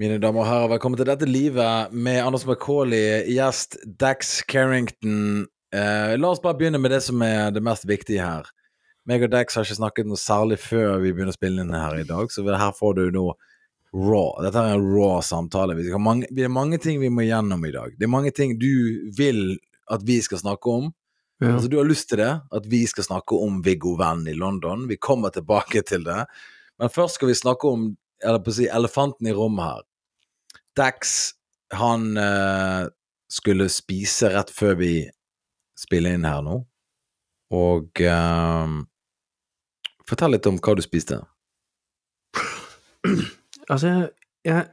Mine 0.00 0.14
damer 0.16 0.40
og 0.40 0.46
herrer, 0.48 0.70
velkommen 0.72 0.96
til 0.96 1.04
dette 1.04 1.26
livet 1.28 1.90
med 1.92 2.22
Anders 2.22 2.46
McCauley, 2.48 3.26
gjest 3.28 3.74
Dax 4.00 4.38
Carrington. 4.48 5.42
Eh, 5.68 6.14
la 6.16 6.30
oss 6.32 6.40
bare 6.40 6.56
begynne 6.56 6.80
med 6.80 6.94
det 6.94 7.02
som 7.04 7.20
er 7.20 7.52
det 7.52 7.60
mest 7.60 7.84
viktige 7.84 8.24
her. 8.24 8.48
Meg 9.04 9.26
og 9.26 9.34
Dax 9.34 9.58
har 9.58 9.68
ikke 9.68 9.76
snakket 9.76 10.08
noe 10.08 10.16
særlig 10.16 10.56
før 10.64 10.96
vi 11.02 11.12
begynner 11.12 11.34
å 11.34 11.36
spille 11.36 11.60
inn 11.60 11.76
her 11.76 11.98
i 12.00 12.08
dag, 12.08 12.32
så 12.32 12.40
her 12.48 12.72
får 12.78 12.96
du 13.02 13.02
nå 13.18 13.26
raw. 13.92 14.32
Dette 14.40 14.64
er 14.64 14.78
en 14.78 14.88
raw 14.94 15.20
samtale. 15.20 15.76
Vi 15.76 15.92
mange, 16.00 16.24
det 16.32 16.48
er 16.48 16.56
mange 16.56 16.80
ting 16.80 16.96
vi 17.04 17.12
må 17.12 17.28
gjennom 17.28 17.68
i 17.68 17.76
dag. 17.76 17.92
Det 17.92 18.08
er 18.08 18.16
mange 18.16 18.32
ting 18.32 18.56
du 18.56 19.12
vil 19.12 19.58
at 19.92 20.08
vi 20.08 20.22
skal 20.24 20.40
snakke 20.40 20.72
om. 20.72 20.88
Ja. 21.44 21.52
Altså, 21.52 21.68
du 21.68 21.76
har 21.76 21.84
lyst 21.84 22.08
til 22.08 22.24
det, 22.24 22.32
at 22.48 22.64
vi 22.64 22.86
skal 22.88 23.10
snakke 23.10 23.36
om 23.36 23.60
Viggo 23.60 23.98
Venn 24.00 24.24
i 24.24 24.40
London. 24.40 24.88
Vi 24.88 24.96
kommer 24.96 25.36
tilbake 25.36 25.84
til 25.84 26.08
det. 26.08 26.22
Men 26.80 26.88
først 26.88 27.20
skal 27.20 27.28
vi 27.28 27.36
snakke 27.36 27.68
om 27.68 27.90
eller 28.22 28.42
på 28.42 28.52
å 28.52 28.56
si, 28.56 28.68
elefanten 28.70 29.28
i 29.28 29.34
rommet 29.36 29.68
her. 29.68 29.84
Dax, 30.78 31.32
han 31.76 32.12
uh, 32.16 32.86
skulle 33.32 33.68
spise 33.72 34.30
rett 34.32 34.52
før 34.52 34.78
vi 34.80 34.94
spiller 35.78 36.16
inn 36.16 36.28
her 36.28 36.42
nå. 36.44 36.62
Og 37.52 38.02
uh, 38.06 38.80
Fortell 40.08 40.34
litt 40.34 40.48
om 40.50 40.58
hva 40.58 40.74
du 40.76 40.82
spiste. 40.84 41.20
Altså, 43.70 43.88
jeg, 43.88 44.08
jeg, 44.44 44.64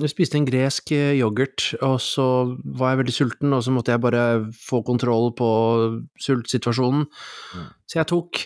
jeg, 0.00 0.10
spiste 0.10 0.38
en 0.38 0.46
gresk 0.48 0.92
eh, 0.96 1.18
yoghurt, 1.18 1.74
og 1.84 1.98
så 2.02 2.24
var 2.78 2.94
jeg 2.94 3.00
veldig 3.02 3.14
sulten, 3.14 3.52
og 3.54 3.60
så 3.62 3.74
måtte 3.74 3.92
jeg 3.92 4.02
bare 4.02 4.22
få 4.56 4.80
kontroll 4.86 5.30
på 5.38 5.48
sultsituasjonen. 6.24 7.04
Mm. 7.04 7.66
Så 7.84 8.00
jeg 8.00 8.10
tok 8.10 8.40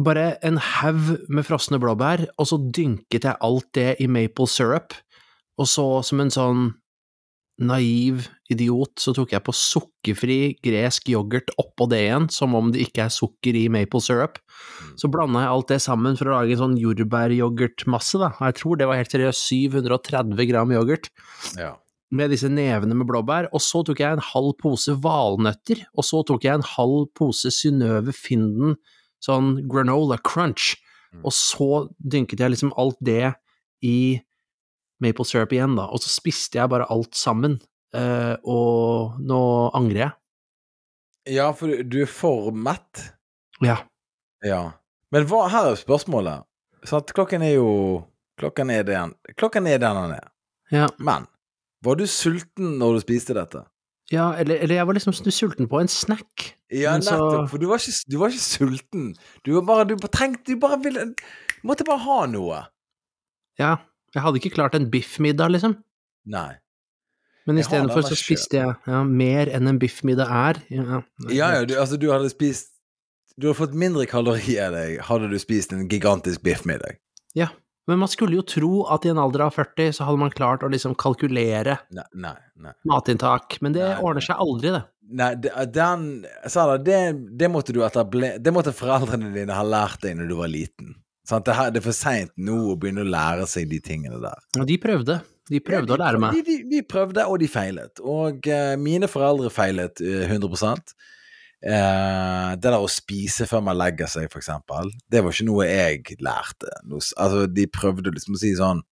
bare 0.00 0.34
en 0.42 0.58
haug 0.58 1.14
med 1.30 1.46
frosne 1.46 1.78
blåbær, 1.82 2.26
og 2.38 2.48
så 2.50 2.58
dynket 2.58 3.28
jeg 3.28 3.40
alt 3.44 3.68
det 3.76 3.94
i 4.02 4.08
maple 4.10 4.48
syrup, 4.50 4.96
og 5.60 5.70
så, 5.70 5.86
som 6.02 6.22
en 6.22 6.32
sånn 6.34 6.64
naiv 7.62 8.24
idiot, 8.50 8.96
så 8.98 9.12
tok 9.14 9.30
jeg 9.36 9.44
på 9.46 9.52
sukkerfri 9.54 10.38
gresk 10.64 11.06
yoghurt 11.12 11.52
oppå 11.60 11.86
det 11.90 12.00
igjen, 12.02 12.26
som 12.34 12.56
om 12.58 12.72
det 12.74 12.82
ikke 12.88 13.04
er 13.06 13.14
sukker 13.14 13.54
i 13.54 13.68
maple 13.70 14.02
syrup. 14.02 14.40
Mm. 14.40 14.96
Så 14.98 15.10
blanda 15.12 15.44
jeg 15.44 15.52
alt 15.52 15.70
det 15.70 15.78
sammen 15.84 16.18
for 16.18 16.30
å 16.30 16.40
lage 16.40 16.56
en 16.56 16.62
sånn 16.64 16.76
jordbæryoghurtmasse, 16.82 18.18
da. 18.22 18.32
Jeg 18.48 18.58
tror 18.58 18.80
det 18.80 18.90
var 18.90 18.98
helt 18.98 19.14
seriøst 19.14 19.46
730 19.46 20.50
gram 20.50 20.74
yoghurt. 20.74 21.10
Ja. 21.60 21.76
Med 22.14 22.34
disse 22.34 22.50
nevene 22.50 22.98
med 22.98 23.08
blåbær. 23.08 23.48
Og 23.54 23.62
så 23.62 23.84
tok 23.86 24.02
jeg 24.02 24.18
en 24.18 24.26
halv 24.32 24.52
pose 24.58 24.98
valnøtter, 25.06 25.86
og 25.94 26.06
så 26.06 26.24
tok 26.26 26.46
jeg 26.46 26.58
en 26.58 26.68
halv 26.74 27.06
pose 27.14 27.54
Synnøve 27.54 28.14
Finden 28.18 28.76
sånn 29.24 29.56
granola 29.70 30.18
crunch, 30.20 30.74
mm. 31.14 31.22
og 31.24 31.34
så 31.36 31.70
dynket 31.98 32.44
jeg 32.44 32.54
liksom 32.54 32.74
alt 32.80 32.98
det 33.04 33.34
i 33.84 34.20
maple 35.04 35.26
syrup 35.28 35.52
igjen, 35.54 35.76
da, 35.78 35.88
og 35.88 36.02
så 36.02 36.12
spiste 36.12 36.60
jeg 36.60 36.70
bare 36.72 36.88
alt 36.92 37.16
sammen, 37.18 37.58
uh, 37.96 38.36
og 38.44 39.18
nå 39.24 39.40
angrer 39.76 40.06
jeg. 40.06 40.14
Ja, 41.34 41.50
for 41.56 41.72
du 41.88 42.00
er 42.04 42.10
for 42.10 42.52
mett? 42.52 43.00
Ja. 43.64 43.78
Ja. 44.44 44.74
Men 45.14 45.28
hva, 45.30 45.46
her 45.52 45.70
er 45.70 45.78
spørsmålet. 45.80 46.44
Sånn 46.84 47.06
klokken 47.16 47.44
er 47.46 47.56
jo 47.56 47.70
Klokken 48.36 48.68
er 48.74 48.82
den 48.84 49.14
Klokken 49.38 49.68
er 49.70 49.78
den 49.80 49.96
den 49.96 50.16
er. 50.18 50.26
Ja. 50.74 50.88
Men 50.98 51.24
var 51.86 51.96
du 51.96 52.04
sulten 52.10 52.74
når 52.80 52.98
du 52.98 53.04
spiste 53.04 53.36
dette? 53.36 53.62
Ja, 54.12 54.34
eller, 54.36 54.58
eller, 54.60 54.74
jeg 54.76 54.86
var 54.86 54.96
liksom 54.98 55.14
sulten 55.16 55.68
på 55.70 55.80
en 55.80 55.88
snack. 55.88 56.50
Ja, 56.68 56.92
nettopp, 57.00 57.48
for 57.50 57.62
du 57.62 57.70
var, 57.70 57.80
ikke, 57.80 58.10
du 58.10 58.18
var, 58.20 58.34
ikke, 58.34 58.44
sulten. 58.44 59.06
Du 59.46 59.54
var 59.56 59.64
bare 59.68 59.86
Du 59.88 59.96
trengte 60.12 60.52
Du 60.52 60.60
bare 60.60 60.76
ville 60.82 61.06
Du 61.14 61.64
måtte 61.64 61.86
bare 61.88 62.02
ha 62.04 62.18
noe. 62.28 62.60
Ja. 63.58 63.78
Jeg 64.14 64.22
hadde 64.22 64.38
ikke 64.42 64.52
klart 64.54 64.76
en 64.76 64.90
biffmiddag, 64.92 65.54
liksom. 65.54 65.78
Nei. 66.30 66.52
Men 67.48 67.58
istedenfor 67.60 68.04
så 68.06 68.16
spiste 68.16 68.56
jeg 68.56 68.76
ja, 68.88 69.00
mer 69.04 69.50
enn 69.52 69.68
en 69.68 69.80
biffmiddag 69.80 70.30
er. 70.32 70.60
Ja, 70.72 71.00
ja, 71.28 71.50
ja 71.58 71.64
du, 71.68 71.74
altså 71.80 71.98
du 72.00 72.08
hadde 72.12 72.30
spist 72.32 72.70
Du 73.36 73.48
hadde 73.48 73.58
fått 73.58 73.74
mindre 73.76 74.06
kalorier 74.08 74.68
enn 74.68 74.76
deg 74.76 75.02
hadde 75.08 75.28
du 75.32 75.36
spist 75.42 75.74
en 75.74 75.88
gigantisk 75.90 76.44
biffmiddag. 76.44 77.00
Ja. 77.36 77.50
Men 77.86 78.00
man 78.00 78.08
skulle 78.08 78.38
jo 78.38 78.44
tro 78.48 78.72
at 78.92 79.04
i 79.04 79.12
en 79.12 79.20
alder 79.20 79.44
av 79.44 79.54
40 79.56 79.92
så 79.98 80.08
hadde 80.08 80.22
man 80.22 80.32
klart 80.32 80.64
å 80.64 80.70
liksom 80.72 80.94
kalkulere 80.96 81.76
nei, 81.92 82.06
nei, 82.16 82.36
nei. 82.64 82.72
matinntak, 82.88 83.58
men 83.64 83.76
det 83.76 83.90
ordner 83.98 84.24
seg 84.24 84.40
aldri, 84.40 84.72
det. 84.72 84.84
Nei, 85.14 85.34
den 85.68 86.06
Sara, 86.48 86.78
det, 86.80 87.00
det 87.36 87.50
måtte 87.52 87.74
du 87.76 87.82
etablere 87.84 88.38
Det 88.40 88.52
måtte 88.56 88.72
foreldrene 88.72 89.34
dine 89.34 89.52
ha 89.52 89.64
lært 89.68 90.00
deg 90.00 90.16
når 90.16 90.30
du 90.30 90.34
var 90.38 90.48
liten. 90.48 90.94
Sant? 91.28 91.44
Det, 91.44 91.52
er 91.80 91.84
for 91.84 91.96
seint 91.96 92.32
nå 92.40 92.56
å 92.72 92.76
begynne 92.80 93.04
å 93.04 93.08
lære 93.12 93.44
seg 93.48 93.68
de 93.68 93.82
tingene 93.84 94.16
der. 94.22 94.40
Ja, 94.56 94.64
de 94.68 94.78
prøvde. 94.80 95.18
De 95.52 95.60
prøvde 95.60 95.92
ja, 95.92 95.96
de, 95.96 95.96
å 95.96 96.00
lære 96.00 96.22
meg. 96.22 96.36
De, 96.36 96.42
de, 96.48 96.70
de, 96.72 96.82
prøvde, 96.88 97.24
og 97.28 97.40
de 97.40 97.48
feilet. 97.52 98.00
Og 98.00 98.48
uh, 98.48 98.74
mine 98.80 99.08
foreldre 99.12 99.52
feilet 99.52 100.00
uh, 100.04 100.24
100 100.32 100.56
Eh, 101.64 102.50
det 102.60 102.68
der 102.68 102.76
å 102.76 102.88
spise 102.92 103.46
før 103.48 103.62
man 103.64 103.78
legger 103.80 104.10
seg, 104.10 104.28
eksempel, 104.28 104.90
det 105.08 105.22
var 105.24 105.32
ikke 105.32 105.46
noe 105.48 105.64
jeg 105.64 106.18
lærte. 106.20 106.68
Altså, 106.92 107.46
de 107.48 107.64
prøvde 107.72 108.12
liksom 108.12 108.36
å 108.36 108.40
si 108.42 108.52
sånn 108.58 108.82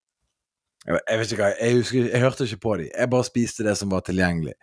Jeg, 0.83 0.97
jeg 0.97 1.19
vet 1.21 1.33
ikke 1.34 1.44
hva, 1.44 1.50
jeg, 1.60 1.75
husker, 1.78 2.06
jeg 2.09 2.22
hørte 2.25 2.47
ikke 2.49 2.62
på 2.65 2.77
dem. 2.81 2.88
Jeg 2.91 3.10
bare 3.12 3.27
spiste 3.28 3.66
det 3.66 3.77
som 3.78 3.93
var 3.93 4.03
tilgjengelig. 4.06 4.56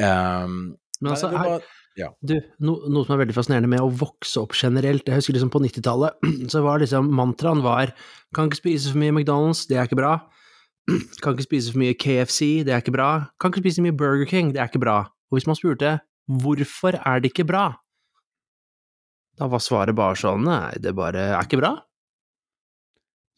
Eh, 0.00 0.46
men 0.48 1.12
altså, 1.12 1.28
her, 1.30 1.66
ja. 2.00 2.08
du, 2.26 2.34
no, 2.64 2.78
noe 2.88 3.04
som 3.04 3.14
er 3.14 3.22
veldig 3.22 3.36
fascinerende 3.36 3.70
med 3.70 3.84
å 3.84 3.92
vokse 4.00 4.40
opp 4.40 4.56
generelt 4.56 5.06
Jeg 5.06 5.20
husker 5.20 5.36
liksom 5.36 5.52
på 5.54 5.60
90-tallet, 5.62 6.18
så 6.52 6.64
var 6.64 6.82
liksom 6.82 7.12
mantraen 7.14 7.62
var 7.62 7.92
Kan 8.34 8.48
ikke 8.48 8.62
spise 8.62 8.94
for 8.94 9.04
mye 9.04 9.14
McDonald's, 9.14 9.66
det 9.68 9.78
er 9.78 9.86
ikke 9.86 10.00
bra. 10.00 10.16
Kan 11.22 11.36
ikke 11.36 11.46
spise 11.50 11.76
for 11.76 11.84
mye 11.84 11.94
KFC, 11.94 12.64
det 12.64 12.74
er 12.74 12.82
ikke 12.82 12.96
bra. 12.96 13.12
Kan 13.36 13.52
ikke 13.52 13.66
spise 13.66 13.82
for 13.82 13.90
mye 13.90 14.00
Burger 14.00 14.32
King, 14.32 14.56
det 14.56 14.64
er 14.64 14.72
ikke 14.72 14.82
bra. 14.82 15.02
Og 15.28 15.38
hvis 15.38 15.46
man 15.46 15.60
spurte 15.60 15.98
Hvorfor 16.28 16.98
er 17.00 17.20
det 17.22 17.32
ikke 17.32 17.48
bra? 17.48 17.66
Da 19.38 19.46
var 19.48 19.62
svaret 19.62 19.96
bare 19.96 20.18
sånn 20.18 20.44
Nei, 20.44 20.74
det 20.82 20.92
bare 20.98 21.30
er 21.32 21.46
ikke 21.46 21.60
bra. 21.60 21.76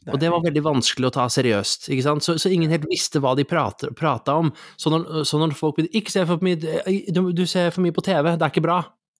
Og 0.09 0.17
det 0.17 0.31
var 0.33 0.41
veldig 0.41 0.63
vanskelig 0.65 1.11
å 1.11 1.13
ta 1.13 1.27
seriøst, 1.29 1.91
ikke 1.93 2.05
sant, 2.07 2.25
så, 2.25 2.39
så 2.41 2.49
ingen 2.49 2.73
helt 2.73 2.87
visste 2.89 3.21
hva 3.21 3.35
de 3.37 3.45
prata 3.45 4.33
om. 4.33 4.49
Så 4.81 4.89
når, 4.89 5.27
så 5.29 5.37
når, 5.37 5.53
folk 5.59 5.77
begynte 5.77 5.99
Ikke 5.99 6.15
se 6.15 6.23
for 6.25 6.41
mye 6.41 6.57
du, 6.57 7.21
du, 7.37 7.43
ser 7.45 7.69
for 7.75 7.85
mye 7.85 7.93
på 7.93 8.05
TV, 8.07 8.31
det 8.33 8.47
er 8.47 8.55
ikke 8.55 8.65
bra. 8.65 8.79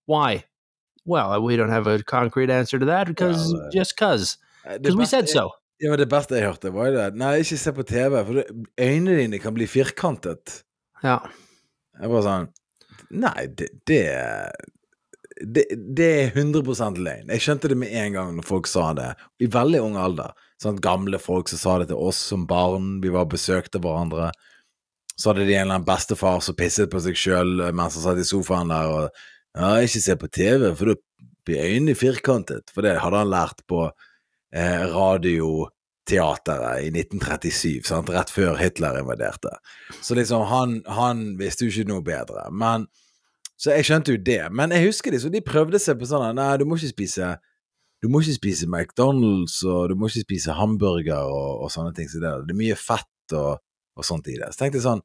Why? 0.09 0.47
Well, 1.05 1.37
we 1.45 1.59
don't 1.61 1.73
have 1.73 1.87
a 1.87 2.01
concrete 2.03 2.53
answer 2.53 2.81
to 2.81 2.89
that, 2.89 3.13
because, 3.13 3.53
ja, 3.53 3.69
just 3.83 3.97
cause. 4.01 4.39
Because 4.65 4.97
we 4.97 5.05
said 5.05 5.29
so. 5.29 5.51
Ja, 5.81 5.97
Det 5.97 6.09
beste 6.09 6.37
jeg 6.37 6.49
hørte, 6.49 6.73
var 6.73 6.91
jo 6.91 6.97
det 6.97 7.05
Nei, 7.21 7.39
ikke 7.45 7.61
se 7.61 7.73
på 7.77 7.85
TV, 7.89 8.17
for 8.25 8.41
øynene 8.81 9.21
dine 9.21 9.41
kan 9.41 9.57
bli 9.57 9.69
firkantet. 9.69 10.63
Ja. 11.05 11.21
Jeg 12.01 12.09
bare 12.09 12.25
sånn 12.25 12.51
Nei, 13.11 13.47
det, 13.59 13.69
det, 13.91 14.03
det, 15.41 15.65
det 15.97 16.11
er 16.21 16.37
100 16.37 17.01
løgn. 17.01 17.33
Jeg 17.33 17.43
skjønte 17.43 17.71
det 17.73 17.79
med 17.81 17.91
en 17.91 18.15
gang 18.15 18.37
når 18.37 18.47
folk 18.47 18.71
sa 18.71 18.93
det, 18.95 19.11
i 19.43 19.49
veldig 19.51 19.83
ung 19.83 19.99
alder. 19.99 20.37
Sånn 20.63 20.79
Gamle 20.83 21.19
folk 21.19 21.51
som 21.51 21.61
sa 21.61 21.79
det 21.81 21.91
til 21.91 21.99
oss 21.99 22.21
som 22.31 22.47
barn, 22.47 22.99
vi 23.03 23.13
var 23.13 23.31
besøkte 23.31 23.81
hverandre. 23.83 24.31
Så 25.17 25.33
hadde 25.33 25.49
de 25.49 25.57
en 25.57 25.67
eller 25.67 25.81
annen 25.81 25.89
bestefar 25.89 26.41
som 26.45 26.57
pisset 26.57 26.91
på 26.93 27.01
seg 27.03 27.19
sjøl 27.19 27.59
mens 27.77 27.99
han 27.99 28.07
satt 28.07 28.23
i 28.23 28.29
sofaen 28.29 28.73
der 28.73 28.95
og 28.95 29.27
Ja, 29.51 29.81
ikke 29.83 29.99
se 29.99 30.15
på 30.15 30.29
TV, 30.31 30.69
for 30.79 30.93
da 30.93 31.25
blir 31.43 31.65
øynene 31.67 31.97
firkantet. 31.99 32.71
For 32.71 32.87
det 32.87 33.01
hadde 33.03 33.19
han 33.19 33.33
lært 33.33 33.65
på 33.67 33.89
eh, 34.55 34.85
radio 34.93 35.67
teateret 36.11 36.87
i 36.87 36.91
1937, 36.93 37.87
sant? 37.89 38.11
rett 38.13 38.33
før 38.33 38.59
Hitler 38.59 39.01
invaderte. 39.01 39.53
Så 40.03 40.17
liksom, 40.19 40.47
han, 40.51 40.81
han, 40.91 41.23
visste 41.41 41.67
jo 41.67 41.75
ikke 41.75 41.93
noe 41.93 42.05
bedre. 42.07 42.49
Men, 42.53 42.89
så 43.61 43.77
jeg 43.77 43.89
skjønte 43.89 44.17
jo 44.17 44.25
det. 44.27 44.43
Men 44.57 44.75
jeg 44.75 44.89
husker 44.89 45.15
liksom, 45.15 45.33
de 45.35 45.45
prøvde 45.45 45.81
seg 45.83 46.01
på 46.01 46.09
sånn 46.11 46.35
Nei, 46.37 46.53
du 46.61 46.67
må 46.69 46.81
ikke 46.81 46.95
spise 46.97 47.37
du 48.01 48.09
må 48.09 48.23
ikke 48.23 48.39
spise 48.39 48.69
McDonald's, 48.69 49.59
og 49.69 49.91
du 49.91 49.99
må 49.99 50.09
ikke 50.09 50.25
spise 50.25 50.57
hamburger 50.57 51.29
og, 51.29 51.67
og 51.67 51.73
sånne 51.73 51.93
ting. 51.97 52.09
Så 52.09 52.21
det, 52.23 52.33
det, 52.49 52.55
er 52.55 52.61
mye 52.63 52.79
fett 52.81 53.35
og, 53.37 53.61
og 53.97 54.07
sånt 54.07 54.31
i 54.33 54.39
det. 54.41 54.49
Så 54.55 54.63
tenkte 54.63 54.81
jeg 54.81 54.87
sånn 54.87 55.05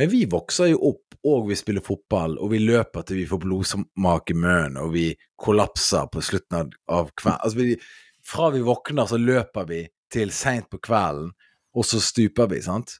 Men 0.00 0.10
vi 0.12 0.22
vokser 0.28 0.72
jo 0.72 0.80
opp, 0.92 1.18
og 1.26 1.50
vi 1.50 1.58
spiller 1.58 1.84
fotball, 1.84 2.38
og 2.40 2.52
vi 2.52 2.62
løper 2.62 3.04
til 3.04 3.20
vi 3.20 3.28
får 3.28 3.42
blodsmak 3.42 4.32
i 4.32 4.36
munnen, 4.36 4.80
og 4.80 4.92
vi 4.94 5.06
kollapser 5.40 6.08
på 6.12 6.22
slutten 6.24 6.58
av, 6.60 6.74
av 6.92 7.12
kvelden. 7.16 7.42
Altså, 7.44 7.92
fra 8.26 8.50
vi 8.54 8.64
våkner, 8.64 9.08
så 9.08 9.20
løper 9.20 9.68
vi 9.68 9.80
til 10.12 10.32
seint 10.34 10.68
på 10.72 10.80
kvelden, 10.82 11.32
og 11.76 11.84
så 11.84 12.00
stuper 12.02 12.48
vi, 12.52 12.62
sant? 12.64 12.98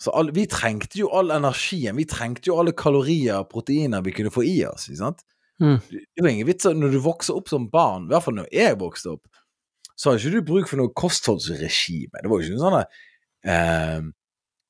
Så 0.00 0.12
all, 0.16 0.30
vi 0.32 0.46
trengte 0.48 1.02
jo 1.02 1.10
all 1.12 1.32
energien, 1.34 1.98
vi 1.98 2.06
trengte 2.08 2.48
jo 2.48 2.56
alle 2.60 2.72
kalorier 2.76 3.42
og 3.42 3.50
proteiner 3.50 4.04
vi 4.04 4.14
kunne 4.16 4.32
få 4.32 4.46
i 4.48 4.62
oss, 4.68 4.88
sant? 4.96 5.20
Mm. 5.60 5.76
Det 5.92 6.24
var 6.24 6.30
ingen 6.30 6.48
vits 6.48 6.64
når 6.64 6.94
du 6.94 7.02
vokser 7.04 7.36
opp 7.36 7.50
som 7.52 7.68
barn, 7.72 8.06
i 8.08 8.14
hvert 8.14 8.24
fall 8.24 8.38
når 8.38 8.48
jeg 8.54 8.78
vokste 8.80 9.12
opp, 9.12 9.42
så 10.00 10.08
hadde 10.08 10.22
ikke 10.22 10.38
du 10.38 10.48
bruk 10.48 10.70
for 10.70 10.80
noe 10.80 10.94
kostholdsregime. 10.96 12.22
Det 12.22 12.30
var 12.32 12.40
jo 12.40 12.46
ikke 12.46 12.56
noe 12.56 12.64
sånn 12.64 12.78
eh, 13.52 14.06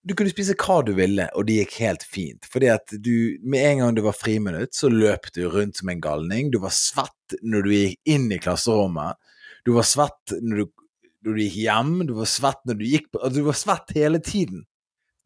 Du 0.03 0.17
kunne 0.19 0.33
spise 0.33 0.57
hva 0.59 0.81
du 0.83 0.91
ville, 0.97 1.29
og 1.39 1.47
det 1.47 1.61
gikk 1.61 1.77
helt 1.85 2.03
fint. 2.03 2.49
Fordi 2.51 2.73
at 2.75 2.97
du, 2.99 3.39
med 3.45 3.63
en 3.69 3.85
gang 3.85 3.95
det 4.01 4.05
var 4.09 4.19
friminutt, 4.19 4.75
så 4.75 4.91
løp 4.91 5.31
du 5.37 5.45
rundt 5.53 5.79
som 5.79 5.93
en 5.93 6.03
galning. 6.03 6.51
Du 6.51 6.59
var 6.65 6.75
svett 6.75 7.39
når 7.47 7.63
du 7.69 7.71
gikk 7.77 8.17
inn 8.17 8.27
i 8.35 8.41
klasserommet. 8.43 9.21
Du 9.63 9.77
var 9.77 9.87
svett 9.87 10.35
når 10.41 10.65
du 10.65 10.73
når 11.27 11.37
du 11.37 11.43
gikk 11.45 11.57
hjem, 11.61 11.95
du 12.09 12.15
var 12.17 12.29
svett 12.31 12.61
når 12.69 12.79
du 12.81 12.85
gikk 12.89 13.09
på 13.13 13.21
altså, 13.21 13.37
Du 13.41 13.49
var 13.49 13.59
svett 13.59 13.97
hele 13.97 14.21
tiden. 14.25 14.65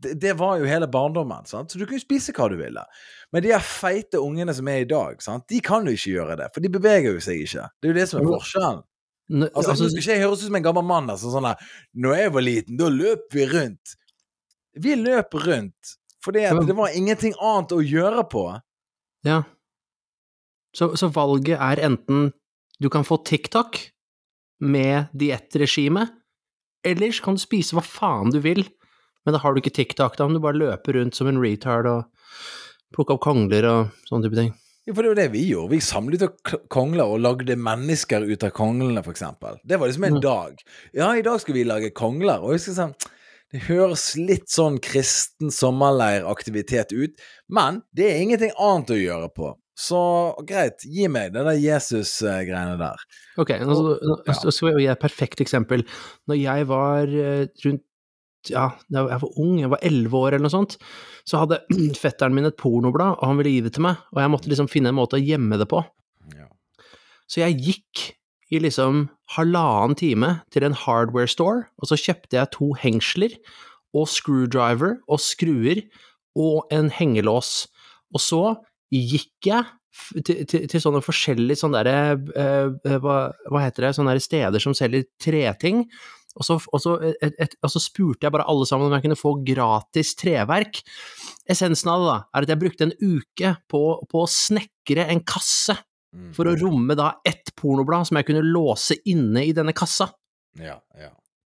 Det, 0.03 0.17
det 0.21 0.33
var 0.37 0.59
jo 0.59 0.67
hele 0.69 0.89
barndommen, 0.91 1.47
sant? 1.47 1.71
så 1.71 1.79
du 1.79 1.87
kunne 1.87 2.03
spise 2.03 2.35
hva 2.35 2.49
du 2.51 2.57
ville. 2.59 2.83
Men 3.33 3.45
de 3.45 3.53
her 3.55 3.63
feite 3.65 4.21
ungene 4.21 4.55
som 4.57 4.69
er 4.69 4.83
i 4.83 4.89
dag, 4.91 5.23
sant? 5.23 5.47
de 5.51 5.61
kan 5.65 5.87
jo 5.87 5.95
ikke 5.95 6.17
gjøre 6.17 6.39
det, 6.43 6.51
for 6.55 6.65
de 6.65 6.73
beveger 6.75 7.15
jo 7.15 7.23
seg 7.25 7.45
ikke. 7.45 7.69
Det 7.79 7.89
er 7.89 7.95
jo 7.95 7.99
det 8.01 8.09
som 8.11 8.21
er 8.21 8.31
forskjellen. 8.33 8.83
Nå, 9.35 9.47
Altså, 9.57 9.71
altså, 9.73 9.87
skal 9.89 10.03
ikke 10.03 10.17
jeg 10.19 10.21
høres 10.21 10.43
ut 10.43 10.49
som 10.51 10.57
en 10.59 10.65
gammel 10.67 10.85
mann. 10.85 11.07
Altså, 11.09 11.31
sånn 11.33 11.47
der, 11.49 11.69
Når 11.97 12.19
jeg 12.19 12.33
var 12.35 12.45
liten, 12.45 12.77
da 12.77 12.91
løp 12.93 13.33
vi 13.33 13.47
rundt. 13.49 13.95
Vi 14.85 14.97
løp 15.01 15.39
rundt 15.47 15.95
fordi 16.25 16.41
det 16.65 16.73
var 16.77 16.95
ingenting 16.97 17.35
annet 17.37 17.73
å 17.77 17.83
gjøre 17.85 18.23
på. 18.33 18.47
Ja. 19.29 19.43
Så, 20.73 20.95
så 20.97 21.11
valget 21.13 21.61
er 21.61 21.83
enten 21.85 22.31
du 22.81 22.89
kan 22.89 23.05
få 23.05 23.19
TikTok 23.29 23.77
med 24.61 25.07
diettregimet. 25.17 26.13
Ellers 26.85 27.21
kan 27.25 27.35
du 27.35 27.41
spise 27.41 27.75
hva 27.77 27.83
faen 27.85 28.31
du 28.35 28.41
vil, 28.45 28.65
men 29.25 29.33
da 29.35 29.41
har 29.41 29.55
du 29.55 29.61
ikke 29.63 29.73
TikTok, 29.75 30.19
da 30.19 30.27
om 30.27 30.35
du 30.37 30.41
bare 30.45 30.59
løper 30.61 30.99
rundt 30.99 31.17
som 31.17 31.27
en 31.31 31.41
retard 31.41 31.87
og 31.89 32.05
plukker 32.95 33.17
opp 33.17 33.25
kongler 33.25 33.65
og 33.65 33.95
sånne 34.09 34.29
type 34.29 34.37
ting. 34.39 34.53
Ja, 34.85 34.93
for 34.93 35.01
det 35.03 35.15
var 35.15 35.17
det 35.23 35.31
vi 35.33 35.47
gjorde. 35.49 35.71
Vi 35.73 35.81
samlet 35.81 36.23
opp 36.27 36.51
kongler 36.69 37.09
og 37.09 37.23
lagde 37.25 37.57
mennesker 37.57 38.21
ut 38.29 38.45
av 38.45 38.53
konglene, 38.53 39.01
eksempel. 39.01 39.57
Det 39.65 39.79
var 39.81 39.89
liksom 39.89 40.05
en 40.05 40.19
Mm. 40.19 40.21
dag. 40.21 40.61
Ja, 40.93 41.15
i 41.17 41.23
dag 41.23 41.41
skal 41.41 41.55
vi 41.55 41.65
lage 41.65 41.91
kongler. 41.95 42.43
Og 42.45 42.53
jeg 42.53 42.61
skal 42.61 42.75
sånn 42.75 42.95
Det 43.53 43.61
høres 43.69 44.17
litt 44.17 44.49
sånn 44.49 44.81
kristen 44.83 45.49
sommerleiraktivitet 45.51 46.93
ut, 46.93 47.13
men 47.49 47.83
det 47.95 48.05
er 48.11 48.21
ingenting 48.21 48.51
annet 48.59 48.91
å 48.91 48.99
gjøre 48.99 49.29
på. 49.35 49.55
Så 49.75 49.99
greit, 50.47 50.85
gi 50.87 51.09
meg 51.11 51.33
det 51.35 51.43
der 51.49 51.59
Jesus-greiene 51.59 52.77
der. 52.79 53.01
Ok, 53.43 53.51
nå, 53.59 53.75
Ja. 53.99 54.37
nå 54.45 54.53
skal 54.55 54.77
vi 54.77 54.85
gi 54.85 54.91
et 54.93 55.03
perfekt 55.03 55.43
eksempel. 55.43 55.83
Når 56.31 56.39
jeg 56.39 56.69
var 56.71 57.11
eh, 57.11 57.47
rundt 57.65 57.83
ja, 58.53 58.67
jeg 58.93 59.09
var 59.09 59.39
ung, 59.41 59.55
jeg 59.59 59.71
var 59.73 59.81
elleve 59.83 60.19
år 60.21 60.35
eller 60.35 60.45
noe 60.45 60.53
sånt, 60.53 60.77
så 61.25 61.41
hadde 61.43 61.63
fetteren 62.03 62.35
min 62.37 62.45
et 62.45 62.59
pornoblad, 62.61 63.17
og 63.19 63.25
han 63.31 63.39
ville 63.41 63.55
gi 63.55 63.63
det 63.65 63.73
til 63.77 63.87
meg, 63.87 64.03
og 64.13 64.21
jeg 64.21 64.33
måtte 64.35 64.51
liksom 64.53 64.69
finne 64.69 64.93
en 64.93 64.99
måte 64.99 65.17
å 65.17 65.23
gjemme 65.23 65.57
det 65.59 65.67
på. 65.71 65.81
Ja. 66.37 66.51
Så 67.27 67.41
jeg 67.41 67.57
gikk 67.65 68.05
i 68.53 68.61
liksom 68.61 69.07
halvannen 69.35 69.97
time 69.97 70.35
til 70.53 70.67
en 70.69 70.77
hardware 70.77 71.31
store, 71.33 71.65
og 71.81 71.89
så 71.89 71.97
kjøpte 71.99 72.37
jeg 72.37 72.53
to 72.55 72.75
hengsler 72.79 73.33
og 73.97 74.07
screwdriver 74.13 74.99
og 75.09 75.23
skruer 75.25 75.81
og 76.37 76.69
en 76.75 76.91
hengelås. 76.93 77.65
Og 78.15 78.21
så 78.23 78.43
gikk 78.95 79.49
jeg 79.51 79.65
til, 80.27 80.43
til, 80.51 80.67
til 80.71 80.83
sånne 80.83 81.03
forskjellige 81.05 81.61
sånne 81.61 81.85
derre 81.87 82.17
eh, 82.41 82.99
hva, 83.03 83.19
hva 83.51 83.63
heter 83.63 83.89
det, 83.89 83.95
sånne 83.97 84.17
der 84.17 84.25
steder 84.25 84.63
som 84.63 84.75
selger 84.77 85.07
treting. 85.23 85.85
Og 86.35 86.43
så, 86.43 86.57
og, 86.59 86.81
så 86.83 86.97
et, 87.15 87.37
et, 87.39 87.53
og 87.63 87.71
så 87.71 87.79
spurte 87.79 88.27
jeg 88.27 88.35
bare 88.35 88.47
alle 88.51 88.67
sammen 88.67 88.89
om 88.89 88.97
jeg 88.97 89.05
kunne 89.05 89.19
få 89.21 89.37
gratis 89.47 90.17
treverk. 90.19 90.83
Essensen 91.51 91.93
av 91.93 92.03
det 92.03 92.09
da, 92.11 92.21
er 92.35 92.47
at 92.47 92.55
jeg 92.55 92.63
brukte 92.65 92.89
en 92.89 92.97
uke 92.99 93.53
på, 93.71 93.83
på 94.11 94.25
å 94.25 94.31
snekre 94.31 95.07
en 95.15 95.23
kasse 95.23 95.79
Mm. 96.15 96.31
for 96.31 96.47
å 96.47 96.55
romme 96.55 96.95
da 96.95 97.09
ett 97.27 97.51
pornoblad 97.59 98.07
som 98.07 98.21
jeg 98.21 98.29
kunne 98.29 98.45
låse 98.47 98.95
inne 99.11 99.43
i 99.49 99.55
denne 99.57 99.75
kassa. 99.75 100.13
Ja, 100.61 100.77
ja. 100.95 101.11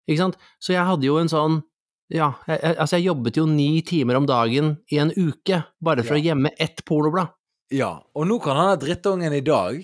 Ikke 0.09 0.23
sant? 0.23 0.38
Så 0.62 0.73
jeg 0.73 0.87
hadde 0.87 1.05
jo 1.05 1.19
en 1.21 1.29
sånn 1.29 1.59
Ja, 2.12 2.32
jeg, 2.47 2.61
altså 2.79 2.97
jeg 3.00 3.08
jobbet 3.08 3.37
jo 3.41 3.47
ni 3.50 3.81
timer 3.82 4.14
om 4.20 4.26
dagen 4.29 4.76
i 4.94 4.99
en 5.03 5.11
uke 5.17 5.64
bare 5.82 6.05
for 6.06 6.14
Ja. 6.14 6.20
å 6.23 6.26
gjemme 6.29 6.50
ett 6.58 6.85
pornoblad. 6.87 7.32
Ja, 7.75 8.00
og 8.14 8.26
nå 8.31 8.38
kan 8.44 8.55
han 8.56 8.79
drittungen 8.79 9.32
i 9.35 9.41
dag 9.43 9.81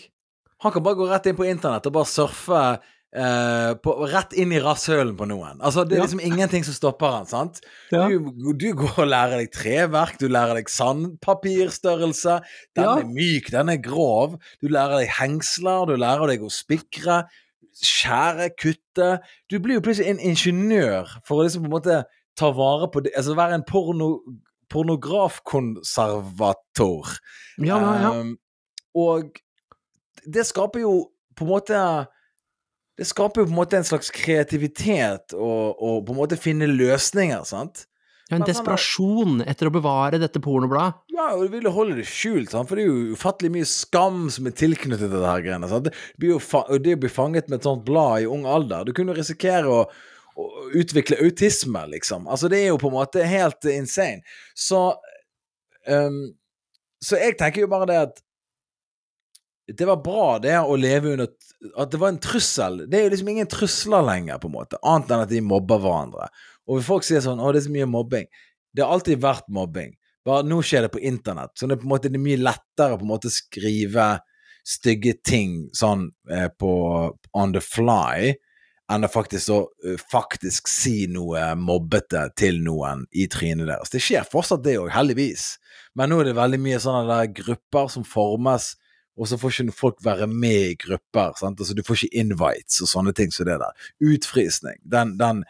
Han 0.63 0.71
kan 0.71 0.83
bare 0.85 0.95
gå 0.95 1.09
rett 1.11 1.27
inn 1.27 1.35
på 1.35 1.49
internett 1.51 1.87
og 1.91 1.93
bare 1.97 2.07
surfe 2.07 2.59
eh, 3.13 3.73
på, 3.83 3.95
rett 4.07 4.33
inn 4.39 4.53
i 4.55 4.61
rasshølen 4.63 5.17
på 5.19 5.27
noen. 5.27 5.59
Altså, 5.61 5.83
Det 5.85 5.97
er 5.97 5.99
Ja. 5.99 6.05
liksom 6.07 6.21
ingenting 6.23 6.63
som 6.65 6.73
stopper 6.75 7.11
han, 7.11 7.27
sant? 7.27 7.59
Ja. 7.91 8.07
Du, 8.09 8.53
du 8.55 8.69
går 8.79 8.95
og 9.03 9.09
lærer 9.11 9.43
deg 9.43 9.51
treverk, 9.53 10.15
du 10.23 10.29
lærer 10.31 10.55
deg 10.55 10.71
sandpapirstørrelse. 10.71 12.39
Den 12.79 12.85
er 13.03 13.05
myk, 13.11 13.51
den 13.51 13.69
er 13.75 13.81
grov. 13.83 14.39
Du 14.63 14.69
lærer 14.71 15.03
deg 15.03 15.11
hengsler, 15.19 15.87
du 15.91 15.97
lærer 15.99 16.31
deg 16.31 16.43
å 16.47 16.51
spikre, 16.53 17.25
skjære, 17.79 18.51
kutte. 18.61 19.09
Du 19.51 19.55
blir 19.63 19.75
jo 19.79 19.85
plutselig 19.85 20.11
en 20.13 20.25
ingeniør 20.33 21.05
for 21.27 21.35
å 21.39 21.43
liksom 21.47 21.63
på 21.65 21.69
en 21.71 21.77
måte 21.77 21.97
ta 22.39 22.49
vare 22.57 22.87
på 22.93 22.99
det 23.05 23.13
Altså 23.19 23.33
være 23.37 23.55
en 23.61 23.69
porno, 23.69 24.09
pornografkonservator. 24.73 27.05
Ja, 27.61 27.79
ja, 27.79 27.93
ja. 28.03 28.11
Um, 28.21 28.33
og 28.95 29.23
det 30.25 30.47
skaper 30.47 30.81
jo 30.85 31.11
på 31.37 31.45
en 31.45 31.51
måte 31.51 32.07
Det 32.99 33.07
skaper 33.09 33.41
jo 33.41 33.47
på 33.49 33.55
en 33.55 33.61
måte 33.61 33.77
en 33.81 33.89
slags 33.89 34.11
kreativitet 34.13 35.33
og, 35.33 35.83
og 35.83 36.07
på 36.07 36.13
en 36.13 36.19
måte 36.19 36.37
finne 36.37 36.67
løsninger, 36.69 37.45
sant? 37.49 37.87
Ja, 38.33 38.39
en 38.39 38.47
er- 38.47 38.49
desperasjon 38.51 39.43
etter 39.47 39.69
å 39.69 39.75
bevare 39.75 40.19
dette 40.21 40.41
pornobladet. 40.43 40.97
Ja, 41.13 41.29
og 41.37 41.45
du 41.47 41.53
vil 41.55 41.69
jo 41.69 41.75
holde 41.77 41.99
det 42.01 42.07
skjult, 42.09 42.51
sant? 42.51 42.69
for 42.71 42.81
det 42.81 42.87
er 42.87 42.91
jo 42.91 43.13
ufattelig 43.17 43.53
mye 43.55 43.69
skam 43.69 44.25
som 44.33 44.49
er 44.49 44.57
tilknyttet 44.59 45.05
til 45.05 45.13
dette 45.13 45.29
her 45.29 45.45
greiene. 45.45 45.69
Sant? 45.71 45.91
Det, 45.91 46.33
det 46.83 46.97
å 46.97 47.03
bli 47.05 47.13
fanget 47.13 47.53
med 47.53 47.61
et 47.61 47.69
sånt 47.69 47.85
blad 47.87 48.25
i 48.25 48.31
ung 48.31 48.49
alder 48.49 48.89
Du 48.89 48.93
kunne 48.97 49.15
risikere 49.15 49.69
å, 49.71 49.85
å 50.35 50.49
utvikle 50.81 51.21
autisme, 51.23 51.85
liksom. 51.93 52.27
Altså, 52.27 52.49
det 52.49 52.65
er 52.65 52.73
jo 52.73 52.81
på 52.83 52.91
en 52.91 52.99
måte 52.99 53.23
helt 53.29 53.69
insane. 53.71 54.25
Så 54.57 54.89
um, 55.87 56.23
Så 57.03 57.19
jeg 57.21 57.37
tenker 57.39 57.65
jo 57.67 57.71
bare 57.71 57.91
det 57.91 58.03
at 58.09 58.23
det 59.73 59.87
var 59.87 60.01
bra 60.03 60.39
det 60.43 60.57
å 60.59 60.75
leve 60.77 61.13
under 61.15 61.29
At 61.79 61.93
det 61.93 62.01
var 62.03 62.11
en 62.11 62.19
trussel. 62.19 62.81
Det 62.91 62.99
er 62.99 63.05
jo 63.07 63.13
liksom 63.13 63.29
ingen 63.31 63.47
trusler 63.51 64.03
lenger, 64.03 64.41
på 64.43 64.49
en 64.51 64.57
måte, 64.57 64.81
annet 64.83 65.13
enn 65.15 65.23
at 65.23 65.31
de 65.31 65.39
mobber 65.47 65.79
hverandre. 65.79 66.27
Og 66.69 66.83
folk 66.87 67.07
sier 67.07 67.21
sånn 67.25 67.41
'Å, 67.41 67.53
det 67.53 67.63
er 67.63 67.69
så 67.69 67.75
mye 67.75 67.91
mobbing'. 67.91 68.29
Det 68.75 68.85
har 68.85 68.93
alltid 68.93 69.21
vært 69.21 69.49
mobbing. 69.49 69.97
Bare 70.25 70.47
nå 70.47 70.63
skjer 70.63 70.87
det 70.87 70.93
på 70.95 71.03
internett. 71.03 71.51
Så 71.59 71.67
det 71.67 71.77
er 71.77 71.83
på 71.83 71.89
en 71.89 71.95
måte 71.95 72.13
mye 72.15 72.39
lettere 72.39 72.99
på 72.99 73.03
en 73.03 73.11
måte 73.11 73.31
skrive 73.31 74.21
stygge 74.65 75.17
ting 75.27 75.71
sånn 75.75 76.13
eh, 76.31 76.49
på 76.49 76.73
on 77.35 77.55
the 77.55 77.61
fly 77.61 78.35
enn 78.93 79.07
å 79.07 79.11
faktisk, 79.11 79.51
å, 79.51 79.61
eh, 79.87 79.99
faktisk 80.13 80.69
si 80.71 81.07
noe 81.11 81.53
mobbete 81.59 82.29
til 82.39 82.61
noen 82.63 83.07
i 83.11 83.27
trynet 83.31 83.67
deres. 83.71 83.91
Det 83.91 84.03
skjer 84.03 84.29
fortsatt 84.29 84.63
det 84.67 84.77
òg, 84.81 84.93
heldigvis. 84.95 85.57
Men 85.99 86.13
nå 86.13 86.21
er 86.21 86.31
det 86.31 86.39
veldig 86.39 86.61
mye 86.63 86.81
sånne 86.83 87.03
der 87.09 87.35
grupper 87.43 87.91
som 87.93 88.07
formes, 88.07 88.73
og 89.19 89.29
så 89.29 89.37
får 89.37 89.53
ikke 89.53 89.77
folk 89.77 89.99
være 90.05 90.27
med 90.31 90.69
i 90.71 90.77
grupper. 90.81 91.35
Sant? 91.37 91.61
Altså, 91.61 91.77
du 91.77 91.83
får 91.85 92.05
ikke 92.05 92.23
invites 92.23 92.81
og 92.85 92.89
sånne 92.89 93.13
ting 93.17 93.33
som 93.35 93.49
det 93.49 93.59
der. 93.61 93.89
Utfrysning. 94.13 94.79
Den, 94.89 95.17
den 95.21 95.43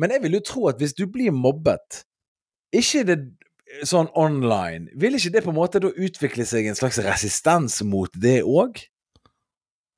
Men 0.00 0.14
jeg 0.14 0.24
vil 0.24 0.38
jo 0.38 0.44
tro 0.46 0.68
at 0.70 0.80
hvis 0.82 0.96
du 0.96 1.06
blir 1.10 1.34
mobbet, 1.34 2.02
ikke 2.74 3.04
det 3.06 3.18
sånn 3.86 4.10
online, 4.18 4.90
vil 5.00 5.16
ikke 5.18 5.32
det 5.34 5.44
på 5.44 5.52
en 5.52 5.58
måte 5.58 5.82
da 5.82 5.90
utvikle 5.90 6.46
seg 6.46 6.68
en 6.68 6.78
slags 6.78 7.00
resistens 7.02 7.80
mot 7.86 8.10
det 8.20 8.40
òg? 8.42 8.82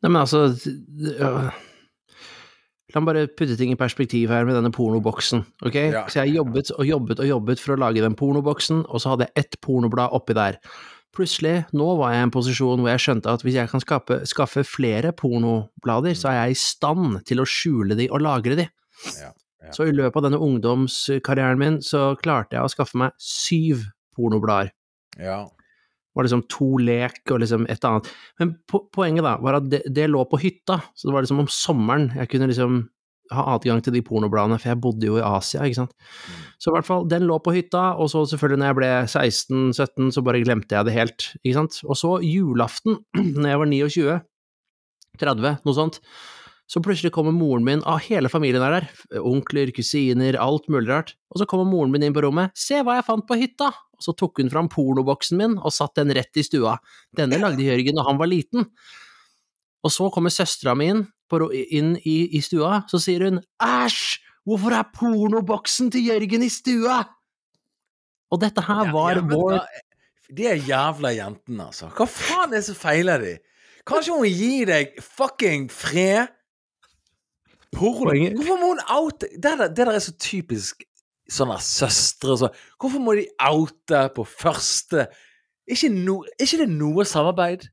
Nei, 0.04 0.10
men 0.10 0.20
altså 0.22 0.48
øh. 0.52 1.48
La 2.94 3.02
meg 3.02 3.08
bare 3.08 3.28
putte 3.28 3.56
ting 3.58 3.72
i 3.74 3.78
perspektiv 3.78 4.30
her 4.30 4.46
med 4.46 4.54
denne 4.56 4.70
pornoboksen, 4.72 5.42
ok? 5.66 5.78
Ja. 5.90 6.04
Så 6.08 6.22
jeg 6.22 6.36
jobbet 6.36 6.70
og 6.76 6.86
jobbet 6.86 7.20
og 7.20 7.28
jobbet 7.28 7.60
for 7.60 7.74
å 7.74 7.80
lage 7.82 8.04
den 8.04 8.14
pornoboksen, 8.16 8.84
og 8.86 9.02
så 9.02 9.12
hadde 9.12 9.26
jeg 9.26 9.42
ett 9.42 9.58
pornoblad 9.64 10.14
oppi 10.16 10.36
der. 10.38 10.60
Plutselig, 11.16 11.64
nå 11.76 11.88
var 11.98 12.12
jeg 12.12 12.22
i 12.22 12.26
en 12.28 12.32
posisjon 12.32 12.80
hvor 12.84 12.92
jeg 12.92 13.02
skjønte 13.02 13.32
at 13.32 13.42
hvis 13.44 13.56
jeg 13.58 13.72
kan 13.72 13.82
skape, 13.82 14.20
skaffe 14.28 14.62
flere 14.68 15.10
pornoblader, 15.16 16.16
så 16.16 16.30
er 16.30 16.38
jeg 16.38 16.54
i 16.54 16.60
stand 16.60 17.18
til 17.28 17.42
å 17.42 17.48
skjule 17.48 17.98
de 17.98 18.06
og 18.12 18.22
lagre 18.24 18.60
de. 18.60 18.68
Ja, 19.18 19.32
ja. 19.66 19.75
Så 19.75 19.88
i 19.88 19.94
løpet 19.94 20.20
av 20.20 20.28
denne 20.28 20.40
ungdomskarrieren 20.42 21.61
min, 21.61 21.78
så 21.85 22.14
klarte 22.20 22.56
jeg 22.56 22.66
å 22.66 22.73
skaffe 22.73 22.99
meg 23.00 23.14
syv 23.23 23.87
pornoblader. 24.16 24.73
Ja. 25.18 25.44
Det 25.46 26.20
var 26.20 26.28
liksom 26.28 26.44
to 26.49 26.68
lek 26.80 27.20
og 27.35 27.42
liksom 27.42 27.66
et 27.73 27.85
annet. 27.85 28.08
Men 28.40 28.54
po 28.70 28.87
poenget 28.94 29.26
da, 29.26 29.37
var 29.42 29.58
at 29.58 29.66
det, 29.73 29.82
det 29.92 30.06
lå 30.08 30.23
på 30.30 30.40
hytta, 30.40 30.78
så 30.96 31.08
det 31.08 31.16
var 31.16 31.26
liksom 31.26 31.42
om 31.42 31.50
sommeren 31.52 32.12
jeg 32.16 32.30
kunne 32.32 32.49
liksom 32.49 32.85
ha 33.35 33.42
adgang 33.56 33.80
til 33.82 33.94
de 33.96 34.02
pornobladene, 34.06 34.58
for 34.62 34.70
jeg 34.70 34.80
bodde 34.82 35.08
jo 35.08 35.16
i 35.18 35.25
Asia, 35.25 35.64
ikke 35.66 35.80
sant. 35.80 35.94
Så 36.62 36.70
i 36.70 36.76
hvert 36.76 36.87
fall, 36.87 37.06
den 37.11 37.26
lå 37.26 37.38
på 37.42 37.54
hytta, 37.56 37.88
og 37.99 38.11
så 38.12 38.23
selvfølgelig 38.30 38.61
når 38.62 38.70
jeg 38.70 38.78
ble 38.78 38.90
16-17, 39.02 40.12
så 40.14 40.25
bare 40.26 40.42
glemte 40.44 40.78
jeg 40.78 40.88
det 40.88 40.94
helt, 40.94 41.28
ikke 41.42 41.56
sant. 41.58 41.80
Og 41.87 41.99
så 41.99 42.12
julaften, 42.23 43.00
når 43.40 43.50
jeg 43.50 43.62
var 43.62 43.70
29, 43.73 44.16
30, 45.23 45.54
noe 45.66 45.76
sånt, 45.76 46.00
så 46.66 46.80
plutselig 46.82 47.12
kommer 47.14 47.30
moren 47.35 47.62
min, 47.64 47.82
ah, 47.87 47.99
hele 48.02 48.28
familien 48.32 48.62
er 48.66 48.80
der, 48.80 48.87
onkler, 49.23 49.70
kusiner, 49.75 50.35
alt 50.42 50.66
mulig 50.73 50.88
rart, 50.90 51.12
og 51.30 51.38
så 51.38 51.46
kommer 51.46 51.68
moren 51.68 51.92
min 51.94 52.02
inn 52.02 52.14
på 52.16 52.25
rommet, 52.25 52.50
se 52.58 52.80
hva 52.82 52.96
jeg 52.99 53.06
fant 53.06 53.26
på 53.28 53.38
hytta, 53.38 53.68
og 53.96 54.02
så 54.02 54.12
tok 54.18 54.40
hun 54.42 54.50
fram 54.52 54.68
pornoboksen 54.73 55.38
min 55.38 55.54
og 55.62 55.73
satt 55.73 55.94
den 56.00 56.11
rett 56.16 56.37
i 56.37 56.42
stua. 56.44 56.75
Denne 57.16 57.38
lagde 57.40 57.62
Jørgen 57.64 57.96
da 57.96 58.04
han 58.08 58.18
var 58.20 58.26
liten. 58.28 58.66
Og 59.87 59.92
så 59.94 60.08
kommer 60.12 60.35
søstera 60.35 60.75
mi 60.76 60.88
inn, 60.90 61.04
inn 61.70 61.92
i, 62.02 62.16
i 62.37 62.42
stua, 62.44 62.82
så 62.90 62.99
sier 63.00 63.23
hun 63.28 63.38
æsj, 63.62 64.18
hvorfor 64.46 64.75
er 64.75 64.90
pornoboksen 64.94 65.92
til 65.94 66.08
Jørgen 66.11 66.44
i 66.44 66.50
stua? 66.52 66.99
Og 68.35 68.40
dette 68.42 68.62
her 68.66 68.90
var 68.90 69.14
Ja, 69.16 69.23
ja, 69.23 69.26
vår 69.30 69.52
da- 69.61 69.66
De 70.37 70.46
er 70.50 70.58
jævla 70.66 71.12
jentene, 71.14 71.68
altså. 71.70 71.87
Hva 71.94 72.06
faen 72.11 72.50
er 72.50 72.56
det 72.58 72.64
som 72.66 72.75
feiler 72.75 73.23
de? 73.23 73.37
Kanskje 73.87 74.16
hun 74.18 74.26
gir 74.26 74.66
deg 74.66 74.96
fucking 74.99 75.68
fred? 75.70 76.32
Porno. 77.73 78.12
Hvorfor 78.37 78.58
må 78.61 78.66
hun 78.75 78.80
oute 78.99 79.28
det, 79.32 79.42
der, 79.42 79.68
det 79.68 79.76
der 79.87 79.92
er 79.94 79.99
så 80.04 80.12
typisk 80.18 80.85
sånne 81.28 81.56
søstre 81.61 82.30
og 82.37 82.38
sånn. 82.44 82.58
Hvorfor 82.80 83.02
må 83.02 83.14
de 83.18 83.26
oute 83.42 84.02
på 84.14 84.25
første 84.25 85.06
ikke, 85.66 85.88
no, 85.90 86.20
ikke 86.38 86.61
det 86.62 86.68
noe 86.70 87.04
samarbeid? 87.04 87.66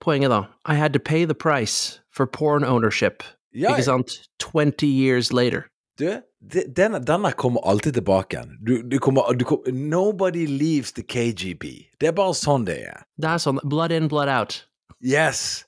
Poenget, 0.00 0.30
da. 0.30 0.44
I 0.64 0.74
had 0.78 0.92
to 0.94 0.98
pay 1.00 1.24
the 1.26 1.34
price 1.34 2.00
for 2.12 2.26
porn 2.26 2.64
ownership. 2.64 3.22
Ja, 3.52 3.74
Ikke 3.74 3.82
sant? 3.84 4.12
20 4.38 4.86
years 4.86 5.32
later. 5.32 5.66
du, 5.98 6.22
det- 6.40 6.76
denne, 6.76 7.00
denne 7.04 7.32
kommer 7.32 7.60
alltid 7.66 7.92
tilbake 7.94 8.36
igjen. 8.38 8.54
Du, 8.64 8.82
du 8.88 8.98
kommer, 8.98 9.32
du 9.36 9.44
kommer, 9.44 9.72
nobody 9.72 10.46
leaves 10.46 10.92
the 10.92 11.02
KGB. 11.02 11.90
Det 12.00 12.08
er 12.08 12.12
bare 12.16 12.32
sånn 12.34 12.64
det 12.64 12.78
er. 12.86 13.02
Det 13.20 13.28
er 13.28 13.42
sånn 13.42 13.58
blood 13.64 13.92
in, 13.92 14.08
blood 14.08 14.28
out. 14.28 14.66
Yes. 15.02 15.64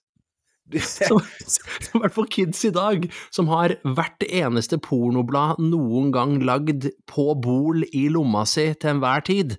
I 0.75 1.99
hvert 2.01 2.15
fall 2.17 2.29
kids 2.33 2.65
i 2.69 2.73
dag, 2.75 3.07
som 3.35 3.49
har 3.53 3.77
hvert 3.85 4.25
eneste 4.29 4.79
pornoblad 4.83 5.61
noen 5.63 6.11
gang 6.15 6.39
lagd 6.47 6.89
på 7.11 7.33
bol 7.45 7.85
i 7.93 8.07
lomma 8.13 8.45
si 8.49 8.71
til 8.75 8.95
enhver 8.97 9.25
tid. 9.29 9.57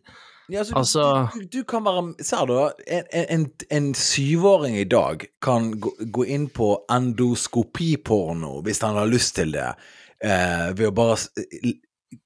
Ja, 0.52 0.60
altså, 0.60 0.76
Altså- 0.76 1.30
du, 1.34 1.40
du, 1.40 1.48
du 1.60 1.64
kan 1.64 1.86
være 1.86 2.02
Ser 2.20 2.46
du, 2.50 2.58
en, 2.92 3.06
en, 3.14 3.46
en 3.72 3.94
syvåring 3.96 4.76
i 4.78 4.84
dag 4.84 5.24
kan 5.42 5.72
gå, 5.80 5.94
gå 6.12 6.26
inn 6.36 6.50
på 6.52 6.74
endoskopiporno 6.92 8.58
hvis 8.66 8.82
han 8.84 8.98
har 9.00 9.08
lyst 9.08 9.36
til 9.40 9.54
det, 9.56 9.70
eh, 10.24 10.74
ved 10.76 10.90
å 10.90 10.96
bare 10.96 11.18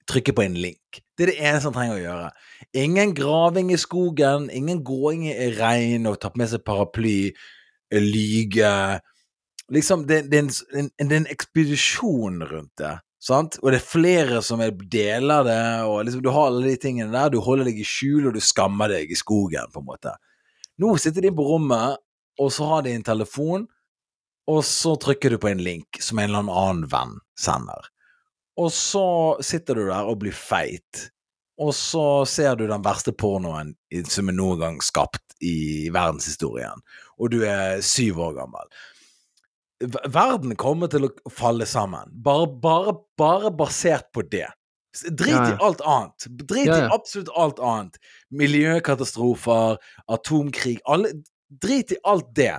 trykke 0.10 0.34
på 0.36 0.44
en 0.44 0.58
link. 0.60 1.01
Det 1.17 1.27
er 1.27 1.32
det 1.32 1.38
eneste 1.41 1.70
han 1.70 1.75
trenger 1.77 1.98
å 1.98 2.01
gjøre. 2.03 2.32
Ingen 2.77 3.13
graving 3.17 3.72
i 3.74 3.79
skogen, 3.79 4.50
ingen 4.53 4.82
gåing 4.86 5.27
i 5.29 5.51
regn 5.58 6.08
og 6.10 6.20
ta 6.22 6.32
med 6.38 6.50
seg 6.51 6.65
paraply, 6.67 7.32
lyge 7.94 9.01
Liksom, 9.67 10.06
det, 10.08 10.22
det, 10.32 10.38
er 10.38 10.46
en, 10.79 10.89
en, 10.96 11.08
det 11.10 11.15
er 11.15 11.20
en 11.20 11.25
ekspedisjon 11.27 12.38
rundt 12.48 12.79
det. 12.79 12.94
Sant? 13.20 13.58
Og 13.60 13.74
det 13.74 13.82
er 13.82 13.84
flere 13.89 14.41
som 14.46 14.62
er- 14.63 14.72
deler 14.72 15.44
det, 15.44 15.58
og 15.84 16.06
liksom, 16.06 16.22
du 16.24 16.29
har 16.32 16.48
alle 16.48 16.70
de 16.70 16.77
tingene 16.79 17.12
der. 17.12 17.34
Du 17.34 17.41
holder 17.44 17.67
deg 17.67 17.82
i 17.82 17.88
skjul, 17.88 18.29
og 18.29 18.38
du 18.38 18.39
skammer 18.39 18.94
deg 18.94 19.12
i 19.12 19.17
skogen, 19.20 19.67
på 19.74 19.82
en 19.84 19.89
måte. 19.89 20.13
Nå 20.79 20.94
sitter 21.01 21.25
de 21.25 21.34
på 21.36 21.44
rommet, 21.50 22.00
og 22.39 22.53
så 22.53 22.70
har 22.70 22.86
de 22.86 22.94
en 22.96 23.03
telefon, 23.03 23.67
og 24.48 24.63
så 24.63 24.96
trykker 24.96 25.36
du 25.36 25.41
på 25.41 25.50
en 25.51 25.63
link 25.63 26.00
som 26.00 26.22
en 26.22 26.29
eller 26.29 26.48
annen 26.48 26.88
venn 26.88 27.17
sender. 27.36 27.89
Og 28.58 28.72
så 28.72 29.08
sitter 29.44 29.75
du 29.75 29.88
der 29.89 30.08
og 30.08 30.22
blir 30.22 30.36
feit, 30.36 31.10
og 31.60 31.74
så 31.75 32.24
ser 32.29 32.56
du 32.56 32.67
den 32.70 32.86
verste 32.86 33.12
pornoen 33.12 33.74
som 34.08 34.29
er 34.29 34.38
noen 34.38 34.62
gang 34.62 34.79
skapt 34.86 35.36
i 35.44 35.89
verdenshistorien, 35.94 36.79
og 37.18 37.34
du 37.34 37.42
er 37.46 37.82
syv 37.86 38.22
år 38.30 38.38
gammel 38.42 38.78
verden 40.10 40.56
kommer 40.58 40.90
til 40.92 41.08
å 41.08 41.32
falle 41.34 41.68
sammen. 41.70 42.10
Bare, 42.12 42.48
bare, 42.50 42.96
bare 43.20 43.52
basert 43.54 44.10
på 44.14 44.24
det. 44.26 44.48
Drit 45.12 45.36
Ja, 45.36 45.50
ja. 45.50 45.56
i 45.56 45.58
alt 45.62 45.82
annet. 45.86 46.28
Drit 46.50 46.66
Ja, 46.66 46.78
i 46.78 46.94
absolutt 46.94 47.30
alt 47.38 47.60
annet. 47.60 48.00
Miljøkatastrofer, 48.32 49.78
atomkrig 50.08 50.80
alle, 50.86 51.14
Drit 51.48 51.92
i 51.92 51.98
alt 52.04 52.34
det. 52.36 52.58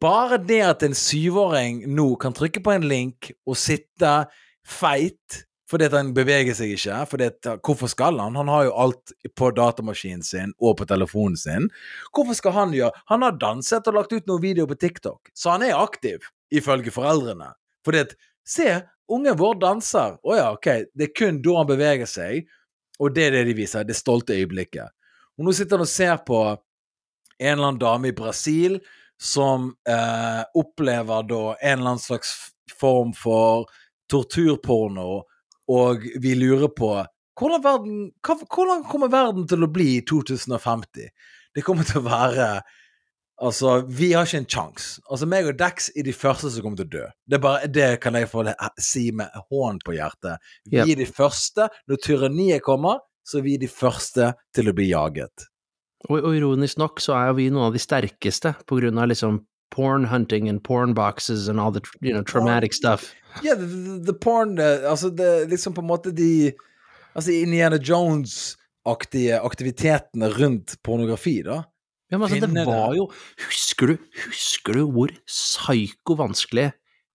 Bare 0.00 0.38
det 0.38 0.62
at 0.64 0.82
en 0.82 0.96
syvåring 0.96 1.84
nå 1.86 2.16
kan 2.16 2.32
trykke 2.32 2.62
på 2.64 2.72
en 2.72 2.88
link 2.88 3.30
og 3.46 3.58
sitte 3.60 4.24
feit 4.66 5.44
fordi 5.70 5.86
at 5.86 5.94
han 5.94 6.10
beveger 6.16 6.56
seg 6.58 6.74
ikke. 6.74 6.96
Fordi 7.12 7.28
at, 7.30 7.48
hvorfor 7.62 7.90
skal 7.92 8.18
han? 8.18 8.38
Han 8.38 8.50
har 8.50 8.66
jo 8.66 8.72
alt 8.84 9.12
på 9.38 9.52
datamaskinen 9.54 10.24
sin 10.26 10.54
og 10.58 10.80
på 10.80 10.88
telefonen 10.90 11.38
sin. 11.38 11.68
Hvorfor 12.16 12.38
skal 12.38 12.56
han 12.56 12.74
gjøre 12.74 13.04
Han 13.12 13.22
har 13.22 13.38
danset 13.38 13.86
og 13.86 13.96
lagt 14.00 14.12
ut 14.12 14.26
noen 14.26 14.42
videoer 14.42 14.70
på 14.70 14.80
TikTok, 14.82 15.30
så 15.34 15.54
han 15.54 15.66
er 15.66 15.78
aktiv, 15.78 16.26
ifølge 16.50 16.90
foreldrene. 16.94 17.52
Fordi 17.86 18.04
at 18.06 18.18
Se, 18.50 18.80
ungen 19.06 19.36
vår 19.38 19.60
danser. 19.62 20.16
Å 20.22 20.36
ja, 20.36 20.48
ok. 20.56 20.66
Det 20.96 21.10
er 21.10 21.14
kun 21.14 21.38
da 21.44 21.58
han 21.60 21.68
beveger 21.68 22.08
seg, 22.08 22.48
og 22.98 23.14
det 23.14 23.28
er 23.28 23.36
det 23.36 23.44
de 23.50 23.56
viser. 23.60 23.86
Det 23.86 23.94
stolte 23.94 24.34
øyeblikket. 24.34 24.90
Og 25.38 25.46
nå 25.46 25.54
sitter 25.56 25.78
han 25.78 25.86
og 25.86 25.90
ser 25.92 26.16
på 26.26 26.40
en 27.40 27.52
eller 27.52 27.68
annen 27.70 27.80
dame 27.80 28.10
i 28.10 28.16
Brasil 28.16 28.80
som 29.20 29.70
eh, 29.88 30.42
opplever 30.56 31.28
da 31.28 31.42
en 31.54 31.78
eller 31.78 31.92
annen 31.94 32.02
slags 32.02 32.32
form 32.80 33.12
for 33.16 33.68
torturporno, 34.10 35.22
og 35.70 36.04
vi 36.22 36.34
lurer 36.38 36.70
på 36.74 36.92
hvordan, 37.40 37.62
verden, 37.64 38.00
hva, 38.26 38.36
hvordan 38.42 38.84
kommer 38.90 39.12
verden 39.12 39.46
til 39.48 39.64
å 39.64 39.70
bli 39.72 39.94
i 39.98 40.04
2050? 40.04 41.08
Det 41.56 41.64
kommer 41.66 41.88
til 41.88 42.02
å 42.02 42.08
være 42.10 42.52
Altså, 43.40 43.78
vi 43.88 44.10
har 44.12 44.26
ikke 44.26 44.36
en 44.42 44.48
sjanse. 44.52 45.00
Altså, 45.08 45.24
meg 45.24 45.46
og 45.48 45.54
Dex 45.56 45.86
er 45.96 46.04
de 46.04 46.12
første 46.12 46.50
som 46.52 46.60
kommer 46.60 46.82
til 46.82 46.90
å 46.90 46.92
dø. 46.92 47.04
Det, 47.24 47.38
er 47.38 47.40
bare, 47.40 47.70
det 47.72 47.86
kan 48.04 48.18
jeg 48.18 48.28
få 48.28 48.44
si 48.76 49.06
med 49.16 49.32
hånd 49.48 49.80
på 49.86 49.94
hjertet. 49.96 50.50
Vi 50.68 50.76
Yep. 50.76 50.90
er 50.92 51.00
de 51.00 51.06
første. 51.08 51.68
Når 51.88 52.02
tyranniet 52.04 52.60
kommer, 52.66 53.00
så 53.24 53.40
er 53.40 53.46
vi 53.46 53.56
de 53.56 53.70
første 53.72 54.34
til 54.52 54.68
å 54.68 54.74
bli 54.76 54.90
jaget. 54.90 55.46
Og, 56.10 56.18
og 56.18 56.36
ironisk 56.36 56.76
nok 56.80 57.00
så 57.00 57.16
er 57.16 57.30
jo 57.30 57.38
vi 57.40 57.48
noen 57.48 57.70
av 57.70 57.78
de 57.78 57.80
sterkeste 57.80 58.52
på 58.68 58.76
grunn 58.76 59.00
av 59.00 59.08
liksom 59.08 59.40
porn 59.72 60.04
hunting 60.10 60.48
and 60.50 60.62
porn 60.66 60.92
boxes 60.92 61.48
and 61.48 61.60
all 61.60 61.72
the 61.72 61.80
you 62.02 62.12
know, 62.12 62.22
traumatic 62.22 62.74
stuff. 62.74 63.14
Ja, 63.44 63.54
the, 63.56 63.66
the, 63.66 63.98
the 64.10 64.14
porn 64.18 64.58
eh, 64.58 64.82
Altså, 64.90 65.10
det 65.14 65.26
er 65.26 65.46
liksom 65.50 65.74
på 65.76 65.82
en 65.84 65.88
måte 65.90 66.12
de 66.16 66.52
Altså, 67.14 67.32
Indiana 67.34 67.76
Jones-aktige 67.82 69.40
aktivitetene 69.42 70.28
rundt 70.36 70.76
pornografi, 70.86 71.40
da. 71.46 71.62
Ja, 72.10 72.18
men 72.18 72.26
altså, 72.26 72.46
det 72.46 72.66
var 72.66 72.90
det. 72.90 72.98
jo 72.98 73.08
Husker 73.46 73.92
du, 73.92 73.96
husker 74.26 74.78
du 74.78 74.84
hvor 74.90 75.12
psyko 75.30 76.16
vanskelig 76.18 76.70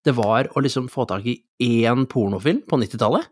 det 0.06 0.14
var 0.16 0.46
å 0.54 0.62
liksom 0.62 0.86
få 0.94 1.08
tak 1.10 1.26
i 1.26 1.40
én 1.66 2.04
pornofilm 2.12 2.60
på 2.70 2.78
90-tallet? 2.78 3.26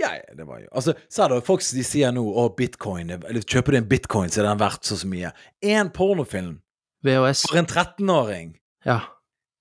Ja, 0.00 0.08
ja, 0.16 0.32
det 0.34 0.46
var 0.48 0.62
jo 0.62 0.68
Altså, 0.74 0.94
sa 1.12 1.28
du, 1.30 1.36
folk 1.44 1.60
de 1.62 1.84
sier 1.86 2.10
nå 2.16 2.22
å, 2.24 2.48
bitcoin 2.56 3.10
er- 3.14 3.26
Eller 3.28 3.44
kjøper 3.44 3.76
du 3.76 3.78
en 3.82 3.90
bitcoin, 3.90 4.30
så 4.32 4.40
er 4.42 4.48
den 4.48 4.58
verdt 4.62 4.88
så 4.88 4.96
så 4.98 5.06
mye. 5.10 5.30
Én 5.62 5.92
pornofilm 5.94 6.56
VHS. 7.04 7.44
for 7.50 7.60
en 7.60 7.66
13-åring 7.68 8.54
Ja. 8.86 9.00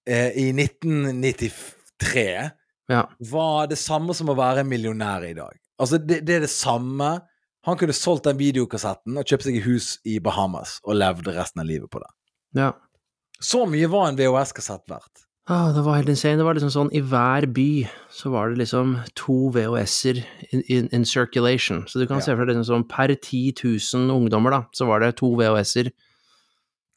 eh, 0.08 0.32
i 0.40 0.48
1993 0.56 2.52
ja. 2.92 3.04
var 3.32 3.68
det 3.72 3.78
samme 3.80 4.14
som 4.18 4.30
å 4.30 4.36
være 4.38 4.64
millionær 4.68 5.24
i 5.30 5.34
dag. 5.38 5.56
Altså, 5.80 5.98
det, 5.98 6.22
det 6.28 6.36
er 6.36 6.46
det 6.46 6.52
samme. 6.54 7.22
Han 7.66 7.78
kunne 7.80 7.96
solgt 7.96 8.26
den 8.28 8.38
videokassetten 8.38 9.18
og 9.18 9.26
kjøpt 9.30 9.46
seg 9.48 9.58
et 9.62 9.64
hus 9.68 9.94
i 10.06 10.18
Bahamas 10.20 10.80
og 10.84 10.98
levd 11.00 11.30
resten 11.36 11.64
av 11.64 11.70
livet 11.70 11.90
på 11.94 12.02
det. 12.04 12.12
ja. 12.60 12.74
Så 13.44 13.66
mye 13.68 13.90
var 13.92 14.06
en 14.08 14.16
VHS-kassett 14.16 14.86
verdt. 14.88 15.26
Ah, 15.52 15.74
det 15.76 15.82
var 15.84 15.98
helt 15.98 16.08
insane. 16.14 16.38
Det 16.40 16.46
var 16.48 16.56
liksom 16.56 16.72
sånn 16.72 16.92
i 16.96 17.02
hver 17.04 17.44
by 17.52 17.90
så 18.16 18.30
var 18.32 18.54
det 18.54 18.62
liksom 18.62 18.94
to 19.20 19.50
VHS-er 19.52 20.22
in, 20.56 20.62
in, 20.72 20.86
in 20.96 21.04
circulation. 21.04 21.82
Så 21.92 22.00
du 22.00 22.06
kan 22.08 22.22
Ja. 22.22 22.24
se 22.24 22.36
for 22.38 22.46
deg 22.48 22.54
liksom 22.56 22.70
sånn 22.70 22.86
per 22.88 23.12
10 23.12 23.52
000 23.60 24.14
ungdommer, 24.16 24.52
da, 24.56 24.62
så 24.72 24.88
var 24.88 25.04
det 25.04 25.18
to 25.20 25.34
VHS-er. 25.36 25.92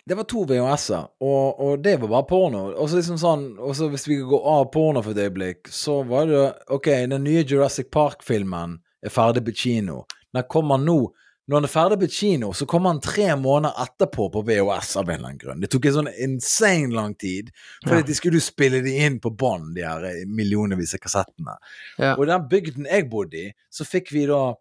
Det 0.07 0.15
var 0.15 0.27
to 0.31 0.45
VHS-er, 0.47 1.09
og, 1.27 1.61
og 1.67 1.81
det 1.83 1.97
var 2.01 2.09
bare 2.13 2.27
porno. 2.31 2.61
Og 2.79 2.87
så 2.89 3.01
liksom 3.01 3.17
sånn, 3.19 3.45
og 3.59 3.73
så 3.75 3.89
hvis 3.91 4.05
vi 4.07 4.21
går 4.23 4.45
av 4.53 4.69
porno 4.71 5.03
for 5.03 5.17
et 5.17 5.25
øyeblikk, 5.27 5.67
så 5.75 5.97
var 6.07 6.29
det 6.31 6.43
Ok, 6.71 6.87
den 7.11 7.25
nye 7.27 7.43
Jurassic 7.43 7.89
Park-filmen 7.91 8.77
er 9.03 9.11
ferdig 9.11 9.43
på 9.49 9.55
kino. 9.65 10.05
Den 10.35 10.47
kommer 10.53 10.79
nå. 10.79 11.01
Når 11.47 11.61
den 11.61 11.67
er 11.69 11.71
ferdig 11.71 11.99
på 12.05 12.09
kino, 12.11 12.53
så 12.59 12.67
kommer 12.71 12.95
den 12.95 13.03
tre 13.03 13.27
måneder 13.39 13.75
etterpå 13.83 14.29
på 14.35 14.45
VHS 14.47 14.97
av 14.99 15.09
en 15.11 15.15
eller 15.17 15.29
annen 15.29 15.43
grunn. 15.43 15.61
Det 15.63 15.71
tok 15.75 15.85
en 15.91 15.97
sånn 15.99 16.13
insane 16.25 16.95
lang 16.95 17.15
tid, 17.19 17.51
fordi 17.85 18.01
Ja. 18.03 18.07
de 18.07 18.17
skulle 18.19 18.39
jo 18.41 18.47
spille 18.47 18.81
de 18.83 18.95
inn 19.07 19.19
på 19.23 19.31
bånd, 19.31 19.75
de 19.75 19.83
her 19.87 20.07
eh, 20.07 20.23
millionvis 20.27 20.95
av 20.95 21.03
kassettene. 21.03 21.55
Ja. 21.99 22.15
Og 22.17 22.25
i 22.27 22.31
den 22.33 22.47
bygden 22.51 22.87
jeg 22.91 23.09
bodde 23.11 23.43
i, 23.43 23.53
så 23.71 23.87
fikk 23.87 24.11
vi 24.15 24.27
da 24.31 24.55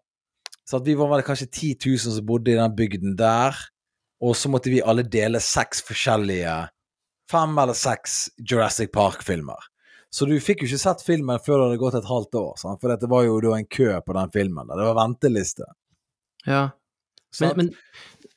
Så 0.66 0.80
at 0.80 0.86
vi 0.86 0.94
var 0.98 1.06
vel 1.12 1.22
kanskje 1.22 1.46
10 1.46 1.76
000 1.86 1.98
som 2.18 2.26
bodde 2.26 2.50
i 2.50 2.56
den 2.58 2.72
bygden 2.74 3.12
der. 3.14 3.54
Og 4.24 4.36
så 4.38 4.48
måtte 4.48 4.72
vi 4.72 4.80
alle 4.80 5.04
dele 5.04 5.42
seks 5.44 5.82
forskjellige 5.84 6.56
Fem 7.26 7.56
eller 7.58 7.74
seks 7.74 8.28
Jurassic 8.38 8.92
Park-filmer. 8.94 9.58
Så 10.14 10.28
du 10.30 10.36
fikk 10.38 10.62
jo 10.62 10.68
ikke 10.68 10.78
sett 10.78 11.02
filmen 11.02 11.40
før 11.42 11.58
det 11.58 11.64
hadde 11.64 11.80
gått 11.80 11.96
et 11.98 12.06
halvt 12.06 12.38
år. 12.38 12.52
Sant? 12.60 12.78
For 12.78 12.94
det 12.94 13.10
var 13.10 13.24
jo 13.26 13.40
da 13.42 13.56
en 13.56 13.66
kø 13.66 13.88
på 13.98 14.14
den 14.14 14.30
filmen. 14.30 14.70
Det 14.70 14.86
var 14.86 14.94
venteliste. 15.00 15.66
Ja. 16.46 16.68
Men, 17.42 17.56
men 17.58 17.72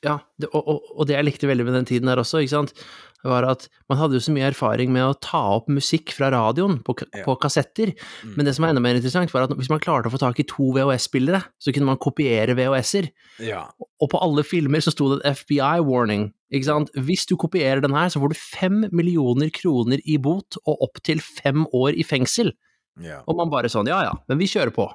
ja, 0.02 0.18
det, 0.36 0.50
og, 0.50 0.58
og, 0.60 0.90
og 0.96 1.08
det 1.08 1.14
jeg 1.14 1.28
likte 1.28 1.48
veldig 1.48 1.68
med 1.68 1.78
den 1.78 1.88
tiden 1.88 2.10
der 2.10 2.20
også, 2.20 2.42
ikke 2.42 2.56
sant, 2.56 2.74
var 3.24 3.44
at 3.50 3.66
man 3.90 3.98
hadde 4.00 4.16
jo 4.16 4.22
så 4.24 4.32
mye 4.32 4.48
erfaring 4.48 4.92
med 4.94 5.02
å 5.04 5.16
ta 5.20 5.40
opp 5.58 5.68
musikk 5.68 6.12
fra 6.16 6.30
radioen 6.32 6.78
på, 6.82 6.94
Ja. 7.14 7.24
på 7.26 7.34
kassetter. 7.42 7.92
Mm. 8.24 8.34
Men 8.36 8.46
det 8.46 8.54
som 8.56 8.62
var 8.64 8.70
enda 8.72 8.80
mer 8.80 8.94
interessant, 8.96 9.32
var 9.34 9.42
at 9.44 9.50
hvis 9.58 9.68
man 9.68 9.80
klarte 9.82 10.06
å 10.08 10.14
få 10.14 10.18
tak 10.22 10.40
i 10.40 10.46
to 10.48 10.70
VHS-spillere, 10.72 11.42
så 11.60 11.72
kunne 11.74 11.86
man 11.90 11.98
kopiere 12.00 12.54
VHS-er. 12.56 13.10
ja. 13.40 13.66
Og 14.00 14.08
på 14.08 14.16
alle 14.24 14.40
filmer 14.42 14.80
så 14.80 14.90
sto 14.94 15.10
det 15.14 15.20
et 15.26 15.36
FBI-warning. 15.36 16.30
Ikke 16.50 16.64
sant? 16.64 16.88
Hvis 16.96 17.26
du 17.28 17.36
kopierer 17.36 17.82
den 17.84 17.92
her, 17.92 18.08
så 18.08 18.18
får 18.22 18.32
du 18.32 18.38
fem 18.40 18.78
millioner 18.90 19.50
kroner 19.52 20.00
i 20.08 20.16
bot 20.16 20.56
og 20.66 20.80
opptil 20.88 21.20
fem 21.20 21.66
år 21.76 21.92
i 21.98 22.02
fengsel. 22.02 22.52
ja. 23.00 23.20
Og 23.28 23.36
man 23.36 23.50
bare 23.50 23.68
sånn, 23.68 23.86
ja 23.86 24.00
ja, 24.02 24.14
men 24.28 24.38
vi 24.38 24.46
kjører 24.48 24.72
på. 24.72 24.88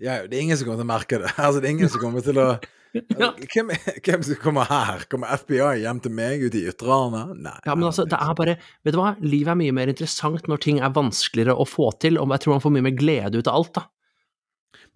Ja, 0.00 0.26
det 0.26 0.36
er 0.36 0.42
ingen 0.42 0.56
som 0.56 0.66
kommer 0.68 0.80
til 0.82 0.88
å 0.88 0.92
merke 0.94 1.18
det. 1.22 1.30
Altså, 1.38 1.60
det 1.60 1.68
er 1.68 1.74
ingen 1.76 1.88
som 1.92 2.00
kommer 2.00 2.24
til 2.24 2.36
å 2.40 2.58
Ja. 3.16 3.32
Hvem, 3.52 3.72
hvem 4.04 4.22
som 4.26 4.38
kommer 4.42 4.68
her? 4.70 5.04
Kommer 5.10 5.34
FBI 5.40 5.82
hjem 5.82 6.00
til 6.04 6.14
meg 6.16 6.44
ute 6.46 6.60
i 6.60 6.66
Ytrane? 6.70 7.24
Nei. 7.34 7.56
Ja, 7.66 7.74
men 7.74 7.88
altså, 7.88 8.06
det 8.08 8.18
er 8.18 8.38
bare 8.38 8.56
Vet 8.86 8.96
du 8.96 9.00
hva, 9.00 9.14
livet 9.24 9.52
er 9.52 9.60
mye 9.60 9.74
mer 9.76 9.92
interessant 9.92 10.48
når 10.50 10.62
ting 10.64 10.80
er 10.80 10.94
vanskeligere 10.96 11.56
å 11.56 11.66
få 11.68 11.90
til, 12.02 12.20
og 12.20 12.34
jeg 12.34 12.44
tror 12.44 12.56
man 12.56 12.64
får 12.64 12.74
mye 12.76 12.86
mer 12.88 12.96
glede 12.98 13.40
ut 13.40 13.50
av 13.50 13.60
alt, 13.60 13.72
da. 13.78 13.86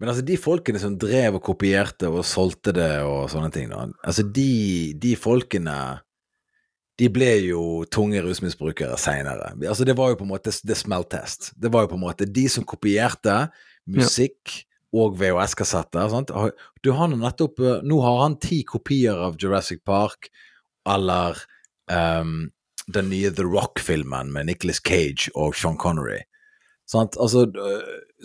Men 0.01 0.09
altså, 0.09 0.23
de 0.25 0.37
folkene 0.41 0.81
som 0.81 0.95
drev 0.97 1.37
og 1.37 1.43
kopierte 1.45 2.09
og 2.09 2.23
solgte 2.25 2.73
det 2.73 2.93
og 3.05 3.27
sånne 3.31 3.51
ting, 3.53 3.69
da, 3.73 3.85
altså 4.01 4.25
de, 4.25 4.51
de 5.01 5.13
folkene 5.19 5.75
de 7.01 7.07
ble 7.09 7.29
jo 7.47 7.61
tunge 7.89 8.19
rusmisbrukere 8.21 8.97
seinere. 8.99 9.53
Altså, 9.63 9.85
det 9.87 9.95
var 9.97 10.11
jo 10.11 10.19
på 10.19 10.25
en 10.27 10.33
måte 10.33 10.53
the 10.61 10.75
smell 10.77 11.05
test. 11.09 11.49
Det 11.57 11.71
var 11.73 11.85
jo 11.85 11.93
på 11.93 11.97
en 11.97 12.03
måte 12.03 12.27
de 12.29 12.43
som 12.51 12.65
kopierte 12.67 13.47
musikk 13.89 14.59
og 14.91 15.19
VHS-kassetter. 15.19 16.11
Du 16.83 16.91
har 16.97 17.11
nettopp 17.11 17.61
Nå 17.87 17.99
har 18.03 18.23
han 18.25 18.39
ti 18.43 18.61
kopier 18.67 19.19
av 19.27 19.37
Jurassic 19.39 19.83
Park 19.87 20.27
eller 20.89 21.37
um, 21.87 22.49
den 22.91 23.09
nye 23.11 23.31
The 23.31 23.45
Rock-filmen 23.47 24.33
med 24.33 24.49
Nicholas 24.49 24.81
Cage 24.83 25.29
og 25.35 25.55
Sean 25.55 25.77
Connery. 25.79 26.19
Altså, 26.91 27.45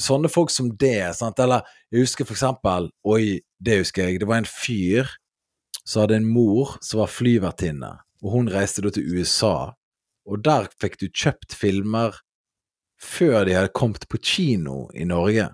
sånne 0.03 0.31
folk 0.33 0.51
som 0.51 0.73
det, 0.81 1.15
sant? 1.15 1.39
eller 1.39 1.67
jeg 1.93 2.03
husker 2.03 2.27
for 2.27 2.35
eksempel 2.35 2.89
Oi, 3.07 3.39
det 3.63 3.81
husker 3.85 4.09
jeg. 4.09 4.21
Det 4.21 4.27
var 4.27 4.43
en 4.43 4.51
fyr 4.51 5.13
som 5.87 6.03
hadde 6.03 6.19
en 6.19 6.27
mor 6.27 6.75
som 6.83 7.05
var 7.05 7.13
flyvertinne, 7.13 7.93
og 8.25 8.33
hun 8.33 8.51
reiste 8.51 8.83
da 8.83 8.91
til 8.91 9.07
USA, 9.07 9.71
og 10.27 10.43
der 10.43 10.67
fikk 10.83 10.99
du 10.99 11.07
kjøpt 11.07 11.55
filmer 11.55 12.17
før 12.99 13.45
de 13.47 13.55
hadde 13.55 13.75
kommet 13.77 14.09
på 14.11 14.19
kino 14.19 14.89
i 14.97 15.07
Norge. 15.07 15.53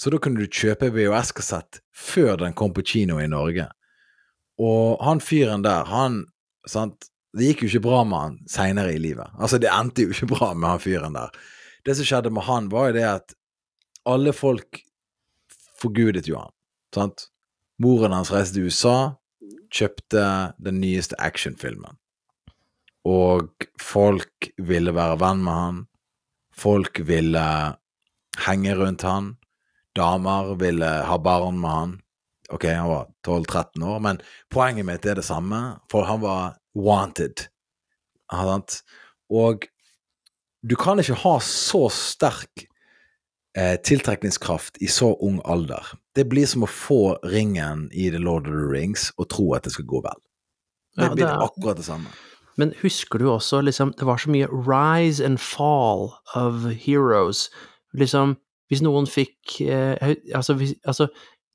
Så 0.00 0.10
da 0.10 0.18
kunne 0.18 0.42
du 0.42 0.50
kjøpe 0.50 0.90
VHS-kassett 0.94 1.80
før 1.94 2.38
den 2.42 2.54
kom 2.58 2.74
på 2.74 2.84
kino 2.86 3.20
i 3.22 3.28
Norge. 3.30 3.68
Og 4.60 5.02
han 5.04 5.22
fyren 5.22 5.64
der, 5.66 5.86
han 5.90 6.24
sant, 6.68 7.10
Det 7.34 7.48
gikk 7.48 7.64
jo 7.64 7.68
ikke 7.72 7.86
bra 7.88 8.00
med 8.06 8.20
han 8.20 8.34
seinere 8.46 8.92
i 8.94 8.98
livet. 9.02 9.26
Altså, 9.42 9.58
det 9.58 9.66
endte 9.66 10.04
jo 10.04 10.12
ikke 10.14 10.28
bra 10.30 10.52
med 10.54 10.68
han 10.70 10.78
fyren 10.78 11.16
der. 11.18 11.32
Det 11.82 11.96
som 11.98 12.06
skjedde 12.06 12.30
med 12.30 12.46
han, 12.46 12.68
var 12.70 12.92
jo 12.92 12.94
det 12.94 13.08
at 13.08 13.34
alle 14.06 14.30
folk 14.30 14.78
forgudet 15.82 16.28
jo 16.30 16.38
han, 16.38 16.52
sant. 16.94 17.26
Moren 17.82 18.14
hans 18.14 18.30
reiste 18.30 18.54
til 18.54 18.70
USA, 18.70 19.16
kjøpte 19.74 20.24
den 20.62 20.78
nyeste 20.78 21.18
actionfilmen. 21.18 21.98
Og 23.04 23.66
folk 23.82 24.52
ville 24.62 24.94
være 24.94 25.18
venn 25.20 25.42
med 25.44 25.58
han. 25.58 25.80
Folk 26.54 27.02
ville 27.08 27.46
henge 28.46 28.76
rundt 28.78 29.04
han. 29.04 29.34
Damer 29.94 30.54
ville 30.58 30.88
ha 31.06 31.18
barn 31.18 31.60
med 31.60 31.70
han. 31.70 31.92
Ok, 32.52 32.64
han 32.68 32.88
var 32.90 33.06
12-13 33.26 33.84
år, 33.88 34.00
men 34.04 34.18
poenget 34.52 34.84
mitt 34.86 35.06
er 35.08 35.14
det 35.16 35.24
samme, 35.24 35.60
for 35.90 36.04
han 36.08 36.20
var 36.20 36.56
wanted. 36.76 37.46
Sant? 38.32 38.80
Og 39.32 39.64
du 40.66 40.74
kan 40.80 41.00
ikke 41.00 41.16
ha 41.22 41.36
så 41.44 41.86
sterk 41.92 42.66
eh, 43.56 43.76
tiltrekningskraft 43.86 44.80
i 44.82 44.88
så 44.90 45.12
ung 45.24 45.40
alder. 45.44 45.86
Det 46.16 46.26
blir 46.30 46.46
som 46.50 46.64
å 46.66 46.70
få 46.70 47.16
ringen 47.24 47.88
i 47.92 48.10
The 48.10 48.20
Lord 48.22 48.48
of 48.50 48.54
the 48.56 48.68
Rings 48.70 49.10
og 49.18 49.28
tro 49.34 49.48
at 49.56 49.64
det 49.66 49.72
skal 49.76 49.88
gå 49.90 50.02
vel. 50.04 50.20
Det 50.96 51.04
Ja, 51.08 51.14
blir 51.14 51.24
det 51.26 51.32
er- 51.32 51.44
akkurat 51.48 51.76
det 51.80 51.84
samme. 51.88 52.10
Men 52.56 52.72
husker 52.82 53.18
du 53.18 53.24
også, 53.32 53.62
liksom, 53.66 53.92
det 53.98 54.06
var 54.06 54.16
så 54.16 54.30
mye 54.30 54.46
rise 54.46 55.24
and 55.24 55.40
fall 55.40 56.12
of 56.36 56.64
heroes. 56.84 57.48
Liksom, 57.94 58.36
hvis 58.72 58.82
noen 58.84 59.06
fikk 59.10 59.58
eh, 59.66 60.14
altså, 60.34 60.54
hvis, 60.60 60.74
altså, 60.88 61.08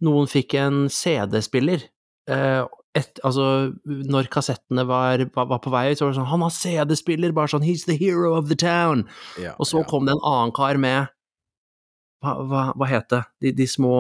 noen 0.06 0.28
fikk 0.30 0.54
en 0.60 0.84
CD-spiller 0.94 1.82
eh, 2.30 2.62
altså, 3.26 3.46
når 3.86 4.30
kassettene 4.34 4.86
var, 4.90 5.26
var, 5.36 5.50
var 5.52 5.62
på 5.64 5.74
vei 5.74 5.90
ut, 5.92 6.00
så 6.00 6.06
var 6.08 6.14
det 6.14 6.20
sånn 6.22 6.30
Han 6.32 6.46
har 6.46 6.54
CD-spiller, 6.56 7.34
bare 7.36 7.52
sånn 7.52 7.66
He's 7.66 7.86
the 7.90 7.98
hero 8.00 8.34
of 8.38 8.48
the 8.50 8.58
town. 8.60 9.06
Ja, 9.42 9.56
Og 9.60 9.68
så 9.70 9.82
ja. 9.84 9.88
kom 9.90 10.06
det 10.08 10.16
en 10.18 10.26
annen 10.26 10.54
kar 10.56 10.80
med 10.82 11.10
Hva, 12.24 12.34
hva, 12.50 12.64
hva 12.76 12.90
het 12.90 13.10
det? 13.14 13.22
De, 13.42 13.54
de 13.62 13.68
små 13.70 13.96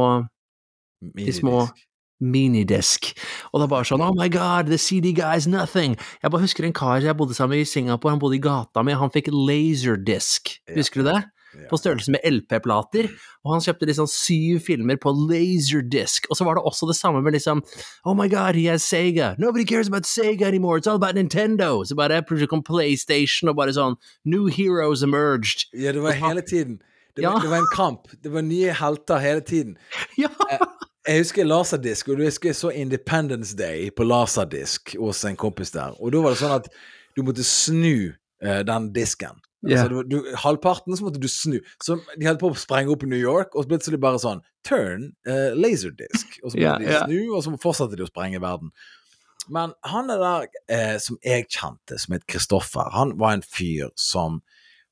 de 1.15 1.31
små 1.31 1.61
Minidisk. 1.63 1.85
minidisk. 2.19 3.05
Og 3.53 3.61
det 3.61 3.67
er 3.69 3.71
bare 3.71 3.87
sånn 3.87 4.01
Oh 4.03 4.11
my 4.17 4.27
God, 4.33 4.67
the 4.67 4.77
CD 4.81 5.13
guy 5.15 5.37
is 5.39 5.47
nothing. 5.47 5.93
Jeg 6.19 6.33
bare 6.33 6.43
husker 6.43 6.67
en 6.67 6.75
kar 6.75 6.99
jeg 7.05 7.15
bodde 7.15 7.37
sammen 7.37 7.55
med 7.55 7.63
i 7.63 7.69
Singapore, 7.69 8.11
han 8.11 8.19
bodde 8.19 8.35
i 8.35 8.43
gata 8.43 8.83
mi, 8.83 8.91
han 8.99 9.13
fikk 9.13 9.29
laserdisk. 9.31 10.57
Ja. 10.67 10.75
Husker 10.81 10.99
du 10.99 11.07
det? 11.13 11.21
På 11.69 11.77
størrelse 11.77 12.11
med 12.13 12.19
LP-plater. 12.25 13.09
Og 13.45 13.53
han 13.55 13.61
kjøpte 13.65 13.87
liksom 13.89 14.07
syv 14.11 14.59
filmer 14.65 14.99
på 15.01 15.11
laserdisk. 15.29 16.27
Og 16.29 16.37
så 16.37 16.45
var 16.47 16.55
det 16.59 16.63
også 16.69 16.87
det 16.89 16.95
samme 16.99 17.21
med 17.25 17.33
liksom 17.37 17.63
Oh 18.05 18.15
my 18.17 18.27
God, 18.29 18.55
he 18.55 18.67
has 18.69 18.83
Sega. 18.83 19.33
Nobody 19.39 19.65
cares 19.65 19.87
about 19.87 20.05
Sega 20.05 20.47
anymore. 20.47 20.79
It's 20.79 20.87
all 20.87 20.95
about 20.95 21.15
Nintendo. 21.15 21.83
Så 21.83 21.95
bare 21.95 22.21
plutselig 22.21 22.49
kom 22.49 22.63
PlayStation 22.63 23.49
og 23.49 23.55
bare 23.59 23.73
sånn 23.73 23.97
New 24.25 24.47
heroes 24.47 25.03
emerged. 25.03 25.65
Ja, 25.73 25.91
det 25.91 26.01
var 26.05 26.11
hele 26.17 26.41
tiden. 26.41 26.79
Det 27.15 27.25
var, 27.25 27.33
Ja. 27.33 27.39
det 27.41 27.49
var 27.49 27.57
en 27.57 27.71
kamp. 27.75 28.07
Det 28.23 28.29
var 28.31 28.41
nye 28.41 28.71
helter 28.73 29.17
hele 29.19 29.41
tiden. 29.41 29.77
Ja! 30.17 30.29
Jeg 31.07 31.23
husker 31.23 31.45
laserdisk, 31.47 32.09
og 32.11 32.17
du 32.19 32.23
husker 32.27 32.49
jeg 32.51 32.55
så 32.59 32.69
Independence 32.75 33.55
Day 33.57 33.87
på 33.95 34.03
laserdisk 34.05 34.91
hos 34.99 35.23
en 35.25 35.35
kompis 35.39 35.71
der. 35.73 35.95
Og 35.97 36.11
da 36.13 36.19
var 36.21 36.35
det 36.35 36.41
sånn 36.43 36.53
at 36.59 36.67
du 37.17 37.23
måtte 37.25 37.41
snu 37.47 38.11
uh, 38.45 38.59
den 38.67 38.89
disken. 38.93 39.39
Ja. 39.67 39.81
Altså, 39.81 40.03
du, 40.03 40.03
du, 40.07 40.29
halvparten 40.39 40.95
så 40.95 41.03
måtte 41.03 41.19
du 41.19 41.27
snu. 41.31 41.57
Så 41.83 41.97
de 42.15 42.27
holdt 42.27 42.39
på 42.39 42.51
å 42.53 42.59
sprenge 42.59 42.93
opp 42.93 43.03
i 43.03 43.09
New 43.11 43.19
York, 43.19 43.55
og 43.55 43.65
så 43.65 43.71
ble 43.71 43.81
det 43.83 44.01
bare 44.03 44.21
sånn 44.21 44.43
Turn 44.67 45.09
eh, 45.27 45.51
laserdisk. 45.55 46.39
Og 46.43 46.53
så 46.53 46.55
måtte 46.55 46.63
yeah, 46.63 46.79
de 46.79 46.87
yeah. 46.87 47.05
snu, 47.07 47.35
og 47.35 47.43
så 47.43 47.53
fortsatte 47.59 47.99
de 47.99 48.05
å 48.05 48.09
sprenge 48.11 48.41
verden. 48.43 48.71
Men 49.49 49.73
han 49.87 50.11
er 50.13 50.21
der 50.21 50.47
eh, 50.71 50.95
som 51.01 51.17
jeg 51.25 51.47
kjente, 51.49 51.97
som 51.99 52.15
het 52.15 52.27
Kristoffer, 52.29 52.91
han 52.93 53.15
var 53.19 53.37
en 53.37 53.45
fyr 53.45 53.89
som 53.99 54.39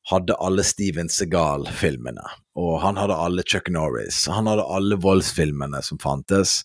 hadde 0.08 0.38
alle 0.40 0.64
Steven 0.64 1.12
Segal-filmene, 1.12 2.24
og 2.58 2.78
han 2.82 3.00
hadde 3.00 3.16
alle 3.20 3.44
Chuck 3.44 3.68
Norris, 3.74 4.24
han 4.32 4.48
hadde 4.48 4.64
alle 4.64 4.98
voldsfilmene 5.04 5.82
som 5.84 6.00
fantes. 6.00 6.62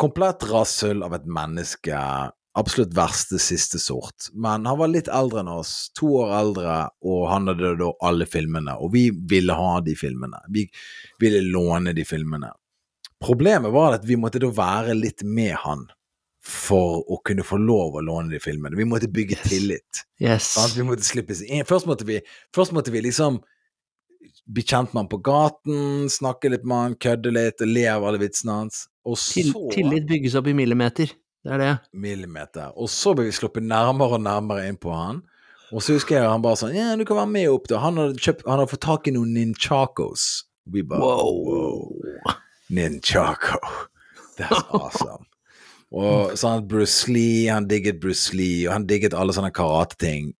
Komplett 0.00 0.42
rasshøl 0.50 1.04
av 1.06 1.14
et 1.14 1.28
menneske, 1.30 2.00
absolutt 2.54 2.92
verste 2.94 3.38
siste 3.42 3.78
sort, 3.82 4.28
men 4.32 4.66
han 4.66 4.78
var 4.78 4.90
litt 4.92 5.08
eldre 5.10 5.40
enn 5.42 5.50
oss, 5.50 5.90
to 5.98 6.12
år 6.22 6.34
eldre, 6.38 6.76
og 7.02 7.24
han 7.30 7.50
hadde 7.50 7.72
da 7.80 7.88
alle 8.06 8.26
filmene, 8.30 8.76
og 8.78 8.92
vi 8.94 9.08
ville 9.30 9.56
ha 9.58 9.80
de 9.82 9.96
filmene, 9.98 10.38
vi 10.54 10.68
ville 11.22 11.40
låne 11.50 11.94
de 11.96 12.04
filmene. 12.06 12.52
Problemet 13.24 13.72
var 13.74 13.96
at 13.96 14.04
vi 14.06 14.18
måtte 14.20 14.38
da 14.42 14.50
være 14.54 14.94
litt 14.98 15.24
med 15.26 15.54
han 15.64 15.86
for 16.44 17.00
å 17.08 17.18
kunne 17.24 17.42
få 17.46 17.56
lov 17.56 17.96
å 17.96 18.02
låne 18.04 18.34
de 18.34 18.38
filmene. 18.42 18.76
Vi 18.76 18.84
måtte 18.84 19.08
bygge 19.08 19.38
Yes. 19.38 19.48
tillit. 19.48 20.02
Yes. 20.20 20.48
Vi 20.76 20.84
måtte 20.84 21.02
slippes 21.06 21.40
inn. 21.42 21.64
Først 21.64 21.86
måtte 21.88 22.04
vi, 22.04 22.20
først 22.54 22.74
måtte 22.76 22.92
vi 22.92 23.00
liksom 23.00 23.40
bli 24.46 24.62
kjent 24.62 24.92
med 24.92 25.04
han 25.04 25.08
på 25.08 25.22
gaten, 25.24 26.04
snakke 26.12 26.50
litt 26.52 26.64
med 26.68 26.76
han, 26.76 26.94
kødde 27.00 27.32
litt 27.32 27.64
og 27.64 27.70
le 27.72 27.86
av 27.88 28.04
alle 28.04 28.20
vitsene 28.20 28.58
hans. 28.60 28.82
Og 29.08 29.16
så 29.20 29.42
tillit 29.72 30.06
bygges 30.08 30.36
opp 30.36 30.46
i 30.52 30.56
millimeter. 30.56 31.08
Det 31.44 31.52
er 31.52 31.60
det. 31.60 31.72
millimeter. 31.92 32.72
Og 32.80 32.88
så 32.88 33.12
ble 33.14 33.26
vi 33.28 33.34
sluppet 33.36 33.62
nærmere 33.68 34.16
og 34.16 34.22
nærmere 34.24 34.68
inn 34.70 34.78
på 34.80 34.92
han. 34.96 35.22
Og 35.74 35.82
så 35.82 35.96
husker 35.96 36.16
jeg 36.16 36.28
han 36.30 36.42
bare 36.44 36.56
sånn 36.60 36.74
Ja, 36.76 36.92
du 36.96 37.04
kan 37.08 37.18
være 37.18 37.32
med 37.34 37.50
opp, 37.52 37.68
da. 37.68 37.80
Han 37.82 37.98
hadde, 38.00 38.16
kjøpt, 38.22 38.44
han 38.46 38.60
hadde 38.62 38.70
fått 38.72 38.84
tak 38.86 39.08
i 39.10 39.14
noen 39.16 39.34
ninchacos. 39.36 40.24
Vi 40.72 40.84
bare 40.88 41.04
Wow. 41.04 41.92
Ninchaco. 42.72 43.58
That's 44.38 44.62
awesome. 44.78 45.26
Og 45.94 46.32
sånn 46.40 46.64
Bruce 46.70 47.12
Lee, 47.12 47.50
han 47.52 47.68
digget 47.70 48.00
Bruce 48.02 48.32
Lee, 48.34 48.64
og 48.66 48.72
han 48.78 48.88
digget 48.90 49.14
alle 49.14 49.36
sånne 49.36 49.52
karateting. 49.54 50.32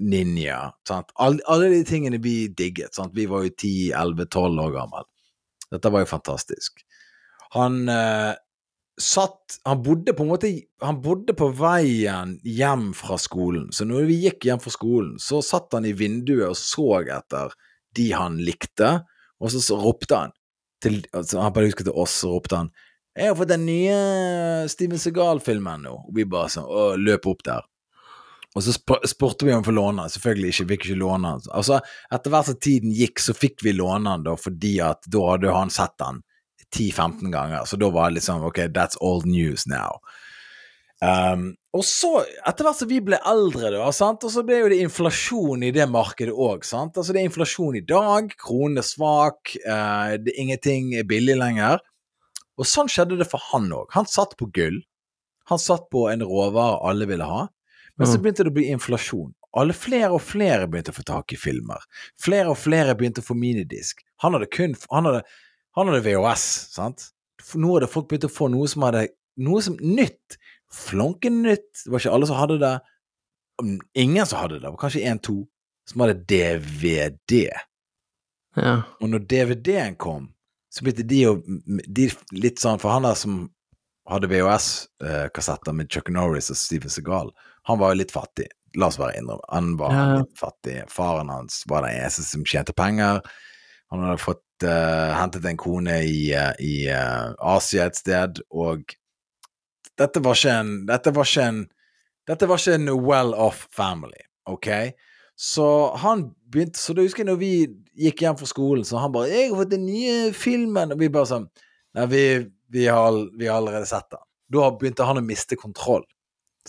Ninja. 0.00 0.72
Sant? 0.88 1.10
Alle, 1.18 1.42
alle 1.50 1.68
de 1.72 1.84
tingene 1.86 2.20
vi 2.22 2.48
digget. 2.48 2.94
Sant? 2.94 3.12
Vi 3.18 3.26
var 3.30 3.44
jo 3.44 3.52
10-11-12 3.58 4.60
år 4.64 4.74
gammel. 4.76 5.06
Dette 5.74 5.90
var 5.92 6.04
jo 6.04 6.10
fantastisk. 6.10 6.80
Han 7.56 7.88
eh, 7.92 8.32
satt 8.98 9.58
Han 9.64 9.82
bodde 9.82 10.12
på 10.12 10.24
en 10.24 10.30
måte 10.32 10.50
Han 10.82 11.00
bodde 11.02 11.34
på 11.38 11.50
veien 11.56 12.36
hjem 12.44 12.90
fra 12.96 13.18
skolen. 13.20 13.68
Så 13.72 13.86
når 13.88 14.08
vi 14.10 14.18
gikk 14.26 14.48
hjem 14.48 14.62
fra 14.62 14.72
skolen, 14.74 15.16
så 15.22 15.42
satt 15.44 15.74
han 15.76 15.86
i 15.88 15.94
vinduet 15.96 16.50
og 16.50 16.58
så 16.58 17.02
etter 17.06 17.54
de 17.96 18.10
han 18.12 18.36
likte, 18.44 18.98
og 19.40 19.50
så, 19.50 19.62
så 19.64 19.78
ropte 19.80 20.18
han 20.18 20.34
til 20.84 21.00
altså, 21.12 21.40
Han 21.42 21.54
bare 21.54 21.70
husket 21.70 21.88
til 21.88 21.96
oss, 21.98 22.20
så 22.22 22.34
ropte 22.36 22.60
han 22.60 22.70
'Jeg 23.18 23.32
har 23.32 23.34
fått 23.34 23.50
den 23.50 23.64
nye 23.66 24.68
Steven 24.70 25.00
Segal-filmen 25.02 25.82
nå.' 25.82 25.96
Og 26.06 26.14
vi 26.14 26.24
bare 26.28 26.52
sånn 26.52 26.68
å, 26.68 26.94
løp 26.94 27.26
opp 27.26 27.42
der. 27.42 27.64
Og 28.54 28.62
så 28.62 28.70
sp 28.70 28.94
spurte 29.10 29.46
vi 29.46 29.52
om 29.52 29.64
å 29.64 29.66
få 29.66 29.74
låne 29.74 30.04
den. 30.04 30.12
Selvfølgelig 30.12 30.52
ikke, 30.52 30.66
fikk 30.70 30.84
ikke 30.86 31.00
låne 31.00 31.32
den. 31.34 31.50
Altså, 31.50 31.80
etter 32.14 32.30
hvert 32.30 32.46
som 32.46 32.60
tiden 32.62 32.94
gikk, 32.94 33.18
så 33.18 33.34
fikk 33.34 33.64
vi 33.66 33.74
låne 33.74 34.14
den 34.14 34.28
da, 34.28 34.36
fordi 34.38 34.78
at 34.86 35.02
da 35.10 35.24
hadde 35.32 35.56
han 35.56 35.72
sett 35.74 35.96
den 35.98 36.22
10-15 36.76 37.30
ganger. 37.32 37.64
Så 37.64 37.76
da 37.80 37.90
var 37.90 38.10
det 38.10 38.20
liksom 38.20 38.44
ok, 38.44 38.58
that's 38.74 38.98
old 39.00 39.26
news 39.26 39.66
now. 39.66 40.00
Um, 41.00 41.52
og 41.76 41.84
så, 41.86 42.24
etter 42.48 42.66
hvert 42.66 42.78
som 42.80 42.88
vi 42.90 42.98
ble 43.06 43.20
eldre, 43.30 43.70
da, 43.70 43.84
sant? 43.94 44.24
og 44.26 44.32
så 44.34 44.42
ble 44.46 44.56
jo 44.64 44.70
det 44.72 44.80
inflasjon 44.82 45.62
i 45.62 45.70
det 45.74 45.86
markedet 45.90 46.34
òg. 46.34 46.64
Altså, 46.66 47.12
det 47.12 47.20
er 47.20 47.28
inflasjon 47.28 47.78
i 47.78 47.84
dag, 47.86 48.32
kronen 48.40 48.80
er 48.82 48.86
svak, 48.86 49.54
uh, 49.62 50.16
det, 50.18 50.34
ingenting 50.42 50.96
er 50.98 51.06
billig 51.08 51.38
lenger. 51.38 51.78
Og 52.58 52.66
sånn 52.66 52.90
skjedde 52.90 53.20
det 53.20 53.28
for 53.30 53.42
han 53.52 53.70
òg. 53.70 53.92
Han 53.94 54.08
satt 54.10 54.34
på 54.40 54.50
gull. 54.50 54.80
Han 55.52 55.60
satt 55.62 55.86
på 55.94 56.08
en 56.10 56.24
råvare 56.26 56.80
alle 56.90 57.06
ville 57.08 57.24
ha. 57.24 57.46
Men 57.98 58.06
så 58.10 58.18
Mm. 58.18 58.22
begynte 58.22 58.44
det 58.44 58.50
å 58.50 58.58
bli 58.58 58.70
inflasjon. 58.74 59.32
Alle 59.56 59.72
flere 59.72 60.10
og 60.12 60.20
flere 60.22 60.66
begynte 60.68 60.90
å 60.92 60.98
få 60.98 61.04
tak 61.06 61.32
i 61.32 61.38
filmer. 61.38 61.78
Flere 62.20 62.50
og 62.50 62.58
flere 62.58 62.94
begynte 62.94 63.22
å 63.22 63.26
få 63.26 63.34
minidisk. 63.38 64.02
Han 64.22 64.34
hadde 64.34 64.50
kun 64.50 64.74
Han 64.90 65.04
hadde, 65.06 65.22
han 65.80 65.92
hadde 65.92 66.04
VHS, 66.06 66.44
sant? 66.74 67.08
Nå 67.54 67.74
hadde 67.76 67.90
folk 67.90 68.08
begynt 68.10 68.28
å 68.28 68.32
få 68.32 68.50
noe 68.52 68.68
som 68.70 68.86
hadde 68.86 69.08
Noe 69.38 69.60
som 69.62 69.76
nytt. 69.78 70.34
Flonken 70.74 71.44
nytt. 71.44 71.84
Det 71.84 71.92
var 71.92 72.02
ikke 72.02 72.14
alle 72.16 72.26
som 72.26 72.40
hadde 72.40 72.56
det. 72.58 72.72
Mm, 73.62 73.76
Ingen 74.02 74.26
som 74.26 74.40
hadde 74.40 74.56
det. 74.56 74.64
Det 74.64 74.72
var 74.72 74.80
kanskje 74.80 75.02
én-to 75.06 75.36
som 75.86 76.02
hadde 76.02 76.16
DVD. 76.26 77.44
Ja. 78.58 78.74
Og 78.98 79.12
når 79.12 79.22
DVD-en 79.30 79.94
kom, 79.94 80.26
så 80.74 80.82
begynte 80.82 81.06
de 81.06 81.20
å 81.30 81.36
de, 81.86 82.08
Litt 82.34 82.58
sånn, 82.58 82.80
for 82.82 82.92
han 82.92 83.06
der 83.06 83.14
som 83.18 83.44
hadde 84.08 84.30
VHS-kassetter 84.32 85.76
med 85.76 85.90
Chuck 85.92 86.10
Norris 86.12 86.50
og 86.52 86.58
Steven 86.58 86.92
Segal, 86.92 87.30
han 87.68 87.80
var 87.80 87.92
jo 87.92 88.00
litt 88.02 88.14
fattig. 88.14 88.48
La 88.76 88.88
oss 88.90 88.98
være 89.00 89.20
innrømme. 89.20 89.44
Han 89.52 89.74
var 89.80 89.94
ja. 89.94 90.06
litt 90.20 90.34
fattig. 90.38 90.80
Faren 90.92 91.30
hans 91.32 91.62
var 91.68 91.86
den 91.86 92.00
eneste 92.00 92.24
som 92.26 92.44
tjente 92.48 92.74
penger. 92.76 93.22
Han 93.92 94.04
hadde 94.04 94.20
fått 94.20 94.66
uh, 94.66 95.16
hentet 95.16 95.46
en 95.48 95.58
kone 95.60 96.00
i, 96.04 96.28
eh, 96.36 96.54
i 96.60 96.74
uh, 96.92 97.32
Asia 97.56 97.88
et 97.88 97.96
sted, 97.96 98.42
og 98.52 98.92
dette 99.98 100.22
var 100.22 100.38
ikke 100.38 100.56
en 100.60 100.72
Dette 100.86 101.12
var 101.14 101.28
ikke 101.28 101.46
en 101.50 101.62
Dette 102.28 102.48
var 102.48 102.60
ikke 102.60 102.76
en 102.76 102.90
well-off 103.06 103.64
family, 103.74 104.20
ok? 104.46 104.68
Så 105.38 105.94
han 106.02 106.28
begynte 106.50 106.78
Så 106.78 106.94
da 106.94 107.06
husker 107.06 107.24
jeg 107.24 107.30
når 107.30 107.40
vi 107.40 107.52
gikk 107.98 108.22
hjem 108.22 108.38
fra 108.38 108.50
skolen, 108.50 108.84
så 108.84 109.00
han 109.00 109.14
bare 109.14 109.30
'Jeg 109.30 109.50
har 109.50 109.62
fått 109.62 109.74
den 109.74 109.86
nye 109.86 110.32
filmen', 110.32 110.92
og 110.92 111.00
vi 111.00 111.08
bare 111.08 111.32
sånn 111.32 111.48
Nei, 111.96 112.06
vi, 112.06 112.22
vi, 112.68 112.86
har, 112.86 113.16
vi 113.38 113.46
har 113.48 113.56
allerede 113.56 113.86
sett 113.88 114.10
den. 114.12 114.20
Da 114.52 114.70
begynte 114.70 115.06
han 115.08 115.18
å 115.18 115.24
miste 115.24 115.56
kontroll. 115.56 116.04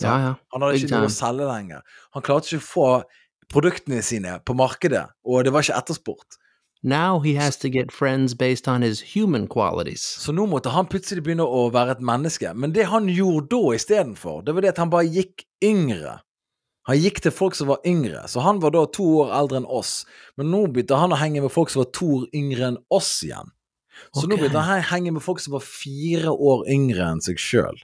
ja, 0.00 0.16
ja. 0.18 0.34
Han 0.52 0.62
hadde 0.62 0.80
ikke 0.80 0.96
noe 0.96 1.10
å 1.10 1.12
selge 1.12 1.44
lenger. 1.44 1.82
Han 2.16 2.24
klarte 2.24 2.48
ikke 2.48 2.62
å 2.62 2.66
få 2.66 2.86
produktene 3.52 4.00
sine 4.02 4.38
på 4.40 4.56
markedet, 4.56 5.04
og 5.28 5.44
det 5.44 5.52
var 5.52 5.62
ikke 5.62 5.76
etterspurt. 5.76 6.40
Now 6.82 7.20
he 7.20 7.34
has 7.36 7.58
to 7.58 7.68
get 7.68 7.92
friends 7.92 8.32
based 8.34 8.66
on 8.66 8.80
his 8.82 9.00
human 9.14 9.46
qualities. 9.46 10.00
Så 10.00 10.32
nå 10.32 10.46
måtte 10.48 10.70
han 10.72 10.86
plutselig 10.88 11.22
begynne 11.26 11.44
å 11.44 11.66
være 11.74 11.98
et 11.98 12.00
menneske. 12.00 12.54
Men 12.56 12.72
det 12.72 12.86
han 12.88 13.08
gjorde 13.12 13.50
da 13.52 13.74
istedenfor, 13.76 14.40
det 14.46 14.54
var 14.56 14.64
det 14.64 14.70
at 14.72 14.78
han 14.80 14.90
bare 14.90 15.04
gikk 15.12 15.44
yngre. 15.62 16.20
Han 16.88 16.96
gikk 16.96 17.20
til 17.20 17.30
folk 17.36 17.54
som 17.54 17.68
var 17.68 17.82
yngre, 17.86 18.22
så 18.32 18.40
han 18.40 18.58
var 18.62 18.72
da 18.72 18.86
to 18.88 19.04
år 19.20 19.34
eldre 19.36 19.60
enn 19.60 19.68
oss. 19.68 20.06
Men 20.40 20.48
nå 20.50 20.62
begynte 20.72 20.96
han 20.96 21.12
å 21.12 21.18
henge 21.20 21.42
med 21.44 21.52
folk 21.52 21.68
som 21.70 21.84
var 21.84 21.90
to 21.92 22.08
år 22.22 22.26
yngre 22.34 22.70
enn 22.72 22.80
oss 22.90 23.12
igjen. 23.28 23.52
Så 24.16 24.24
nå 24.24 24.34
Ok. 24.38 24.40
begynte 24.40 24.64
han 24.64 24.80
å 24.80 24.88
henge 24.88 25.12
med 25.12 25.22
folk 25.22 25.40
som 25.44 25.52
var 25.52 25.60
fire 25.60 26.32
år 26.32 26.64
yngre 26.72 27.04
enn 27.12 27.20
seg 27.20 27.36
sjøl. 27.36 27.76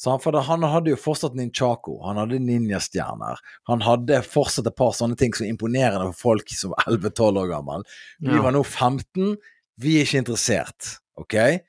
For 0.00 0.38
han 0.48 0.62
hadde 0.66 0.90
jo 0.90 0.96
fortsatt 0.96 1.34
Ninchako, 1.38 1.98
han 2.06 2.16
hadde 2.16 2.38
ninjastjerner. 2.42 3.38
Han 3.68 3.82
hadde 3.84 4.22
fortsatt 4.26 4.66
et 4.66 4.76
par 4.78 4.92
sånne 4.96 5.16
ting 5.18 5.34
som 5.34 5.46
er 5.46 5.52
imponerende 5.54 6.12
for 6.12 6.32
folk 6.32 6.48
som 6.54 6.72
var 6.74 6.88
11-12 6.88 7.42
år 7.44 7.50
gammel. 7.52 7.84
Vi 8.20 8.32
Ja. 8.34 8.42
var 8.42 8.52
nå 8.52 8.62
15, 8.64 9.36
vi 9.78 9.98
er 10.00 10.04
ikke 10.06 10.22
interessert, 10.24 10.98
ok? 11.18 11.60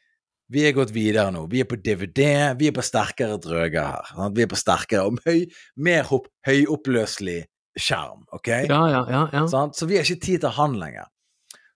Vi 0.53 0.65
er 0.67 0.73
gått 0.75 0.91
videre 0.93 1.31
nå. 1.31 1.47
Vi 1.49 1.61
er 1.61 1.65
på 1.65 1.77
DVD, 1.81 2.53
vi 2.59 2.67
er 2.67 2.75
på 2.75 2.83
sterkere 2.83 3.39
drøger 3.41 3.81
her. 3.87 4.09
Sant? 4.15 4.35
Vi 4.37 4.43
er 4.43 4.47
på 4.51 4.59
sterkere 4.59 5.05
og 5.07 5.17
høy, 5.25 5.47
mer 5.77 6.03
hopp, 6.03 6.27
høyoppløselig 6.45 7.45
skjerm, 7.79 8.25
ok? 8.35 8.47
Ja, 8.69 8.81
ja, 8.91 9.05
ja. 9.09 9.23
ja. 9.33 9.47
Sant? 9.49 9.75
Så 9.75 9.87
vi 9.89 9.97
har 9.97 10.03
ikke 10.05 10.21
tid 10.25 10.41
til 10.43 10.53
han 10.53 10.75
lenger. 10.77 11.07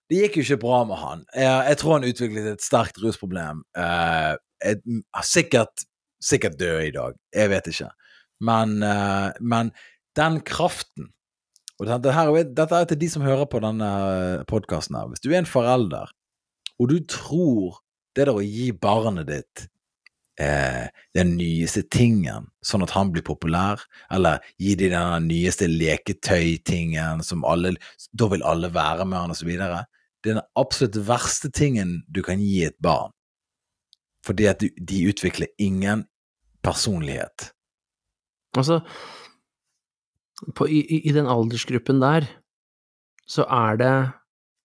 Det 0.08 0.20
gikk 0.22 0.38
jo 0.38 0.44
ikke 0.46 0.60
bra 0.62 0.84
med 0.88 0.96
han. 1.02 1.24
Jeg, 1.34 1.64
jeg 1.68 1.78
tror 1.80 1.92
han 1.98 2.06
utviklet 2.08 2.46
et 2.52 2.62
sterkt 2.64 3.00
rusproblem. 3.02 3.64
Eh, 3.76 4.36
et, 4.70 4.80
sikkert, 5.26 5.84
sikkert 6.22 6.58
død 6.60 6.80
i 6.88 6.90
dag. 6.94 7.14
Jeg 7.34 7.50
vet 7.50 7.70
ikke. 7.72 7.90
Men, 8.40 8.76
uh, 8.82 9.30
men 9.40 9.72
den 10.18 10.40
kraften 10.46 11.12
Og 11.80 11.86
dette, 11.86 12.10
her, 12.10 12.26
er- 12.34 12.48
dette 12.58 12.74
er 12.74 12.86
til 12.90 12.98
de 12.98 13.06
som 13.08 13.22
hører 13.22 13.46
på 13.46 13.60
denne 13.62 13.88
podkasten 14.50 14.96
her. 14.98 15.06
Hvis 15.12 15.20
du 15.22 15.28
er 15.30 15.38
en 15.38 15.46
forelder, 15.46 16.10
og 16.80 16.88
du 16.90 16.96
tror 17.06 17.76
det 18.16 18.24
der 18.26 18.34
å 18.34 18.42
gi 18.42 18.72
barnet 18.74 19.28
ditt 19.28 19.68
eh, 20.42 20.88
den 21.14 21.36
nyeste 21.38 21.84
tingen, 21.86 22.48
sånn 22.66 22.82
at 22.82 22.90
han 22.96 23.12
blir 23.14 23.22
populær, 23.22 23.78
eller 24.10 24.42
gi 24.58 24.74
dem 24.74 24.90
den 24.90 25.28
nyeste 25.30 25.68
leketøytingen 25.70 27.22
som 27.22 27.44
alle 27.46 27.76
Da 28.10 28.26
vil 28.26 28.42
alle 28.42 28.70
være 28.74 29.06
med 29.06 29.18
han, 29.18 29.30
og 29.30 29.38
så 29.38 29.46
videre. 29.46 29.84
Det 30.22 30.32
er 30.32 30.40
den 30.40 30.48
absolutt 30.58 30.98
verste 31.06 31.50
tingen 31.54 32.00
du 32.10 32.22
kan 32.26 32.40
gi 32.42 32.64
et 32.66 32.76
barn. 32.82 33.12
Fordi 34.26 34.46
at 34.50 34.60
de 34.62 34.98
utvikler 35.08 35.46
ingen 35.62 36.06
personlighet. 36.64 37.52
Altså, 38.58 38.80
på, 40.56 40.66
i, 40.68 40.80
i- 40.98 41.12
den 41.14 41.26
aldersgruppen 41.30 42.00
der, 42.02 42.26
så 43.28 43.44
er 43.48 43.76
det 43.80 43.94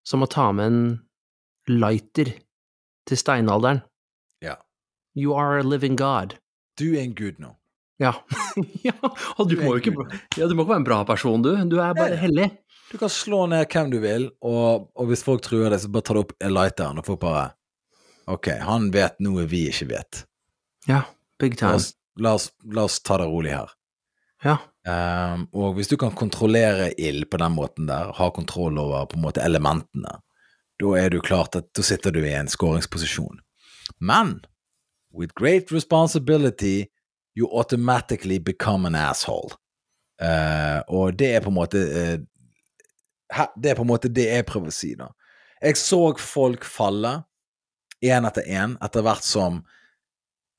som 0.07 0.23
å 0.23 0.29
ta 0.31 0.51
med 0.55 0.65
en 0.71 0.83
lighter 1.69 2.33
til 3.07 3.19
steinalderen. 3.19 3.81
Ja. 4.43 4.55
You 5.15 5.35
are 5.37 5.59
a 5.59 5.63
living 5.67 5.95
god. 5.99 6.37
Du 6.79 6.93
er 6.95 7.03
en 7.03 7.13
gud 7.15 7.39
nå. 7.43 7.53
Ja. 8.01 8.13
ja. 8.87 8.95
Og 9.37 9.49
du 9.49 9.55
Du 9.55 9.61
må 9.63 9.75
jo 9.77 9.81
ikke, 9.83 9.93
ja, 10.39 10.47
ikke 10.49 10.65
være 10.65 10.81
en 10.81 10.87
bra 10.87 11.03
person, 11.07 11.43
du. 11.45 11.53
Du 11.69 11.77
er 11.79 11.93
bare 11.95 12.15
ja, 12.17 12.21
hellig. 12.25 12.49
Du 12.91 12.97
kan 13.01 13.09
slå 13.09 13.45
ned 13.49 13.65
hvem 13.71 13.91
du 13.93 13.99
vil, 14.03 14.27
og, 14.41 14.89
og 14.95 15.07
hvis 15.09 15.23
folk 15.25 15.43
truer 15.45 15.69
deg, 15.73 15.81
så 15.81 15.89
bare 15.93 16.05
tar 16.05 16.17
du 16.17 16.23
opp 16.25 16.33
lighteren 16.45 16.99
og 17.01 17.07
folk 17.07 17.21
bare 17.23 17.45
Ok, 18.25 18.49
han 18.63 18.91
vet 18.91 19.19
noe 19.23 19.45
vi 19.49 19.65
ikke 19.69 19.89
vet. 19.91 20.23
Ja, 20.87 21.03
big 21.39 21.57
La 21.57 21.67
time. 21.67 21.79
oss, 21.79 21.93
la 22.19 22.35
oss, 22.37 22.51
la 22.63 22.85
oss 22.87 23.01
ta 23.03 23.17
det 23.19 23.27
rolig 23.27 23.53
her. 23.55 23.71
Ja. 24.43 24.57
Um, 24.83 25.47
og 25.55 25.77
hvis 25.77 25.87
du 25.87 25.95
kan 25.99 26.11
kontrollere 26.15 26.91
ild 26.99 27.29
på 27.31 27.39
den 27.39 27.55
måten 27.55 27.87
der, 27.87 28.11
ha 28.15 28.29
kontroll 28.35 28.79
over 28.79 29.05
på 29.07 29.19
en 29.19 29.23
måte 29.23 29.43
elementene, 29.43 30.17
da 30.79 30.95
er 30.99 31.13
du 31.13 31.21
klart 31.23 31.55
at 31.55 31.69
da 31.75 31.85
sitter 31.85 32.11
du 32.11 32.19
i 32.23 32.33
en 32.35 32.51
skåringsposisjon. 32.51 33.39
Men 33.99 34.41
with 35.13 35.35
great 35.35 35.71
responsibility 35.71 36.87
you 37.35 37.47
automatically 37.47 38.39
become 38.39 38.85
an 38.85 38.95
asshole. 38.95 39.55
Uh, 40.21 40.81
og 40.87 41.17
det 41.19 41.35
er 41.35 41.41
på 41.41 41.49
en 41.49 41.57
måte 41.57 41.79
uh, 41.81 42.19
Det 43.57 43.71
er 43.71 43.75
på 43.75 43.81
en 43.81 43.89
måte 43.89 44.11
det 44.13 44.27
jeg 44.29 44.45
prøver 44.45 44.69
å 44.69 44.75
si, 44.75 44.91
da. 44.95 45.07
Jeg 45.63 45.79
så 45.79 46.01
folk 46.21 46.65
falle 46.67 47.23
én 48.03 48.25
etter 48.27 48.45
én 48.47 48.75
etter 48.83 49.01
hvert 49.05 49.23
som 49.25 49.61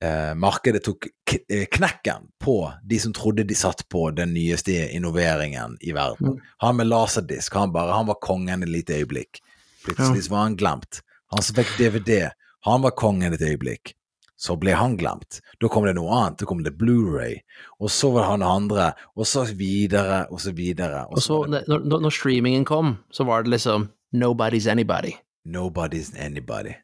eh, 0.02 0.34
markedet 0.34 0.82
tok 0.84 1.06
eh, 1.48 1.66
knekken 1.72 2.28
på 2.42 2.56
de 2.82 2.98
som 3.00 3.12
trodde 3.16 3.44
de 3.48 3.54
satt 3.56 3.84
på 3.92 4.08
den 4.16 4.32
nyeste 4.34 4.74
innoveringen 4.96 5.76
i 5.80 5.92
verden. 5.96 6.34
Mm. 6.36 6.40
Han 6.64 6.76
med 6.80 6.86
laserdisk, 6.90 7.54
han 7.54 7.72
bare, 7.72 7.92
han 7.96 8.06
var 8.10 8.20
kongen 8.22 8.62
et 8.62 8.68
lite 8.72 8.96
øyeblikk. 9.00 9.40
Plutselig 9.84 10.30
var 10.30 10.46
han 10.48 10.56
glemt. 10.56 11.02
Han 11.32 11.42
som 11.44 11.56
fikk 11.58 11.74
DVD, 11.78 12.30
han 12.64 12.82
var 12.84 12.94
kongen 12.96 13.34
et 13.36 13.42
øyeblikk. 13.44 13.94
Så 14.36 14.56
ble 14.60 14.74
han 14.76 14.96
glemt. 14.98 15.38
Da 15.62 15.68
kom 15.70 15.84
det 15.86 15.94
noe 15.96 16.10
annet. 16.12 16.40
Da 16.40 16.46
kom 16.48 16.62
det 16.66 16.72
Blu-ray. 16.76 17.36
Og 17.80 17.88
så 17.92 18.10
var 18.12 18.24
det 18.24 18.30
han 18.32 18.42
andre, 18.44 18.86
og 19.16 19.28
så 19.30 19.44
videre, 19.56 20.24
og 20.30 20.40
så 20.42 20.52
videre. 20.52 21.04
Og 21.08 21.22
så, 21.22 21.38
når- 21.46 22.00
når 22.02 22.10
streamingen 22.12 22.64
kom, 22.64 22.98
så 23.12 23.24
var 23.24 23.42
det 23.42 23.50
liksom 23.54 23.88
Nobody's 24.12 24.66
anybody. 24.70 25.12
Nobody's 25.46 26.12
anybody. 26.18 26.74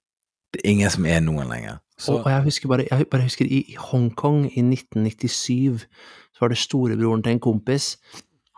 Det 0.53 0.63
er 0.65 0.71
ingen 0.73 0.91
som 0.91 1.07
er 1.07 1.21
noen 1.25 1.51
lenger. 1.51 1.79
Så 2.01 2.17
Og, 2.17 2.25
og 2.25 2.33
jeg 2.33 2.47
husker 2.49 2.69
bare, 2.69 2.87
jeg 2.91 3.07
bare 3.13 3.27
husker 3.29 3.47
i 3.47 3.61
i 3.69 3.77
Hongkong 3.79 4.47
i 4.49 4.63
1997, 4.65 5.85
så 6.33 6.41
var 6.41 6.49
det 6.49 6.59
storebroren 6.59 7.23
til 7.23 7.37
en 7.37 7.45
kompis. 7.45 7.99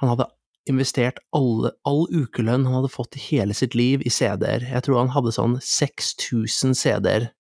Han 0.01 0.13
hadde 0.13 0.29
investert 0.71 1.19
alle, 1.35 1.73
all 1.89 2.07
ukelønn 2.15 2.67
han 2.69 2.79
hadde 2.79 2.93
fått 2.93 3.19
i 3.19 3.25
hele 3.25 3.55
sitt 3.55 3.75
liv 3.75 4.05
i 4.07 4.13
CD-er. 4.15 4.63
Jeg 4.71 4.87
tror 4.87 5.03
han 5.03 5.15
hadde 5.15 5.35
sånn 5.35 5.59
6000 5.59 6.77
CD-er, 6.79 7.33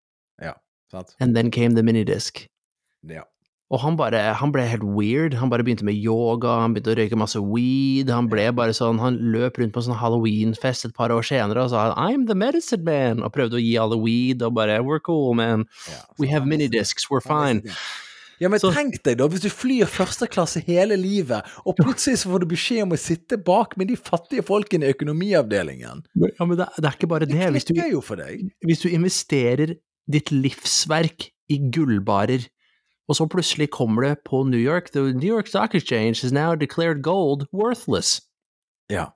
ja, 0.42 0.56
sant? 0.90 1.14
and 1.20 1.36
then 1.38 1.50
came 1.54 1.78
the 1.78 1.86
minidisk. 1.86 2.46
Ja. 3.08 3.24
Og 3.72 3.80
han 3.80 3.96
bare, 3.96 4.20
han 4.36 4.52
ble 4.52 4.66
helt 4.68 4.84
weird. 4.84 5.32
Han 5.40 5.48
bare 5.48 5.64
begynte 5.64 5.86
med 5.88 5.96
yoga, 5.96 6.58
han 6.60 6.74
begynte 6.74 6.92
å 6.92 6.98
røyke 6.98 7.16
masse 7.16 7.40
weed. 7.40 8.10
Han 8.12 8.28
ble 8.28 8.50
bare 8.52 8.74
sånn, 8.76 9.00
han 9.00 9.16
løp 9.32 9.56
rundt 9.62 9.72
på 9.72 9.80
en 9.80 9.86
sånn 9.88 10.00
halloweenfest 10.02 10.90
et 10.90 10.94
par 10.98 11.14
år 11.14 11.24
senere 11.24 11.64
og 11.64 11.72
sa 11.72 11.94
'I'm 11.96 12.26
the 12.28 12.36
medicine 12.36 12.84
man', 12.84 13.24
og 13.24 13.32
prøvde 13.32 13.56
å 13.56 13.64
gi 13.64 13.78
alle 13.80 13.96
weed, 13.96 14.42
og 14.42 14.54
bare 14.60 14.82
'We're 14.82 15.00
cool, 15.00 15.32
man. 15.34 15.64
We 16.18 16.28
have 16.28 16.44
minidiscs, 16.44 17.08
we're 17.08 17.24
fine'. 17.24 17.64
Ja, 18.40 18.48
men 18.48 18.58
Så- 18.58 18.72
tenk 18.74 19.02
deg 19.04 19.18
da, 19.18 19.28
hvis 19.28 19.40
du 19.40 19.48
flyr 19.48 19.86
første 19.86 20.26
klasse 20.26 20.60
hele 20.66 20.96
livet, 20.96 21.42
og 21.64 21.76
plutselig 21.76 22.18
så 22.18 22.28
får 22.28 22.40
du 22.40 22.46
beskjed 22.46 22.82
om 22.82 22.90
å 22.90 22.98
sitte 22.98 23.38
bak 23.38 23.76
med 23.78 23.88
de 23.88 23.96
fattige 23.96 24.42
folkene 24.42 24.84
i 24.84 24.92
økonomiavdelingen. 24.92 26.02
Ja, 26.16 26.44
men 26.44 26.56
det, 26.58 26.66
det 26.76 26.84
er 26.84 26.96
ikke 26.98 27.08
bare 27.08 27.20
det. 27.20 27.38
Det 27.38 27.52
Hvis 27.52 27.64
du, 27.64 27.74
jo 27.74 28.00
for 28.00 28.16
deg. 28.16 28.50
hvis 28.66 28.82
du 28.82 28.88
investerer 28.88 29.76
ditt 30.10 30.30
livsverk 30.32 31.30
i 31.48 31.58
gullbarer, 31.70 32.48
og 33.08 33.16
så 33.18 33.26
plutselig 33.28 33.70
kommer 33.74 34.02
det 34.06 34.24
på 34.24 34.42
New 34.48 34.60
York 34.60 34.92
The 34.94 35.00
New 35.12 35.28
York 35.28 35.46
Stock 35.50 35.74
Exchange 35.74 36.22
is 36.24 36.32
now 36.32 36.54
declared 36.54 37.02
gold 37.02 37.46
worthless. 37.52 38.20
Ja. 38.90 39.10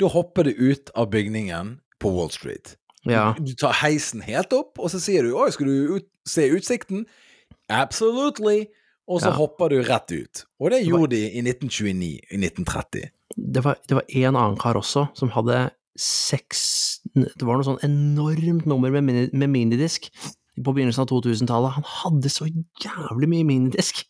Da 0.00 0.08
hopper 0.08 0.44
det 0.48 0.54
ut 0.56 0.90
av 0.94 1.10
bygningen 1.12 1.80
på 2.00 2.10
Wall 2.10 2.30
Street. 2.30 2.76
Ja. 3.04 3.34
Du, 3.38 3.44
du 3.50 3.54
tar 3.58 3.72
heisen 3.82 4.22
helt 4.22 4.52
opp, 4.56 4.78
og 4.78 4.90
så 4.90 5.00
sier 5.02 5.22
du 5.26 5.34
'Oi, 5.34 5.50
skal 5.52 5.66
du 5.66 5.96
ut, 5.96 6.08
se 6.26 6.48
utsikten?' 6.50 7.04
Absolutely. 7.68 8.66
Og 9.08 9.20
så 9.20 9.28
Ja. 9.32 9.36
hopper 9.36 9.68
du 9.68 9.82
rett 9.82 10.12
ut. 10.12 10.44
Og 10.60 10.70
det 10.70 10.84
gjorde 10.86 11.10
de 11.16 11.22
i 11.32 11.40
1929, 11.42 12.20
i 12.30 12.36
1930. 12.38 13.10
Det 13.36 13.64
var, 13.64 13.76
det 13.88 13.94
var 13.96 14.04
en 14.08 14.36
annen 14.36 14.56
kar 14.58 14.74
også 14.78 15.08
som 15.16 15.30
hadde 15.30 15.70
seks 15.98 17.00
Det 17.14 17.42
var 17.42 17.56
noe 17.58 17.64
sånn 17.66 17.82
enormt 17.84 18.64
nummer 18.66 18.90
med, 18.90 19.04
mini, 19.04 19.28
med 19.32 19.50
minidisk 19.52 20.06
på 20.60 20.74
begynnelsen 20.76 21.04
av 21.06 21.10
2000-tallet. 21.12 21.76
Han 21.78 21.86
hadde 21.88 22.30
så 22.32 22.48
jævlig 22.84 23.28
mye 23.32 23.46
minidisk. 23.48 24.02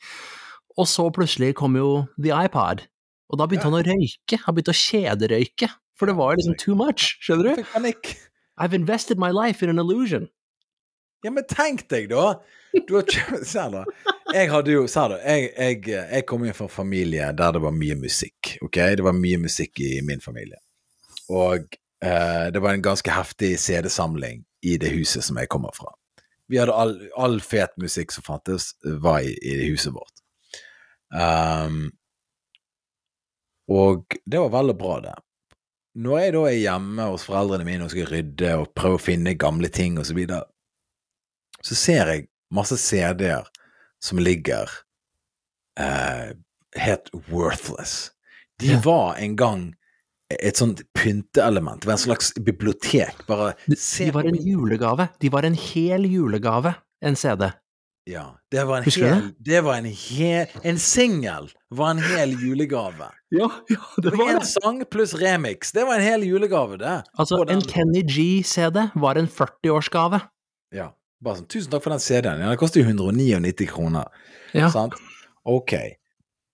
Og 0.79 0.89
så 0.89 1.07
plutselig 1.15 1.53
kom 1.59 1.77
jo 1.77 2.07
The 2.19 2.33
iPod, 2.47 2.87
og 3.31 3.39
da 3.39 3.47
begynte 3.47 3.69
Ja. 3.69 3.71
han 3.71 3.81
å 3.81 3.87
røyke. 3.87 4.39
Han 4.47 4.55
begynte 4.57 4.73
å 4.73 4.81
kjederøyke, 4.83 5.69
for 5.99 6.07
det 6.09 6.17
var 6.17 6.37
liksom 6.37 6.57
too 6.59 6.75
much, 6.75 7.17
skjønner 7.23 7.57
du? 7.57 7.63
panikk. 7.75 8.15
I've 8.59 8.75
invested 8.75 9.19
my 9.19 9.31
life 9.31 9.63
in 9.63 9.71
an 9.71 9.79
illusion. 9.79 10.29
Ja, 11.25 11.31
men 11.31 11.45
tenk 11.47 11.85
deg, 11.89 12.09
da! 12.11 12.41
Du 12.89 12.97
har 12.97 13.05
kjøpt 13.07 13.47
Se 13.53 13.61
her, 13.61 13.71
da. 13.71 13.85
Jeg 14.35 14.49
hadde 14.51 14.73
jo 14.73 14.87
Se 14.91 14.99
her, 15.05 15.13
da. 15.15 15.19
Jeg, 15.23 15.53
jeg, 15.55 15.85
jeg 16.17 16.27
kom 16.27 16.43
inn 16.45 16.57
fra 16.57 16.67
en 16.67 16.73
familie 16.73 17.29
der 17.39 17.53
det 17.55 17.63
var 17.63 17.71
mye 17.77 17.95
musikk. 18.01 18.57
Ok? 18.65 18.81
Det 18.99 19.05
var 19.07 19.15
mye 19.15 19.39
musikk 19.45 19.79
i 19.85 20.01
min 20.03 20.21
familie. 20.25 20.59
Og 21.31 21.69
eh, 22.03 22.49
det 22.53 22.63
var 22.65 22.75
en 22.75 22.83
ganske 22.83 23.13
heftig 23.15 23.53
CD-samling 23.63 24.43
i 24.67 24.77
det 24.83 24.91
huset 24.97 25.23
som 25.25 25.39
jeg 25.39 25.49
kommer 25.53 25.71
fra. 25.77 25.93
Vi 26.51 26.59
hadde 26.61 26.75
all, 26.75 26.97
all 27.17 27.41
fet 27.45 27.75
musikk 27.81 28.13
som 28.13 28.25
fantes, 28.27 28.73
var 28.83 29.21
i, 29.25 29.35
i 29.43 29.71
huset 29.71 29.95
vårt. 29.95 30.23
Um, 31.13 31.91
og 33.73 34.17
det 34.25 34.41
var 34.41 34.53
veldig 34.53 34.77
bra, 34.79 35.01
det. 35.05 35.15
Når 36.03 36.19
jeg 36.19 36.33
da 36.35 36.43
er 36.49 36.57
hjemme 36.57 37.09
hos 37.13 37.27
foreldrene 37.29 37.67
mine 37.69 37.85
og 37.87 37.93
skal 37.93 38.09
rydde 38.09 38.55
og 38.63 38.71
prøve 38.77 38.97
å 38.97 39.03
finne 39.03 39.37
gamle 39.37 39.69
ting 39.73 39.99
osv., 40.01 40.13
så, 40.13 40.17
videre, 40.17 40.45
så 41.61 41.77
ser 41.79 42.13
jeg 42.13 42.29
masse 42.53 42.79
CD-er 42.81 43.49
som 44.03 44.21
ligger 44.21 44.71
eh, 45.81 46.33
helt 46.81 47.13
worthless. 47.29 48.11
De 48.61 48.77
var 48.85 49.21
en 49.21 49.37
gang 49.37 49.69
et 50.41 50.57
sånt 50.57 50.83
pynteelement. 50.95 51.81
Det 51.83 51.87
var 51.91 51.97
en 51.99 52.05
slags 52.05 52.33
bibliotek. 52.35 53.27
Bare 53.29 53.53
se 53.77 54.07
De 54.09 54.15
var 54.15 54.25
en 54.29 54.39
julegave. 54.39 55.09
De 55.21 55.29
var 55.33 55.43
en 55.49 55.55
hel 55.59 56.07
julegave, 56.07 56.75
en 57.05 57.17
CD. 57.17 57.51
Ja, 58.11 58.25
det 58.51 58.65
var 58.67 58.81
en 58.81 58.85
Husker 58.85 59.07
hel 59.07 59.29
Det 59.39 59.61
var 59.63 59.77
en 59.79 59.85
hel 59.87 60.49
En 60.67 60.79
singel 60.83 61.45
var 61.71 61.93
en 61.95 62.01
hel 62.03 62.33
julegave. 62.41 63.11
Ja, 63.33 63.47
ja, 63.71 63.79
det 64.03 64.11
var 64.13 64.27
det. 64.29 64.35
en 64.35 64.45
sang 64.45 64.83
pluss 64.91 65.15
remix. 65.17 65.71
Det 65.73 65.87
var 65.89 65.95
en 65.97 66.03
hel 66.05 66.25
julegave, 66.27 66.77
det. 66.77 66.99
Altså, 67.17 67.39
en 67.49 67.63
Kenny 67.65 68.03
G-CD 68.05 68.91
var 68.95 69.17
en 69.17 69.29
40-årsgave. 69.29 70.19
Ja. 70.77 70.91
Bare 71.23 71.39
sånn, 71.39 71.47
tusen 71.49 71.71
takk 71.73 71.85
for 71.87 71.95
den 71.95 72.03
CD-en. 72.03 72.43
Ja, 72.43 72.51
den 72.51 72.59
koster 72.61 72.83
jo 72.83 72.91
199 72.91 73.71
kroner. 73.71 74.11
Ja. 74.53 74.69
Sant? 74.75 74.99
Ok. 75.49 75.73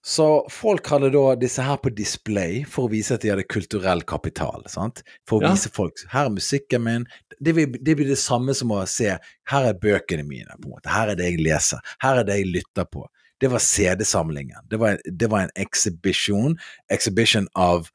Så 0.09 0.25
folk 0.49 0.87
hadde 0.89 1.11
da 1.13 1.35
disse 1.37 1.61
her 1.67 1.77
på 1.83 1.91
display 1.93 2.63
for 2.65 2.87
å 2.87 2.93
vise 2.95 3.13
at 3.19 3.25
de 3.27 3.29
hadde 3.33 3.45
kulturell 3.45 4.01
kapital. 4.09 4.63
sant? 4.73 5.03
For 5.29 5.41
å 5.41 5.43
Ja. 5.45 5.51
vise 5.53 5.69
folk 5.75 6.01
her 6.15 6.27
er 6.27 6.31
musikken 6.33 6.83
min. 6.83 7.05
Det, 7.41 7.53
vil, 7.55 7.67
det 7.77 7.95
blir 7.99 8.09
det 8.09 8.17
samme 8.19 8.55
som 8.57 8.71
å 8.73 8.87
se 8.89 9.11
her 9.53 9.65
er 9.69 9.75
bøkene 9.75 10.25
mine. 10.27 10.49
på 10.63 10.65
en 10.65 10.73
måte. 10.79 10.89
Her 10.89 11.11
er 11.11 11.15
det 11.19 11.27
jeg 11.33 11.45
leser. 11.45 11.81
Her 12.01 12.21
er 12.21 12.25
det 12.25 12.39
jeg 12.39 12.53
lytter 12.55 12.85
på. 12.89 13.05
Det 13.41 13.51
var 13.53 13.59
CD-samlingen. 13.61 14.65
Det, 14.69 14.79
var- 14.81 14.99
det 15.05 15.29
var 15.31 15.41
en 15.45 15.51
exhibition. 15.57 16.57
Exhibition 16.91 17.47
av, 17.55 17.91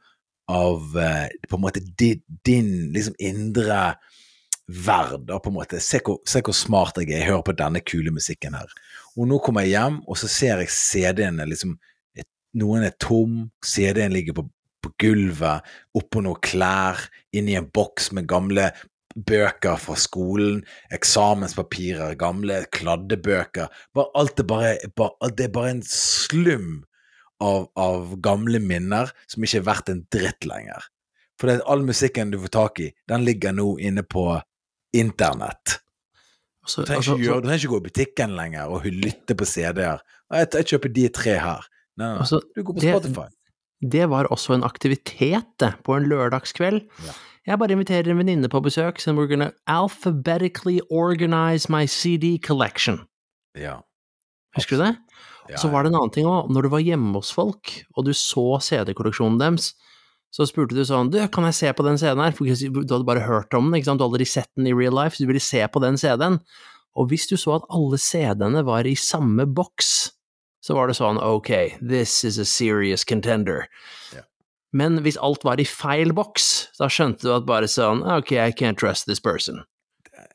av 0.47 0.95
eh, 0.95 1.30
på 1.49 1.58
en 1.58 1.62
måte 1.65 1.82
din, 1.97 2.21
din 2.45 2.93
liksom 2.93 3.15
indre 3.19 3.95
verd. 4.67 5.28
på 5.28 5.47
en 5.49 5.54
måte. 5.58 5.80
Se 5.82 5.99
hvor, 5.99 6.19
se 6.26 6.41
hvor 6.41 6.54
smart 6.56 6.95
jeg 7.02 7.10
er. 7.10 7.17
Jeg 7.23 7.28
hører 7.32 7.43
på 7.49 7.56
denne 7.58 7.82
kule 7.84 8.12
musikken 8.12 8.54
her. 8.54 8.69
Og 9.17 9.28
nå 9.28 9.39
kommer 9.43 9.62
jeg 9.65 9.71
hjem, 9.76 9.99
og 10.08 10.15
så 10.17 10.30
ser 10.30 10.60
jeg 10.62 10.69
CD-ene 10.69 11.45
liksom 11.49 11.76
Noen 12.59 12.85
er 12.85 12.95
tom, 13.01 13.47
CD-en 13.65 14.13
ligger 14.13 14.37
på, 14.37 14.47
på 14.83 14.91
gulvet, 15.01 15.65
oppå 15.97 16.21
noen 16.21 16.41
klær, 16.43 16.99
inni 17.33 17.57
en 17.57 17.69
boks 17.73 18.11
med 18.13 18.27
gamle 18.29 18.69
bøker 19.13 19.77
fra 19.77 19.95
skolen, 19.99 20.63
eksamenspapirer, 20.93 22.15
gamle 22.19 22.63
kladdebøker. 22.73 23.69
Bare, 23.93 24.09
alt 24.17 24.41
er 24.41 24.49
bare, 24.49 24.73
bare, 24.97 25.15
alt 25.25 25.43
er 25.43 25.53
bare 25.53 25.75
en 25.75 25.83
slum 25.85 26.81
av, 27.43 27.69
av 27.79 28.15
gamle 28.23 28.61
minner 28.63 29.11
som 29.29 29.45
ikke 29.45 29.61
er 29.61 29.67
verdt 29.69 29.93
en 29.93 30.03
dritt 30.13 30.47
lenger. 30.49 30.89
For 31.39 31.49
det, 31.49 31.61
all 31.69 31.85
musikken 31.85 32.33
du 32.33 32.39
får 32.45 32.53
tak 32.53 32.81
i, 32.83 32.89
den 33.09 33.25
ligger 33.27 33.55
nå 33.55 33.75
inne 33.81 34.05
på 34.05 34.27
internett. 34.93 35.79
Altså, 36.63 36.81
Du 36.81 36.87
trenger, 36.87 36.99
altså, 37.01 37.17
ikke, 37.19 37.37
altså, 37.41 37.55
ikke 37.57 37.73
gå 37.73 37.79
i 37.79 37.87
butikken 37.89 38.35
lenger 38.37 38.71
og 38.71 38.85
lytte 38.87 39.35
på 39.35 39.47
CD-er. 39.49 40.03
Jeg, 40.31 40.49
jeg 40.53 40.69
kjøper 40.71 40.93
de 40.95 41.07
tre 41.13 41.37
her. 41.43 41.69
Nei, 41.97 42.08
nei, 42.13 42.19
altså, 42.23 42.41
Du 42.56 42.63
går 42.63 42.73
på 42.75 42.82
det- 42.82 42.95
Spotify. 42.95 43.27
det 43.89 44.10
var 44.10 44.25
også 44.34 44.56
en 44.56 44.63
aktivitet, 44.63 45.45
det, 45.60 45.73
på 45.84 45.95
en 45.97 46.08
lørdagskveld. 46.10 46.88
Ja. 47.06 47.13
Jeg 47.45 47.60
bare 47.60 47.71
inviterer 47.75 48.08
en 48.10 48.17
venninne 48.17 48.47
på 48.49 48.62
besøk, 48.63 48.97
så 49.03 49.13
we're 49.13 49.27
gonna 49.27 49.51
alphabetically 49.67 50.79
organize 50.89 51.69
my 51.69 51.86
CD 51.86 52.38
collection. 52.39 53.01
Ja. 53.56 53.82
Husker 54.56 54.77
du 54.77 54.84
det? 54.84 54.97
Ja, 55.49 55.58
så 55.58 55.69
var 55.69 55.84
det 55.84 55.91
en 55.91 55.95
annen 55.99 56.13
ting 56.13 56.25
òg. 56.25 56.49
Når 56.49 56.62
du 56.63 56.69
var 56.69 56.79
hjemme 56.79 57.13
hos 57.17 57.32
folk, 57.36 57.84
og 57.97 58.06
du 58.06 58.12
så 58.15 58.62
CD-kolleksjonen 58.63 59.38
deres, 59.41 59.73
så 60.34 60.47
spurte 60.47 60.73
du 60.73 60.82
sånn 60.88 61.12
Du, 61.12 61.19
kan 61.27 61.43
jeg 61.43 61.53
se 61.53 61.73
på 61.73 61.84
den 61.86 61.97
CD-en 61.97 62.23
her? 62.23 62.32
For 62.32 62.45
du 62.45 62.79
hadde 62.79 63.06
bare 63.06 63.19
hørt 63.27 63.53
om 63.53 63.69
den, 63.69 63.79
ikke 63.82 63.86
sant? 63.91 63.99
Du 63.99 64.06
hadde 64.06 64.13
aldri 64.15 64.25
sett 64.25 64.47
den 64.56 64.67
i 64.67 64.73
real 64.73 64.93
life, 64.93 65.15
så 65.17 65.25
du 65.25 65.27
ville 65.27 65.43
se 65.43 65.62
på 65.67 65.82
den 65.84 65.97
CD-en. 65.97 66.39
Og 66.95 67.10
hvis 67.10 67.27
du 67.27 67.36
så 67.36 67.58
at 67.60 67.67
alle 67.69 67.97
CD-ene 67.99 68.63
var 68.65 68.88
i 68.88 68.95
samme 68.95 69.45
boks, 69.53 70.12
så 70.63 70.78
var 70.78 70.88
det 70.88 70.95
sånn 70.95 71.19
Ok, 71.19 71.49
this 71.84 72.23
is 72.23 72.38
a 72.39 72.45
serious 72.47 73.04
contender. 73.04 73.65
Ja. 74.15 74.23
Men 74.73 75.02
hvis 75.06 75.19
alt 75.21 75.43
var 75.45 75.60
i 75.62 75.65
feil 75.67 76.13
boks, 76.17 76.69
da 76.80 76.88
skjønte 76.89 77.28
du 77.28 77.34
at 77.36 77.45
bare 77.49 77.67
sånn 77.69 78.02
Ok, 78.17 78.32
I 78.39 78.52
can't 78.56 78.80
trust 78.80 79.06
this 79.10 79.19
person. 79.21 79.62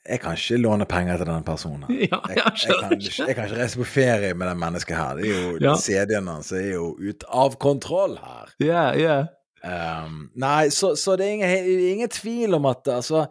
Jeg 0.09 0.21
kan 0.23 0.37
ikke 0.39 0.57
låne 0.61 0.87
penger 0.89 1.19
til 1.21 1.29
den 1.29 1.43
personen. 1.45 1.89
Ja, 2.11 2.21
Jeg, 2.29 2.37
jeg 2.37 2.69
jeg, 2.69 2.77
kan, 2.81 2.93
ikke- 2.99 3.27
jeg 3.29 3.37
kan 3.37 3.49
ikke 3.49 3.59
reise 3.61 3.81
på 3.81 3.89
ferie 3.89 4.35
med 4.35 4.49
den 4.49 4.61
mennesket 4.63 4.97
her. 4.97 5.17
Det 5.19 5.27
er 5.29 5.35
jo 5.35 5.59
Ja. 5.65 5.75
CD-en 5.77 6.29
hans 6.33 6.53
er 6.53 6.71
jo 6.75 6.95
ut 7.01 7.25
av 7.29 7.57
kontroll 7.61 8.17
her. 8.23 8.53
Yeah, 8.61 8.97
yeah. 8.97 9.27
Um, 9.65 10.31
nei, 10.39 10.69
så, 10.71 10.93
så 10.97 11.17
det 11.19 11.27
er 11.27 11.35
ingen, 11.35 11.81
ingen 11.99 12.09
tvil 12.15 12.55
om 12.55 12.67
at 12.71 12.87
altså 12.89 13.27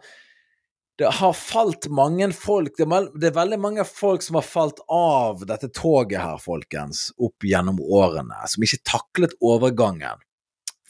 Det 0.98 1.06
har 1.14 1.32
falt 1.32 1.86
mange 1.94 2.26
folk 2.34 2.74
det 2.74 2.86
er, 2.90 3.34
veldig 3.36 3.58
mange 3.62 3.84
folk 3.86 4.24
som 4.24 4.34
har 4.40 4.46
falt 4.46 4.80
av 4.90 5.44
dette 5.46 5.68
toget 5.70 6.18
her, 6.18 6.40
folkens, 6.42 7.12
opp 7.22 7.46
gjennom 7.46 7.78
årene, 7.78 8.34
som 8.50 8.64
ikke 8.66 8.80
taklet 8.82 9.36
overgangen 9.38 10.18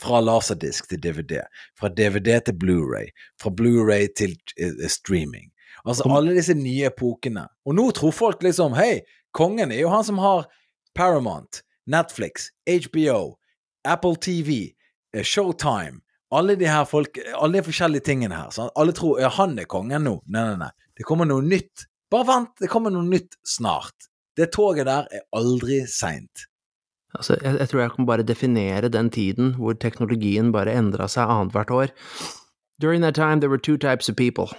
fra 0.01 0.23
laserdisk 0.25 0.88
til 0.88 1.03
DVD, 1.05 1.42
fra 1.77 1.90
DVD 1.92 2.38
til 2.47 2.57
Blu-ray, 2.57 3.12
fra 3.42 3.53
Blu-ray 3.53 4.09
til 4.16 4.33
eh, 4.57 4.88
streaming. 4.88 5.51
Altså 5.85 6.09
alle 6.09 6.33
disse 6.38 6.57
nye 6.57 6.88
epokene. 6.88 7.44
Og 7.68 7.77
nå 7.77 7.90
tror 7.97 8.14
folk 8.14 8.42
liksom 8.44 8.79
Hei, 8.79 9.03
kongen 9.37 9.75
er 9.75 9.83
jo 9.83 9.92
han 9.92 10.07
som 10.09 10.25
har 10.25 10.49
Paramount, 10.97 11.61
Netflix, 11.85 12.49
HBO, 12.64 13.37
Apple 13.85 14.16
TV, 14.16 14.73
eh, 15.12 15.25
Showtime 15.25 16.01
Alle 16.34 16.58
de 16.60 16.66
her 16.68 16.84
folk, 16.84 17.16
alle 17.32 17.60
de 17.60 17.64
forskjellige 17.64 18.04
tingene 18.10 18.36
her. 18.36 18.50
Sant? 18.52 18.72
Alle 18.76 18.92
tror 18.96 19.20
ja, 19.22 19.30
han 19.38 19.56
er 19.58 19.68
kongen 19.70 20.04
nå. 20.04 20.18
Nei, 20.26 20.44
nei, 20.50 20.58
nei. 20.66 20.92
Det 20.98 21.06
kommer 21.08 21.28
noe 21.28 21.44
nytt. 21.44 21.86
Bare 22.12 22.26
vent, 22.28 22.54
det 22.60 22.68
kommer 22.72 22.92
noe 22.92 23.06
nytt 23.06 23.38
snart. 23.46 24.08
Det 24.36 24.50
toget 24.54 24.86
der 24.88 25.08
er 25.12 25.24
aldri 25.36 25.80
seint. 25.88 26.44
Altså, 27.16 27.38
jeg, 27.40 27.56
jeg 27.58 27.70
tror 27.70 27.80
jeg 27.80 27.94
kan 27.94 28.06
bare 28.08 28.26
definere 28.26 28.90
den 28.92 29.08
tiden 29.10 29.54
hvor 29.56 29.76
teknologien 29.80 30.52
bare 30.52 30.76
endra 30.76 31.08
seg 31.08 31.30
annethvert 31.32 31.72
år. 31.72 31.94
During 32.78 33.02
that 33.02 33.16
time 33.16 33.40
there 33.40 33.50
were 33.50 33.58
two 33.58 33.76
types 33.76 34.08
of 34.08 34.16
people. 34.16 34.52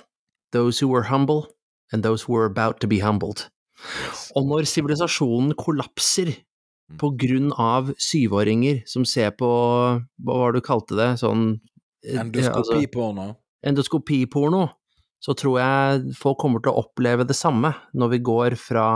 Those 0.52 0.82
who 0.82 0.90
were 0.90 1.08
humble, 1.08 1.48
and 1.94 2.04
those 2.04 2.24
who 2.24 2.34
were 2.34 2.46
about 2.46 2.82
to 2.82 2.88
be 2.88 3.00
humbled. 3.00 3.46
Og 4.36 4.48
når 4.50 4.68
sivilisasjonen 4.68 5.54
kollapser. 5.56 6.34
På 6.98 7.12
grunn 7.22 7.52
av 7.54 7.94
syvåringer 8.02 8.82
som 8.90 9.06
ser 9.06 9.36
på 9.38 9.50
Hva 9.50 10.38
var 10.42 10.54
det 10.54 10.62
du 10.62 10.66
kalte 10.66 10.98
det? 10.98 11.10
Sånn 11.22 11.60
Endoskopiporno. 12.08 13.26
altså, 13.30 13.68
Endoskopiporno. 13.70 14.68
så 15.20 15.36
tror 15.36 15.60
jeg 15.60 16.14
folk 16.18 16.40
kommer 16.40 16.64
til 16.64 16.72
å 16.72 16.86
oppleve 16.86 17.28
det 17.28 17.36
samme 17.38 17.74
når 17.94 18.16
vi 18.16 18.20
går 18.24 18.56
fra 18.60 18.88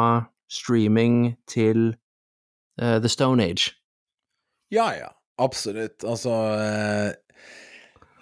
streaming 0.48 1.36
til 1.50 1.92
uh, 2.82 3.00
the 3.04 3.10
stone 3.12 3.44
age. 3.44 3.74
Ja, 4.74 4.94
ja. 4.96 5.12
Absolutt. 5.42 6.04
Altså 6.06 6.30
eh, 6.62 7.12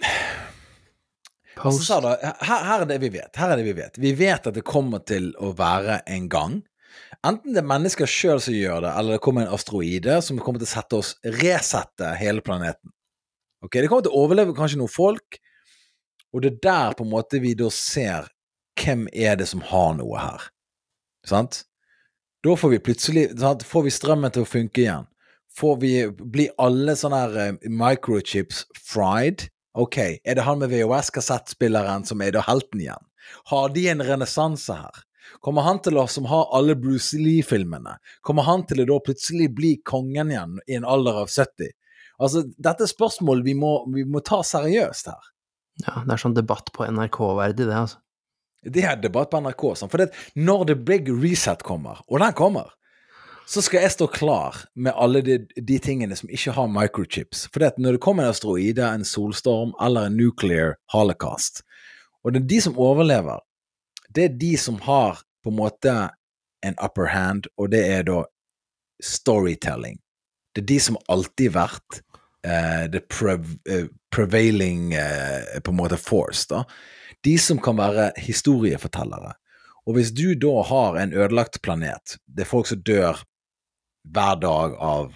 Altså, 1.61 1.77
Post 1.77 1.91
Altså, 1.91 2.15
her, 2.41 2.63
her 2.65 2.81
er 2.81 2.87
det 2.89 2.97
vi 3.03 3.09
vet. 3.13 3.35
Her 3.37 3.51
er 3.53 3.59
det 3.59 3.65
vi 3.67 3.73
vet. 3.77 3.97
Vi 4.01 4.13
vet 4.17 4.47
at 4.49 4.55
det 4.55 4.63
kommer 4.65 5.03
til 5.05 5.29
å 5.37 5.51
være 5.53 5.99
en 6.09 6.29
gang. 6.31 6.61
Enten 7.19 7.53
det 7.53 7.61
er 7.61 7.67
mennesker 7.67 8.09
sjøl 8.09 8.39
som 8.41 8.55
gjør 8.55 8.85
det, 8.85 8.91
eller 8.97 9.17
det 9.17 9.23
kommer 9.25 9.45
en 9.45 9.55
asteroide 9.55 10.17
som 10.25 10.39
kommer 10.41 10.61
til 10.61 10.69
å 10.69 10.73
sette 10.73 10.97
oss 10.97 11.13
resette 11.41 12.13
hele 12.17 12.43
planeten. 12.45 12.93
Ok, 13.61 13.77
Det 13.77 13.89
kommer 13.89 14.05
til 14.07 14.15
å 14.15 14.23
overleve 14.23 14.55
kanskje 14.57 14.79
noen 14.81 14.91
folk, 14.91 15.39
Og 16.33 16.41
det 16.41 16.53
er 16.53 16.59
der 16.63 16.93
på 16.95 17.03
en 17.03 17.11
måte 17.11 17.41
vi 17.43 17.51
da 17.59 17.67
ser 17.67 18.29
hvem 18.79 19.09
er 19.11 19.35
det 19.35 19.49
som 19.49 19.59
har 19.59 19.97
noe 19.97 20.15
her. 20.15 20.45
Sant? 21.27 21.65
Da 22.41 22.55
får 22.55 22.71
vi 22.71 22.79
plutselig 22.79 23.25
sant? 23.37 23.65
Får 23.67 23.83
vi 23.83 23.91
strømmen 23.91 24.31
til 24.31 24.45
å 24.45 24.47
funke 24.47 24.81
igjen? 24.85 25.09
Får 25.51 25.75
vi 25.81 25.91
Blir 26.07 26.53
alle 26.57 26.95
sånne 26.95 27.19
her 27.25 27.35
eh, 27.43 27.67
microchips 27.67 28.63
fried? 28.79 29.49
Ok, 29.75 29.97
er 30.23 30.35
det 30.39 30.47
han 30.47 30.59
med 30.63 30.71
VHS-kassettspilleren 30.71 32.07
som 32.07 32.23
er 32.23 32.31
da 32.31 32.45
helten 32.47 32.79
igjen? 32.79 33.05
Har 33.51 33.69
de 33.75 33.85
en 33.91 34.03
renessanse 34.03 34.73
her? 34.75 35.03
Kommer 35.43 35.65
han 35.67 35.81
til 35.83 35.99
å 35.99 36.07
som 36.09 36.27
har 36.29 36.49
alle 36.55 36.75
Bruce 36.79 37.19
Lee-filmene, 37.19 37.97
kommer 38.25 38.47
han 38.47 38.65
til 38.69 38.83
å 38.83 38.87
da 38.89 38.99
plutselig 39.05 39.51
bli 39.55 39.75
kongen 39.85 40.33
igjen 40.33 40.57
i 40.67 40.79
en 40.79 40.87
alder 40.87 41.23
av 41.23 41.31
70? 41.31 41.73
Altså, 42.21 42.45
dette 42.57 42.85
er 42.85 42.91
spørsmål 42.91 43.41
vi 43.45 43.55
må, 43.57 43.73
vi 43.93 44.05
må 44.05 44.21
ta 44.25 44.41
seriøst 44.45 45.09
her. 45.09 45.29
Ja, 45.81 46.01
det 46.05 46.13
er 46.13 46.21
sånn 46.21 46.37
debatt 46.37 46.69
på 46.75 46.85
NRK-verdig, 46.85 47.65
det, 47.65 47.77
altså. 47.77 48.01
Det 48.61 48.83
er 48.85 48.99
debatt 49.01 49.31
på 49.31 49.39
NRK. 49.41 49.63
Sånn. 49.79 49.89
For 49.89 50.03
det, 50.03 50.11
når 50.37 50.67
The 50.69 50.75
Big 50.77 51.09
Reset 51.09 51.63
kommer, 51.65 52.03
og 52.05 52.21
den 52.21 52.35
kommer, 52.37 52.69
så 53.49 53.63
skal 53.65 53.83
jeg 53.83 53.95
stå 53.95 54.07
klar 54.13 54.59
med 54.77 54.93
alle 54.93 55.23
de, 55.25 55.39
de 55.57 55.77
tingene 55.81 56.15
som 56.15 56.29
ikke 56.31 56.53
har 56.55 56.69
microchips. 56.71 57.47
For 57.49 57.63
det, 57.63 57.73
når 57.81 57.97
det 57.97 58.03
kommer 58.05 58.27
en 58.27 58.35
asteroide, 58.35 58.85
en 58.85 59.07
solstorm 59.07 59.73
eller 59.81 60.07
en 60.07 60.19
nuclear 60.19 60.77
holocaust, 60.93 61.63
og 62.21 62.35
det 62.35 62.43
er 62.43 62.49
de 62.51 62.59
som 62.67 62.77
overlever, 62.79 63.41
det 64.15 64.23
er 64.27 64.39
de 64.39 64.55
som 64.59 64.79
har 64.85 65.21
på 65.43 65.51
en 65.51 65.57
måte 65.57 65.95
en 66.65 66.77
upper 66.83 67.09
hand, 67.11 67.47
og 67.57 67.71
det 67.73 67.81
er 67.89 68.05
da 68.07 68.23
storytelling. 69.03 69.97
Det 70.53 70.63
er 70.63 70.69
de 70.73 70.79
som 70.83 70.99
alltid 71.09 71.55
har 71.55 71.71
vært 71.71 72.01
uh, 72.45 72.85
the 72.91 73.01
prev 73.09 73.47
uh, 73.69 73.87
prevailing 74.11 74.91
uh, 74.93 75.59
på 75.63 75.71
en 75.71 75.79
måte 75.79 75.97
force, 75.97 76.45
da. 76.51 76.65
De 77.23 77.37
som 77.39 77.59
kan 77.61 77.77
være 77.77 78.11
historiefortellere. 78.17 79.35
Og 79.85 79.95
hvis 79.97 80.11
du 80.13 80.33
da 80.37 80.61
har 80.65 80.97
en 80.97 81.13
ødelagt 81.13 81.61
planet, 81.61 82.17
det 82.25 82.45
er 82.45 82.49
folk 82.49 82.69
som 82.69 82.81
dør 82.85 83.21
hver 84.09 84.39
dag 84.41 84.75
av, 84.81 85.13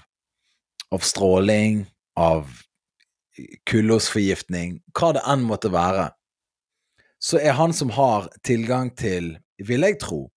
av 0.94 1.06
stråling, 1.06 1.84
av 2.18 2.50
kullosforgiftning, 3.68 4.80
hva 4.96 5.12
det 5.18 5.24
enn 5.28 5.46
måtte 5.46 5.74
være, 5.74 6.12
så 7.26 7.40
er 7.42 7.58
han 7.58 7.74
som 7.74 7.90
har 7.96 8.30
tilgang 8.46 8.92
til, 8.98 9.34
vil 9.58 9.86
jeg 9.88 9.98
tro, 10.04 10.28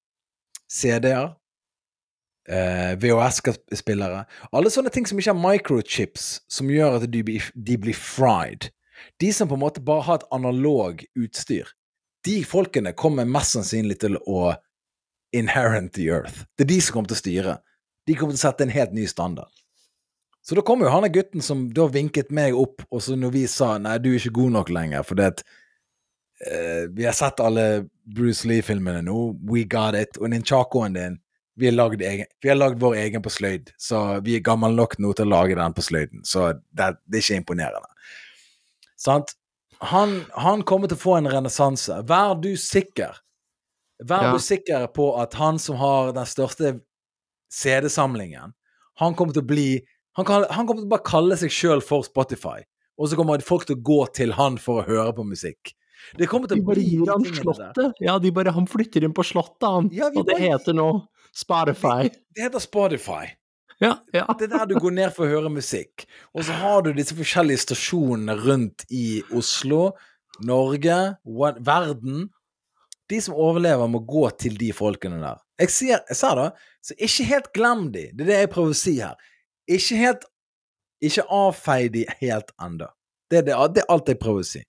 CD-er, 0.73 1.35
eh, 2.49 2.95
VHS-spillere 3.01 4.25
Alle 4.53 4.73
sånne 4.73 4.93
ting 4.93 5.07
som 5.09 5.21
ikke 5.21 5.35
har 5.35 5.43
microchips, 5.43 6.29
som 6.49 6.71
gjør 6.73 6.99
at 6.99 7.09
de, 7.13 7.23
de 7.53 7.77
blir 7.81 7.97
fried. 7.97 8.71
De 9.21 9.33
som 9.33 9.51
på 9.51 9.59
en 9.59 9.65
måte 9.67 9.85
bare 9.85 10.07
har 10.09 10.21
et 10.21 10.31
analog 10.35 11.05
utstyr, 11.19 11.69
de 12.27 12.41
folkene 12.45 12.95
kommer 12.99 13.29
mest 13.29 13.55
sannsynlig 13.57 14.01
til 14.03 14.19
å 14.27 14.55
inherent 15.37 15.93
the 15.95 16.09
earth. 16.09 16.47
Det 16.57 16.65
er 16.65 16.73
de 16.73 16.81
som 16.83 16.97
kommer 16.97 17.13
til 17.13 17.19
å 17.19 17.23
styre. 17.23 17.57
De 18.09 18.17
kommer 18.17 18.35
til 18.35 18.41
å 18.41 18.47
sette 18.49 18.65
en 18.65 18.73
helt 18.73 18.97
ny 18.97 19.05
standard. 19.09 19.53
Så 20.41 20.57
da 20.57 20.65
kommer 20.65 20.89
jo 20.89 20.95
han 20.97 21.13
gutten 21.13 21.45
som 21.45 21.67
da 21.77 21.85
vinket 21.93 22.33
meg 22.33 22.57
opp, 22.57 22.81
og 22.89 23.05
så 23.05 23.17
når 23.19 23.35
vi 23.35 23.45
sa 23.53 23.75
nei, 23.77 23.99
du 24.01 24.09
er 24.15 24.17
ikke 24.17 24.39
god 24.41 24.55
nok 24.57 24.71
lenger, 24.73 25.05
for 25.05 25.21
det 25.21 25.29
uh, 26.47 26.85
vi 26.95 27.07
har 27.07 27.17
sett 27.17 27.41
alle 27.41 27.87
Bruce 28.05 28.49
Lee-filmene 28.49 29.03
nå, 29.07 29.19
we 29.51 29.65
got 29.65 29.97
it, 29.99 30.21
og 30.21 30.31
ninchakoen 30.33 30.99
din 30.99 31.19
vi 31.59 31.67
har, 31.67 31.75
lagd 31.75 32.03
egen, 32.03 32.27
vi 32.39 32.49
har 32.53 32.55
lagd 32.55 32.79
vår 32.79 32.95
egen 32.95 33.23
på 33.23 33.33
sløyd, 33.35 33.73
så 33.83 34.21
vi 34.23 34.37
er 34.39 34.45
gammel 34.47 34.77
nok 34.79 34.95
nå 35.03 35.11
til 35.19 35.27
å 35.27 35.33
lage 35.33 35.57
den 35.59 35.75
på 35.75 35.83
sløyden, 35.83 36.23
så 36.23 36.53
det, 36.55 36.93
det 37.11 37.19
er 37.19 37.25
ikke 37.25 37.39
imponerende. 37.43 37.89
Sant? 38.99 39.35
Han, 39.91 40.21
han, 40.39 40.63
kommer 40.67 40.91
til 40.91 40.99
å 40.99 41.03
få 41.03 41.17
en 41.19 41.31
renessanse. 41.31 42.01
Vær 42.07 42.37
du 42.39 42.53
sikker. 42.59 43.19
Vær 44.07 44.29
ja. 44.29 44.33
du 44.35 44.43
sikker 44.43 44.87
på 44.95 45.11
at 45.19 45.35
han 45.39 45.59
som 45.63 45.79
har 45.83 46.13
den 46.15 46.31
største 46.31 46.77
CD-samlingen, 47.55 48.55
han 48.99 49.19
kommer 49.19 49.35
til 49.35 49.43
å 49.43 49.51
bli 49.51 49.69
han, 50.19 50.27
kan, 50.27 50.47
han, 50.51 50.67
kommer 50.67 50.83
til 50.83 50.89
å 50.89 50.95
bare 50.95 51.07
kalle 51.07 51.37
seg 51.39 51.53
sjøl 51.55 51.83
for 51.85 52.07
Spotify, 52.07 52.63
og 52.99 53.11
så 53.11 53.19
kommer 53.19 53.43
folk 53.47 53.69
til 53.69 53.79
å 53.79 53.85
gå 53.87 53.99
til 54.19 54.35
han 54.35 54.59
for 54.63 54.81
å 54.81 54.87
høre 54.89 55.13
på 55.15 55.27
musikk. 55.27 55.75
Det 56.19 56.29
kommer 56.31 56.51
til 56.51 56.61
de 56.61 56.67
bare 56.69 56.85
gir 56.85 57.11
han 57.11 57.27
Slottet? 57.27 58.01
Ja, 58.05 58.19
de 58.23 58.33
bare, 58.35 58.55
han 58.57 58.69
flytter 58.71 59.05
inn 59.07 59.17
på 59.17 59.25
Slottet, 59.27 59.67
han. 59.67 59.91
Ja, 59.95 60.11
og 60.13 60.23
det 60.23 60.35
bare... 60.35 60.53
heter 60.55 60.77
nå 60.79 60.89
Spotify. 61.35 62.09
Det, 62.09 62.25
det 62.37 62.49
heter 62.49 62.65
Spotify. 62.65 63.35
Ja, 63.79 63.93
ja. 64.13 64.25
Det 64.39 64.49
er 64.49 64.55
der 64.57 64.67
du 64.67 64.79
går 64.83 64.95
ned 64.97 65.13
for 65.15 65.27
å 65.27 65.31
høre 65.37 65.51
musikk. 65.53 66.07
Og 66.35 66.47
så 66.49 66.57
har 66.59 66.83
du 66.83 66.91
disse 66.97 67.15
forskjellige 67.19 67.63
stasjonene 67.69 68.35
rundt 68.41 68.85
i 68.91 69.21
Oslo, 69.37 69.93
Norge, 70.47 70.97
verden. 71.67 72.27
De 73.09 73.21
som 73.23 73.39
overlever, 73.39 73.87
må 73.91 74.03
gå 74.07 74.27
til 74.41 74.59
de 74.59 74.73
folkene 74.75 75.21
der. 75.23 75.39
Jeg, 75.59 75.75
sier, 75.75 76.03
jeg 76.11 76.19
sa 76.19 76.33
det, 76.39 76.49
så 76.85 76.97
ikke 76.99 77.29
helt 77.31 77.53
glem 77.55 77.87
de. 77.95 78.09
Det 78.15 78.27
er 78.27 78.31
det 78.31 78.41
jeg 78.43 78.51
prøver 78.53 78.75
å 78.75 78.81
si 78.83 78.99
her. 79.01 79.31
Ikke 79.69 80.03
helt 80.03 80.29
Ikke 81.05 81.23
avfei 81.31 81.85
de 81.95 82.01
helt 82.19 82.49
ennå. 82.59 82.89
Det, 83.31 83.45
det, 83.47 83.55
det, 83.75 83.85
er 83.85 83.93
alt 83.95 84.09
jeg 84.11 84.19
prøver 84.19 84.43
å 84.43 84.47
si. 84.49 84.65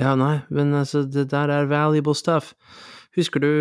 Ja, 0.00 0.14
nei, 0.16 0.40
men 0.48 0.72
altså, 0.74 1.02
det 1.04 1.28
der 1.30 1.52
er 1.52 1.68
valuable 1.68 2.14
stuff. 2.16 2.54
Husker 3.16 3.40
du 3.40 3.52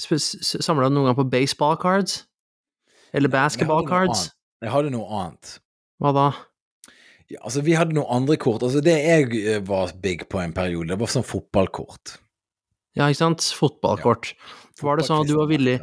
Samla 0.00 0.88
du 0.88 0.94
noen 0.94 1.10
gang 1.10 1.16
på 1.18 1.26
baseball 1.28 1.74
cards? 1.76 2.22
Eller 3.12 3.28
basketball 3.28 3.84
cards? 3.88 4.30
Jeg 4.62 4.72
hadde 4.72 4.92
noe 4.94 5.04
annet. 5.12 5.58
Hva 6.00 6.12
da? 6.16 6.28
Ja, 7.30 7.42
altså, 7.44 7.60
vi 7.66 7.74
hadde 7.76 7.96
noen 7.98 8.08
andre 8.22 8.38
kort. 8.40 8.64
Altså, 8.64 8.80
det 8.84 8.96
jeg 8.96 9.28
eh, 9.44 9.60
var 9.66 9.92
big 10.02 10.24
på 10.32 10.40
en 10.40 10.54
periode, 10.56 10.88
det 10.94 10.98
var 11.02 11.12
sånn 11.12 11.26
fotballkort. 11.26 12.16
Ja, 12.96 13.06
ikke 13.06 13.20
sant? 13.20 13.44
Fotballkort. 13.54 14.32
Ja. 14.32 14.56
Var 14.80 14.98
det 14.98 15.06
sånn 15.06 15.22
at 15.22 15.28
du 15.28 15.36
var 15.36 15.50
villig 15.50 15.76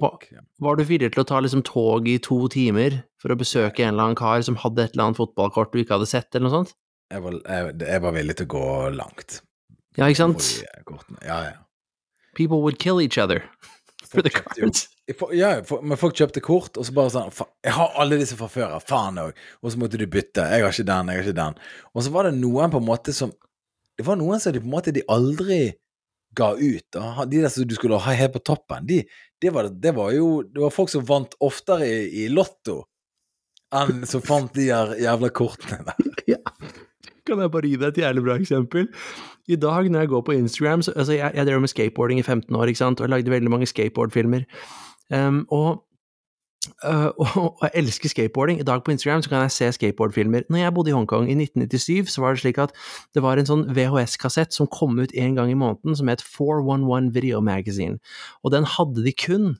var, 0.00 0.76
du 0.78 0.84
villig 0.88 1.10
til 1.12 1.22
å 1.22 1.28
ta 1.28 1.40
liksom 1.44 1.62
tog 1.66 2.08
i 2.08 2.16
to 2.24 2.38
timer 2.52 3.02
for 3.20 3.32
å 3.32 3.38
besøke 3.38 3.84
en 3.84 3.94
eller 3.94 4.08
annen 4.08 4.18
kar 4.18 4.40
som 4.44 4.56
hadde 4.60 4.86
et 4.86 4.94
eller 4.96 5.10
annet 5.10 5.20
fotballkort 5.20 5.74
du 5.74 5.82
ikke 5.82 5.98
hadde 5.98 6.08
sett, 6.08 6.30
eller 6.32 6.48
noe 6.48 6.54
sånt? 6.62 6.72
Jeg 7.10 7.24
var, 7.24 7.40
jeg, 7.42 7.74
jeg 7.82 8.02
var 8.04 8.14
villig 8.14 8.36
til 8.38 8.46
å 8.46 8.52
gå 8.54 8.66
langt. 8.94 9.40
Ja, 9.98 10.06
ikke 10.06 10.22
sant? 10.22 10.50
Ja, 11.26 11.40
ja. 11.50 11.58
People 12.38 12.60
would 12.62 12.78
kill 12.78 13.00
each 13.02 13.18
other 13.18 13.42
for 14.06 14.22
the 14.22 14.30
cards. 14.30 14.86
Ja, 15.34 15.56
men 15.82 15.98
folk 15.98 16.14
kjøpte 16.18 16.42
kort, 16.44 16.78
og 16.78 16.86
så 16.86 16.94
bare 16.94 17.10
sånn 17.10 17.32
Jeg 17.66 17.74
har 17.74 17.96
alle 17.98 18.20
disse 18.20 18.36
fra 18.38 18.46
før 18.50 18.76
av, 18.76 18.84
faen 18.86 19.18
òg. 19.18 19.38
Og 19.64 19.72
så 19.74 19.80
måtte 19.82 19.98
du 19.98 20.06
bytte. 20.06 20.44
Jeg 20.52 20.62
har 20.62 20.70
ikke 20.70 20.86
den, 20.86 21.10
jeg 21.10 21.18
har 21.18 21.26
ikke 21.26 21.38
den. 21.40 21.58
Og 21.94 22.04
så 22.06 22.12
var 22.14 22.28
det 22.28 22.36
noen 22.38 22.70
på 22.70 22.78
en 22.82 22.86
måte 22.86 23.14
som 23.16 23.34
Det 23.98 24.06
var 24.06 24.16
noen 24.16 24.40
som 24.40 24.54
de 24.54 24.62
på 24.62 24.70
en 24.70 24.76
måte 24.76 24.94
de 24.94 25.02
aldri 25.10 25.60
ga 26.38 26.52
ut. 26.54 26.86
Da. 26.94 27.26
De 27.26 27.42
der 27.42 27.50
som 27.50 27.66
du 27.66 27.74
skulle 27.74 27.98
ha 27.98 28.14
helt 28.14 28.36
på 28.36 28.44
toppen, 28.52 28.86
de, 28.86 29.02
det, 29.42 29.50
var, 29.50 29.66
det 29.68 29.92
var 29.96 30.14
jo 30.14 30.44
Det 30.46 30.62
var 30.62 30.74
folk 30.74 30.92
som 30.92 31.04
vant 31.08 31.34
oftere 31.42 31.88
i, 31.90 32.24
i 32.24 32.28
Lotto 32.30 32.84
enn 33.74 34.02
som 34.08 34.22
fant 34.22 34.54
de 34.54 34.70
jævla 34.70 35.30
kortene 35.34 35.82
der. 35.90 36.06
Ja. 36.30 36.38
Kan 37.30 37.38
jeg 37.38 37.50
bare 37.54 37.68
gi 37.70 37.76
deg 37.78 37.92
et 37.92 38.00
jævlig 38.02 38.24
bra 38.26 38.34
eksempel? 38.40 38.88
I 39.48 39.56
dag 39.56 39.90
når 39.90 40.02
jeg 40.02 40.10
går 40.10 40.24
på 40.26 40.34
Instagram 40.34 40.82
så, 40.82 40.92
altså 40.96 41.12
Jeg, 41.12 41.30
jeg 41.34 41.46
drev 41.46 41.60
med 41.60 41.68
skateboarding 41.68 42.18
i 42.18 42.22
15 42.22 42.56
år, 42.56 42.64
ikke 42.64 42.78
sant, 42.78 43.00
og 43.00 43.06
jeg 43.06 43.10
lagde 43.10 43.30
veldig 43.30 43.50
mange 43.50 43.66
skateboardfilmer. 43.66 44.42
Um, 45.14 45.46
og, 45.50 45.84
uh, 46.90 47.10
og, 47.18 47.58
jeg 47.62 47.70
elsker 47.74 48.08
skateboarding. 48.08 48.60
I 48.60 48.66
dag 48.66 48.82
på 48.84 48.90
Instagram 48.90 49.22
så 49.22 49.28
kan 49.28 49.42
jeg 49.46 49.50
se 49.50 49.72
skateboardfilmer. 49.72 50.42
Når 50.50 50.58
jeg 50.58 50.74
bodde 50.74 50.90
i 50.90 50.92
Hongkong 50.92 51.30
i 51.30 51.38
1997, 51.38 52.10
så 52.10 52.20
var 52.20 52.34
det 52.34 52.42
slik 52.42 52.58
at 52.58 52.74
det 53.14 53.22
var 53.22 53.38
en 53.38 53.46
sånn 53.46 53.66
VHS-kassett 53.74 54.54
som 54.54 54.66
kom 54.66 54.98
ut 54.98 55.14
en 55.14 55.38
gang 55.38 55.50
i 55.50 55.58
måneden, 55.58 55.96
som 55.96 56.10
het 56.10 56.22
411 56.22 57.14
Video 57.14 57.40
Magazine. 57.40 57.98
Og 58.42 58.54
den 58.54 58.66
hadde 58.66 59.06
de 59.06 59.14
kun 59.14 59.52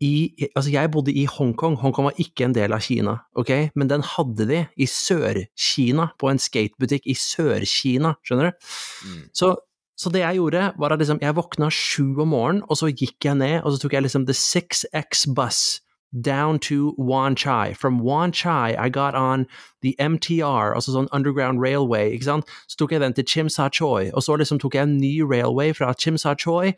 i 0.00 0.48
Altså, 0.54 0.70
jeg 0.70 0.90
bodde 0.94 1.12
i 1.12 1.24
Hongkong. 1.26 1.76
Hongkong 1.80 2.06
var 2.10 2.20
ikke 2.22 2.46
en 2.46 2.54
del 2.54 2.72
av 2.72 2.84
Kina, 2.84 3.16
ok, 3.34 3.70
men 3.74 3.90
den 3.90 4.04
hadde 4.06 4.46
de 4.46 4.60
i 4.76 4.86
Sør-Kina, 4.86 6.12
på 6.18 6.30
en 6.30 6.38
skatebutikk 6.38 7.08
i 7.10 7.16
Sør-Kina, 7.18 8.14
skjønner 8.22 8.52
du? 8.52 8.68
Mm. 9.08 9.24
Så 9.34 9.56
så 9.98 10.12
det 10.14 10.20
jeg 10.20 10.38
gjorde, 10.38 10.72
var 10.78 10.92
at 10.94 11.00
liksom, 11.02 11.18
jeg 11.18 11.34
våkna 11.34 11.68
sju 11.74 12.20
om 12.22 12.28
morgenen, 12.30 12.62
og 12.70 12.78
så 12.78 12.86
gikk 12.86 13.24
jeg 13.26 13.34
ned, 13.34 13.56
og 13.64 13.72
så 13.74 13.82
tok 13.82 13.96
jeg 13.96 14.04
liksom 14.04 14.28
the 14.28 14.36
6X 14.36 15.26
bus 15.34 15.80
down 16.12 16.58
to 16.58 16.94
Wan 16.96 17.34
Chai. 17.36 17.74
From 17.74 18.00
Wan 18.00 18.32
Chai 18.32 18.76
I 18.78 18.88
got 18.88 19.14
on 19.14 19.46
the 19.82 19.96
MTR, 19.98 20.74
altså 20.74 20.94
sånn 20.94 21.10
Underground 21.12 21.60
Railway, 21.60 22.12
ikke 22.14 22.24
sant. 22.30 22.54
Så 22.68 22.78
tok 22.78 22.94
jeg 22.94 23.02
den 23.02 23.12
til 23.12 23.26
Chim 23.26 23.48
Sa 23.48 23.68
Choi, 23.68 24.10
og 24.14 24.22
så 24.22 24.38
liksom 24.38 24.62
tok 24.62 24.78
jeg 24.78 24.86
en 24.86 24.96
ny 25.02 25.18
railway 25.26 25.74
fra 25.74 25.92
Chim 25.98 26.16
Sa 26.16 26.34
Choi 26.38 26.76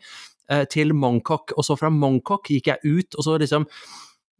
til 0.73 0.95
Mongkok, 0.97 1.53
og 1.57 1.65
så 1.67 1.77
fra 1.79 1.91
Mongkok 1.93 2.49
gikk 2.51 2.71
jeg 2.71 2.97
ut, 2.97 3.17
og 3.17 3.27
så 3.27 3.37
liksom 3.41 3.67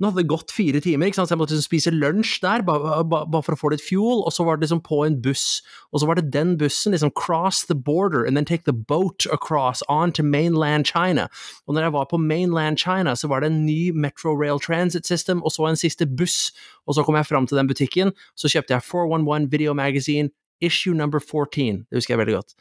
nå 0.02 0.10
hadde 0.10 0.24
det 0.24 0.32
gått 0.32 0.50
fire 0.50 0.80
timer, 0.82 1.12
så 1.14 1.28
jeg 1.30 1.38
måtte 1.38 1.54
liksom 1.54 1.68
spise 1.68 1.92
lunsj 1.94 2.40
der, 2.42 2.64
bare, 2.66 3.04
bare, 3.06 3.44
for 3.46 3.54
å 3.54 3.60
få 3.60 3.70
litt 3.70 3.84
fuel, 3.86 4.24
og 4.26 4.34
så 4.34 4.42
var 4.48 4.58
det 4.58 4.66
liksom 4.66 4.82
på 4.82 5.04
en 5.06 5.20
buss, 5.22 5.62
og 5.94 6.02
så 6.02 6.10
var 6.10 6.18
det 6.18 6.32
den 6.34 6.56
bussen, 6.58 6.96
liksom 6.96 7.12
cross 7.14 7.68
the 7.70 7.78
border, 7.78 8.26
and 8.26 8.34
then 8.34 8.48
take 8.50 8.66
the 8.66 8.74
boat 8.74 9.28
across 9.30 9.84
on 9.94 10.12
to 10.18 10.26
mainland 10.26 10.90
China. 10.90 11.28
Og 11.68 11.78
når 11.78 11.86
jeg 11.86 11.96
var 12.00 12.10
på 12.10 12.18
mainland 12.18 12.82
China, 12.82 13.14
så 13.14 13.30
var 13.30 13.46
det 13.46 13.52
en 13.52 13.62
ny 13.68 13.92
Metro 13.94 14.34
Rail 14.34 14.58
Transit 14.60 15.06
System, 15.06 15.44
og 15.46 15.54
så 15.54 15.70
en 15.70 15.78
siste 15.78 16.10
buss, 16.10 16.50
og 16.90 16.98
så 16.98 17.06
kom 17.06 17.20
jeg 17.20 17.30
fram 17.30 17.46
til 17.46 17.62
den 17.62 17.70
butikken, 17.70 18.16
så 18.34 18.50
kjøpte 18.50 18.74
jeg 18.74 18.88
411 18.90 19.52
Video 19.54 19.78
Magazine, 19.78 20.34
issue 20.66 20.96
number 20.98 21.22
14. 21.22 21.84
Det 21.90 22.00
husker 22.00 22.16
jeg 22.16 22.22
veldig 22.22 22.38
godt. 22.40 22.56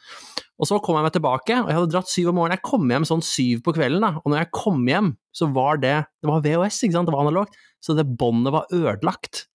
Og 0.61 0.69
så 0.69 0.79
kom 0.83 0.97
jeg 0.97 1.07
meg 1.07 1.15
tilbake, 1.15 1.59
og 1.61 1.69
jeg 1.71 1.77
hadde 1.79 1.93
dratt 1.93 2.11
syv 2.11 2.31
om 2.31 2.37
morgenen. 2.37 2.59
Jeg 2.59 2.67
kom 2.67 2.91
hjem 2.93 3.07
sånn 3.09 3.23
syv 3.25 3.63
på 3.65 3.73
kvelden, 3.77 4.03
da. 4.05 4.11
Og 4.21 4.33
når 4.33 4.43
jeg 4.43 4.51
kom 4.57 4.83
hjem, 4.89 5.13
så 5.33 5.47
var 5.55 5.81
det 5.81 5.95
Det 6.21 6.29
var 6.29 6.43
VHS, 6.45 6.83
ikke 6.85 6.97
sant, 6.97 7.09
det 7.09 7.15
var 7.15 7.25
analogt, 7.25 7.57
så 7.81 7.97
det 7.97 8.05
båndet 8.19 8.53
var 8.53 8.69
ødelagt. 8.75 9.47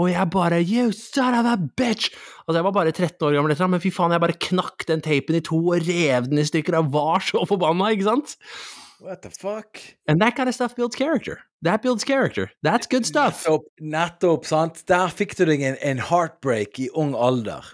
Og 0.00 0.08
jeg 0.08 0.30
bare 0.32 0.62
You 0.62 0.90
son 0.96 1.36
of 1.36 1.46
a 1.46 1.56
bitch! 1.58 2.10
Altså, 2.46 2.58
jeg 2.58 2.66
var 2.66 2.74
bare 2.74 2.92
13 2.92 3.26
år 3.26 3.36
gammel, 3.36 3.56
men 3.70 3.82
fy 3.82 3.92
faen, 3.94 4.14
jeg 4.14 4.22
bare 4.22 4.38
knakk 4.48 4.86
den 4.88 5.02
tapen 5.04 5.38
i 5.38 5.44
to 5.44 5.58
og 5.60 5.86
rev 5.86 6.30
den 6.30 6.40
i 6.40 6.46
stykker. 6.46 6.78
og 6.78 6.92
var 6.94 7.20
så 7.24 7.44
forbanna, 7.46 7.92
ikke 7.92 8.08
sant? 8.08 8.38
What 9.00 9.22
the 9.22 9.30
fuck? 9.30 9.80
And 10.06 10.20
that 10.20 10.36
kind 10.36 10.48
of 10.48 10.54
stuff 10.54 10.76
builds 10.76 10.94
character. 10.94 11.40
That 11.62 11.80
builds 11.80 12.04
character. 12.04 12.50
That's 12.62 12.86
good 12.86 13.06
stuff. 13.06 13.44
Nettopp, 13.44 13.64
nettopp, 13.80 14.44
sant. 14.44 14.82
Der 14.86 15.08
fikk 15.08 15.36
du 15.38 15.46
deg 15.48 15.62
en, 15.64 15.78
en 15.80 16.02
heartbreak 16.10 16.76
i 16.84 16.90
ung 16.92 17.14
alder. 17.16 17.64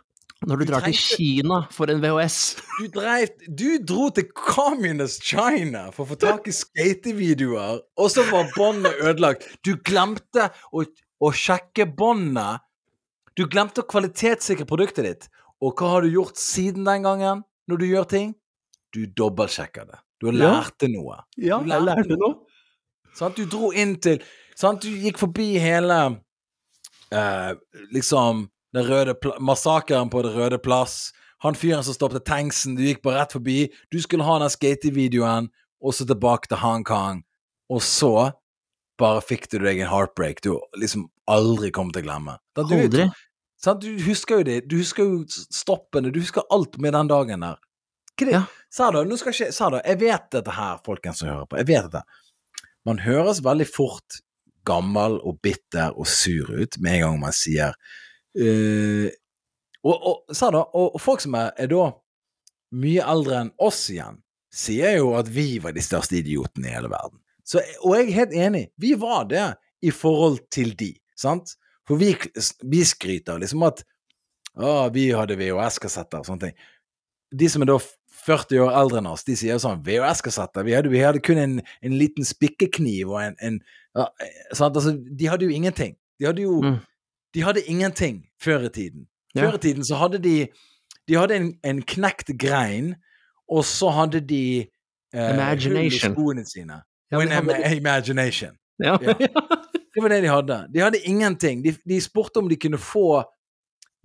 Når 0.47 0.61
du, 0.61 0.65
Du 0.65 0.71
drar 0.71 0.85
til 0.85 0.95
Kina 0.95 1.63
for 1.75 1.91
en 1.91 2.03
VHS. 2.03 2.39
Du, 2.79 2.87
dreiv, 2.95 3.33
du 3.49 3.79
dro 3.83 4.11
til 4.15 4.29
Communist 4.37 5.25
China 5.25 5.89
for 5.91 6.05
å 6.05 6.11
få 6.13 6.21
tak 6.23 6.47
i 6.47 6.55
skatevideoer, 6.55 7.81
og 7.99 8.13
så 8.13 8.23
var 8.31 8.53
båndet 8.55 9.01
ødelagt. 9.03 9.49
Du 9.67 9.75
glemte 9.81 10.51
å, 10.71 10.85
å 10.87 11.33
sjekke 11.35 11.89
båndet. 11.89 12.63
Du 13.35 13.49
glemte 13.51 13.83
å 13.83 13.91
kvalitetssikre 13.91 14.69
produktet 14.69 15.09
ditt. 15.09 15.31
Og 15.59 15.75
hva 15.75 15.97
har 15.97 16.07
du 16.07 16.13
gjort 16.13 16.39
siden 16.39 16.87
den 16.87 17.09
gangen, 17.09 17.43
når 17.67 17.83
du 17.83 17.87
gjør 17.89 18.11
ting? 18.15 18.35
Du 18.95 19.07
dobbeltsjekker 19.09 19.89
det. 19.89 20.03
Du 20.21 20.27
har 20.27 20.35
Ja. 20.35 20.53
lærte 20.61 20.89
noe. 20.93 21.23
Ja, 21.37 21.59
Du 21.61 21.67
lærte 21.69 22.17
noe. 22.17 22.35
Sant? 23.15 23.37
Du 23.37 23.45
dro 23.47 23.71
inn 23.73 23.97
til 24.01 24.19
sånn, 24.57 24.81
Du 24.81 24.89
gikk 24.89 25.19
forbi 25.19 25.59
hele 25.59 26.21
eh, 27.13 27.55
Liksom 27.93 28.49
den 28.75 28.85
røde 28.85 29.15
massakren 29.41 30.11
på 30.11 30.23
Det 30.23 30.35
røde 30.35 30.59
plass. 30.63 31.13
Han 31.43 31.55
fyren 31.55 31.83
som 31.85 31.95
stoppet 31.95 32.25
tanksen, 32.25 32.77
du 32.77 32.83
gikk 32.83 33.03
bare 33.03 33.21
rett 33.23 33.33
forbi. 33.33 33.71
Du 33.93 34.01
skulle 34.01 34.25
ha 34.25 34.39
den 34.39 34.49
skatevideoen, 34.51 35.49
og 35.83 35.93
så 35.95 36.07
tilbake 36.09 36.49
til 36.49 36.57
Hongkong. 36.59 37.23
Og 37.71 37.81
så 37.81 38.33
bare 38.99 39.21
fikk 39.21 39.49
du 39.53 39.59
deg 39.59 39.81
en 39.81 39.89
heartbreak 39.89 40.41
du 40.43 40.59
liksom 40.77 41.09
aldri 41.29 41.71
kommer 41.71 41.93
til 41.93 42.03
å 42.03 42.07
glemme. 42.07 42.39
Da 42.57 42.65
du, 42.65 42.75
Aldri. 42.75 43.11
Sånn, 43.63 43.81
Du 43.81 43.99
husker 44.05 44.39
jo 44.39 44.43
det. 44.45 44.69
Du 44.69 44.77
husker 44.77 45.05
jo 45.05 45.25
stoppene. 45.29 46.13
Du 46.13 46.21
husker 46.21 46.43
alt 46.51 46.79
med 46.79 46.93
den 46.93 47.09
dagen 47.09 47.41
der. 47.41 47.57
Ja. 48.25 48.45
Sa 48.73 48.89
da, 48.95 49.03
nå 49.05 49.19
skal 49.21 49.35
ikke 49.35 49.53
Sa 49.53 49.69
da, 49.73 49.83
jeg 49.85 50.01
vet 50.01 50.31
dette 50.33 50.55
her, 50.57 50.79
folkens 50.87 51.21
som 51.21 51.29
hører 51.29 51.51
på. 51.51 51.59
Jeg 51.61 51.69
vet 51.69 51.91
dette. 51.91 52.23
Man 52.87 53.03
høres 53.05 53.43
veldig 53.45 53.67
fort 53.69 54.21
gammel 54.67 55.21
og 55.23 55.41
bitter 55.45 55.95
og 55.95 56.09
sur 56.11 56.51
ut 56.51 56.79
med 56.83 56.99
en 56.99 57.05
gang 57.05 57.21
man 57.23 57.35
sier 57.35 57.77
uh, 58.41 59.09
og, 59.87 59.95
og, 59.95 60.35
sa 60.35 60.51
da, 60.51 60.65
og, 60.75 60.97
og 60.97 61.03
folk 61.03 61.23
som 61.23 61.37
er, 61.39 61.53
er 61.63 61.71
da 61.71 61.85
mye 62.77 63.05
eldre 63.07 63.43
enn 63.45 63.53
oss 63.63 63.85
igjen, 63.93 64.19
sier 64.51 64.97
jo 64.99 65.13
at 65.19 65.29
vi 65.31 65.61
var 65.63 65.77
de 65.77 65.85
største 65.85 66.19
idiotene 66.19 66.71
i 66.71 66.75
hele 66.75 66.91
verden. 66.91 67.21
Så, 67.47 67.63
og 67.85 67.95
jeg 67.95 68.09
er 68.09 68.17
helt 68.17 68.35
enig. 68.35 68.65
Vi 68.83 68.97
var 68.99 69.29
det 69.31 69.45
i 69.87 69.93
forhold 69.95 70.41
til 70.51 70.73
de, 70.79 70.91
sant? 71.19 71.55
For 71.87 72.01
vi, 72.01 72.17
vi 72.67 72.83
skryter 72.83 73.39
liksom 73.39 73.63
at 73.69 73.85
å, 74.57 74.89
vi 74.91 75.13
hadde 75.15 75.39
VHS-kassetter 75.39 76.25
og 76.25 76.27
sånne 76.27 76.49
ting. 76.49 76.59
De 77.37 77.51
som 77.53 77.63
er 77.63 77.71
da 77.71 77.79
40 78.27 78.59
år 78.67 78.73
eldre 78.81 78.99
enn 79.03 79.07
oss, 79.11 79.23
de 79.25 79.37
sier 79.39 79.59
sånn 79.63 79.83
VHS-kassetter. 79.87 80.65
Vi, 80.67 80.75
vi 80.91 81.03
hadde 81.05 81.21
kun 81.23 81.39
en, 81.39 81.57
en 81.83 81.95
liten 82.01 82.27
spikkekniv 82.27 83.13
og 83.15 83.21
en, 83.23 83.37
en 83.41 83.59
ja, 83.97 84.09
eh? 84.21 84.33
Altså, 84.51 84.93
De 84.99 85.29
hadde 85.31 85.47
jo 85.47 85.55
ingenting. 85.55 85.97
De 86.21 86.27
hadde 86.31 86.43
jo 86.47 86.61
Mm. 86.63 86.79
De 87.37 87.43
hadde 87.45 87.61
ingenting 87.69 88.23
før 88.41 88.63
i 88.65 88.69
tiden. 88.73 89.07
Ja. 89.35 89.43
Før 89.45 89.55
i 89.59 89.61
tiden 89.61 89.85
så 89.85 89.99
hadde 90.01 90.19
de 90.25 90.49
De 91.09 91.15
hadde 91.19 91.37
en, 91.37 91.51
en 91.65 91.83
knekt 91.83 92.31
grein, 92.41 92.95
og 93.49 93.65
så 93.65 93.91
hadde 93.93 94.21
de 94.21 94.67
eh, 95.15 95.35
Imagination. 95.35 96.15
skoene 96.15 96.45
sine. 96.49 96.81
Ja, 97.13 97.19
og 97.19 97.23
en 97.23 97.31
hadde- 97.35 97.77
imagination. 97.77 98.57
ja. 98.83 98.97
Ja. 99.03 99.15
Det 99.95 100.03
var 100.03 100.09
det 100.13 100.23
de 100.23 100.29
hadde. 100.29 100.57
De 100.75 100.81
hadde 100.81 100.99
ingenting. 101.09 101.63
De, 101.65 101.73
de 101.89 102.01
spurte 102.01 102.37
om 102.43 102.49
de 102.49 102.57
kunne 102.57 102.79
få 102.79 103.23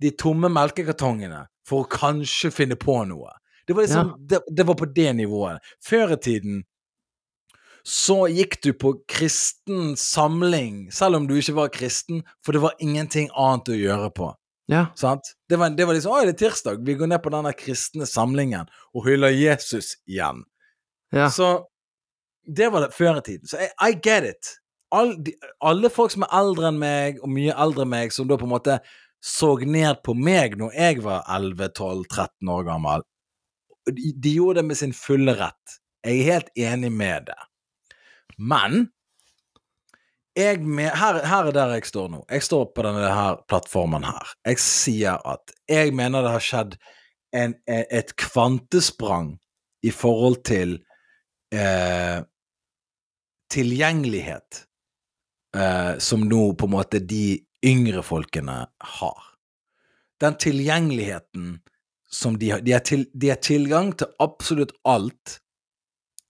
de 0.02 0.10
tomme 0.10 0.48
melkekartongene 0.48 1.42
for 1.68 1.84
å 1.84 1.88
kanskje 1.92 2.50
finne 2.52 2.76
på 2.80 2.94
noe. 3.08 3.28
Det 3.72 3.78
var 3.78 3.86
liksom, 3.88 4.12
det, 4.28 4.42
det 4.52 4.66
var 4.68 4.76
på 4.78 4.86
det 4.92 5.08
nivået. 5.16 5.72
Før 5.82 6.14
i 6.14 6.20
tiden 6.20 6.62
så 7.82 8.28
gikk 8.30 8.60
du 8.62 8.70
på 8.78 8.92
kristen 9.10 9.96
samling, 9.98 10.86
selv 10.94 11.18
om 11.18 11.26
du 11.26 11.34
ikke 11.34 11.56
var 11.56 11.72
kristen, 11.74 12.22
for 12.44 12.54
det 12.54 12.62
var 12.62 12.76
ingenting 12.78 13.26
annet 13.34 13.72
å 13.72 13.78
gjøre 13.78 14.10
på. 14.14 14.28
ja. 14.70 14.86
Sant? 14.94 15.32
Det 15.50 15.58
var, 15.58 15.72
det 15.74 15.84
var 15.88 15.96
liksom 15.96 16.14
Å, 16.14 16.20
det 16.22 16.36
er 16.36 16.40
tirsdag. 16.44 16.84
Vi 16.86 16.94
går 17.00 17.10
ned 17.10 17.22
på 17.24 17.32
denne 17.34 17.50
kristne 17.58 18.06
samlingen 18.06 18.70
og 18.94 19.08
hyller 19.08 19.34
Jesus 19.34 19.96
igjen. 20.06 20.44
ja. 21.12 21.28
Så 21.30 21.66
det 22.42 22.72
var 22.74 22.82
det 22.86 22.94
før 22.94 23.18
i 23.18 23.22
tiden. 23.22 23.46
Så 23.46 23.58
I, 23.58 23.68
I 23.82 23.94
get 24.02 24.24
it. 24.26 24.56
All, 24.92 25.14
de, 25.24 25.34
alle 25.62 25.90
folk 25.90 26.12
som 26.12 26.24
er 26.26 26.32
eldre 26.38 26.68
enn 26.68 26.80
meg, 26.80 27.20
og 27.22 27.30
mye 27.30 27.54
eldre 27.54 27.86
enn 27.86 27.92
meg, 27.92 28.12
som 28.14 28.28
da 28.28 28.38
på 28.38 28.46
en 28.48 28.54
måte 28.54 28.78
så 29.22 29.54
ned 29.62 30.02
på 30.02 30.14
meg 30.18 30.56
når 30.58 30.74
jeg 30.74 31.02
var 31.04 31.22
11-12-13 31.30 32.50
år 32.50 32.66
gammel, 32.66 33.04
de, 33.90 34.12
de 34.14 34.34
gjorde 34.36 34.60
det 34.60 34.68
med 34.70 34.78
sin 34.78 34.94
fulle 34.96 35.34
rett. 35.38 35.78
Jeg 36.06 36.18
er 36.18 36.32
helt 36.32 36.50
enig 36.58 36.90
med 36.92 37.28
det. 37.30 37.38
Men 38.38 38.88
jeg 40.38 40.62
me, 40.64 40.88
her, 40.88 41.20
her 41.28 41.50
er 41.50 41.56
der 41.56 41.74
jeg 41.76 41.86
står 41.90 42.08
nå. 42.12 42.22
Jeg 42.30 42.44
står 42.46 42.70
på 42.72 42.84
denne 42.86 43.10
her 43.12 43.40
plattformen 43.50 44.06
her. 44.08 44.34
Jeg 44.48 44.60
sier 44.62 45.20
at 45.28 45.52
jeg 45.68 45.92
mener 45.96 46.24
det 46.24 46.34
har 46.34 46.44
skjedd 46.46 46.76
en, 47.36 47.54
e- 47.68 47.86
et 47.90 48.14
kvantesprang 48.20 49.34
i 49.84 49.92
forhold 49.92 50.40
til 50.48 50.78
eh, 51.52 52.22
tilgjengelighet 53.52 54.62
eh, 55.56 55.98
som 56.00 56.24
nå 56.28 56.44
på 56.56 56.68
en 56.68 56.74
måte 56.78 57.02
de 57.04 57.42
yngre 57.66 58.02
folkene 58.06 58.56
har. 58.98 59.28
Den 60.22 60.38
tilgjengeligheten 60.40 61.58
som 62.12 62.38
de 62.38 62.50
har 62.50 62.60
De 62.60 62.72
har, 62.72 62.80
til, 62.80 63.06
de 63.14 63.28
har 63.32 63.40
tilgang 63.40 63.92
til 63.96 64.10
absolutt 64.18 64.72
alt 64.84 65.38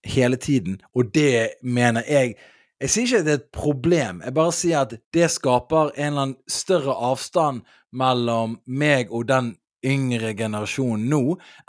hele 0.03 0.35
tiden, 0.35 0.81
og 0.95 1.13
det 1.13 1.59
mener 1.63 2.03
jeg 2.07 2.35
Jeg 2.81 2.89
sier 2.89 3.05
ikke 3.05 3.19
at 3.19 3.25
det 3.25 3.31
er 3.31 3.37
et 3.39 3.51
problem, 3.55 4.17
jeg 4.25 4.33
bare 4.35 4.51
sier 4.51 4.81
at 4.81 4.93
det 5.15 5.27
skaper 5.31 5.93
en 5.93 6.07
eller 6.09 6.21
annen 6.21 6.39
større 6.51 6.95
avstand 7.11 7.61
mellom 7.95 8.57
meg 8.65 9.13
og 9.13 9.29
den 9.29 9.53
yngre 9.85 10.33
generasjonen 10.35 11.05
nå, 11.07 11.21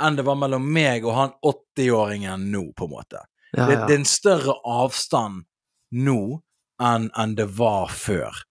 enn 0.03 0.19
det 0.19 0.25
var 0.27 0.39
mellom 0.41 0.67
meg 0.75 1.07
og 1.07 1.15
han 1.15 1.37
80-åringen 1.45 2.49
nå, 2.51 2.65
på 2.75 2.89
en 2.89 2.95
måte. 2.97 3.23
ja, 3.53 3.67
Det, 3.67 3.77
ja. 3.77 3.87
det 3.87 3.95
er 3.95 4.01
en 4.01 4.11
større 4.11 4.57
avstand 4.65 5.45
nå 5.95 6.41
enn 6.83 7.11
enn 7.15 7.37
det 7.39 7.47
var 7.59 7.95
før. 7.95 8.43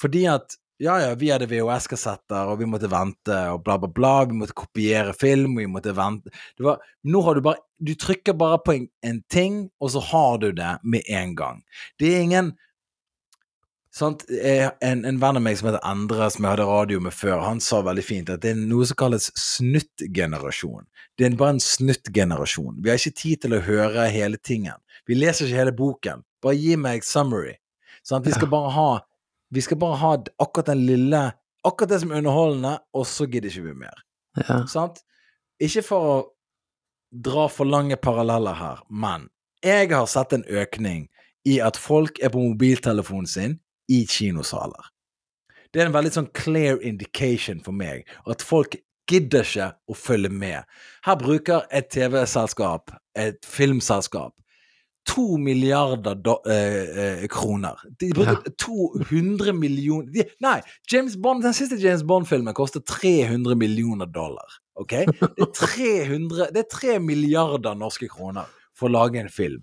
Fordi 0.00 0.24
at 0.32 0.56
ja, 0.82 0.96
ja, 0.98 1.12
vi 1.18 1.30
hadde 1.30 1.46
VHS-kassetter, 1.50 2.50
og 2.50 2.58
vi 2.58 2.66
måtte 2.66 2.90
vente, 2.90 3.36
og 3.54 3.62
bla, 3.66 3.76
bla, 3.78 3.90
bla. 3.90 4.14
Vi 4.26 4.34
måtte 4.40 4.56
kopiere 4.58 5.14
film, 5.14 5.54
og 5.54 5.62
vi 5.62 5.70
måtte 5.70 5.94
vente. 5.94 6.32
Det 6.58 6.66
var, 6.66 6.82
nå 7.06 7.22
har 7.26 7.38
du 7.38 7.44
bare 7.44 7.62
Du 7.82 7.94
trykker 7.98 8.36
bare 8.38 8.60
på 8.62 8.72
en, 8.76 8.84
en 9.02 9.22
ting, 9.30 9.70
og 9.82 9.90
så 9.94 10.02
har 10.12 10.38
du 10.38 10.52
det 10.54 10.76
med 10.82 11.02
en 11.10 11.34
gang. 11.38 11.62
Det 11.98 12.12
er 12.14 12.26
ingen 12.26 12.52
Sant? 13.92 14.24
Eh, 14.30 14.70
En, 14.80 15.04
en 15.04 15.18
venn 15.20 15.36
av 15.36 15.42
meg 15.44 15.58
som 15.58 15.68
heter 15.68 15.82
Endre, 15.84 16.30
som 16.32 16.46
jeg 16.46 16.54
hadde 16.54 16.68
radio 16.68 17.00
med 17.04 17.12
før, 17.12 17.42
han 17.44 17.60
sa 17.60 17.82
veldig 17.84 18.04
fint 18.06 18.30
at 18.32 18.40
det 18.40 18.54
er 18.54 18.60
noe 18.60 18.86
som 18.88 18.96
kalles 18.96 19.28
snuttgenerasjon. 19.36 20.86
Det 21.18 21.26
er 21.26 21.36
bare 21.36 21.58
en 21.58 21.60
snuttgenerasjon. 21.60 22.78
Vi 22.80 22.88
har 22.88 23.00
ikke 23.00 23.20
tid 23.20 23.42
til 23.44 23.58
å 23.58 23.60
høre 23.66 24.06
hele 24.14 24.40
tingen. 24.40 24.78
Vi 25.04 25.18
leser 25.18 25.44
ikke 25.44 25.60
hele 25.60 25.76
boken. 25.76 26.24
Bare 26.42 26.56
gi 26.56 26.78
meg 26.80 27.04
summary. 27.04 27.58
Sant? 28.06 28.24
Vi 28.26 28.32
skal 28.32 28.48
bare 28.50 28.72
ha 28.72 28.90
Vi 29.52 29.62
skal 29.64 29.80
bare 29.80 30.00
ha 30.00 30.12
akkurat 30.40 30.72
den 30.72 30.86
lille 30.88 31.30
Akkurat 31.62 31.92
det 31.92 32.00
som 32.02 32.10
er 32.10 32.18
underholdende, 32.18 32.70
og 32.90 33.04
så 33.06 33.22
gidder 33.30 33.46
ikke 33.46 33.68
vi 33.68 33.74
mer. 33.84 34.00
ja. 34.34 34.56
Sant? 34.66 34.96
Ikke 35.62 35.84
for 35.86 36.08
å 36.08 36.16
dra 37.12 37.44
for 37.46 37.70
lange 37.70 37.94
paralleller 38.02 38.56
her, 38.58 38.80
men 38.90 39.28
jeg 39.62 39.92
har 39.92 40.08
sett 40.10 40.32
en 40.34 40.42
økning 40.50 41.04
i 41.46 41.60
at 41.62 41.78
folk 41.78 42.18
er 42.18 42.32
på 42.34 42.42
mobiltelefonen 42.42 43.30
sin 43.30 43.54
i 43.86 44.00
kinosaler. 44.10 44.90
Det 45.70 45.82
er 45.82 45.86
en 45.86 45.94
veldig 45.94 46.12
sånn 46.16 46.32
clear 46.34 46.82
indication 46.82 47.62
for 47.62 47.76
meg 47.76 48.08
at 48.26 48.42
folk 48.42 48.74
gidder 49.10 49.46
ikke 49.46 49.70
å 49.86 49.96
følge 49.96 50.32
med. 50.34 50.66
Her 51.06 51.18
bruker 51.20 51.66
et 51.70 51.92
TV-selskap, 51.94 52.90
et 53.14 53.38
filmselskap, 53.46 54.34
to 55.08 55.36
milliarder 55.38 56.14
do, 56.14 56.38
eh, 56.46 57.22
eh, 57.22 57.26
kroner. 57.28 57.78
De 57.98 58.10
bruker 58.14 58.52
200 58.64 59.52
millioner 59.52 60.10
de, 60.12 60.24
Nei, 60.40 60.60
James 60.92 61.16
Bond, 61.16 61.42
den 61.42 61.54
siste 61.54 61.76
James 61.76 62.02
Bond-filmen 62.02 62.54
koster 62.54 62.80
300 62.80 63.54
millioner 63.58 64.06
dollar. 64.06 64.60
Ok? 64.74 64.90
Det 64.90 65.46
er 65.46 65.52
300 65.60 66.50
Det 66.54 66.64
er 66.64 66.70
3 66.70 66.98
milliarder 67.02 67.74
norske 67.74 68.08
kroner 68.08 68.48
for 68.78 68.88
å 68.88 68.96
lage 68.96 69.20
en 69.20 69.32
film. 69.32 69.62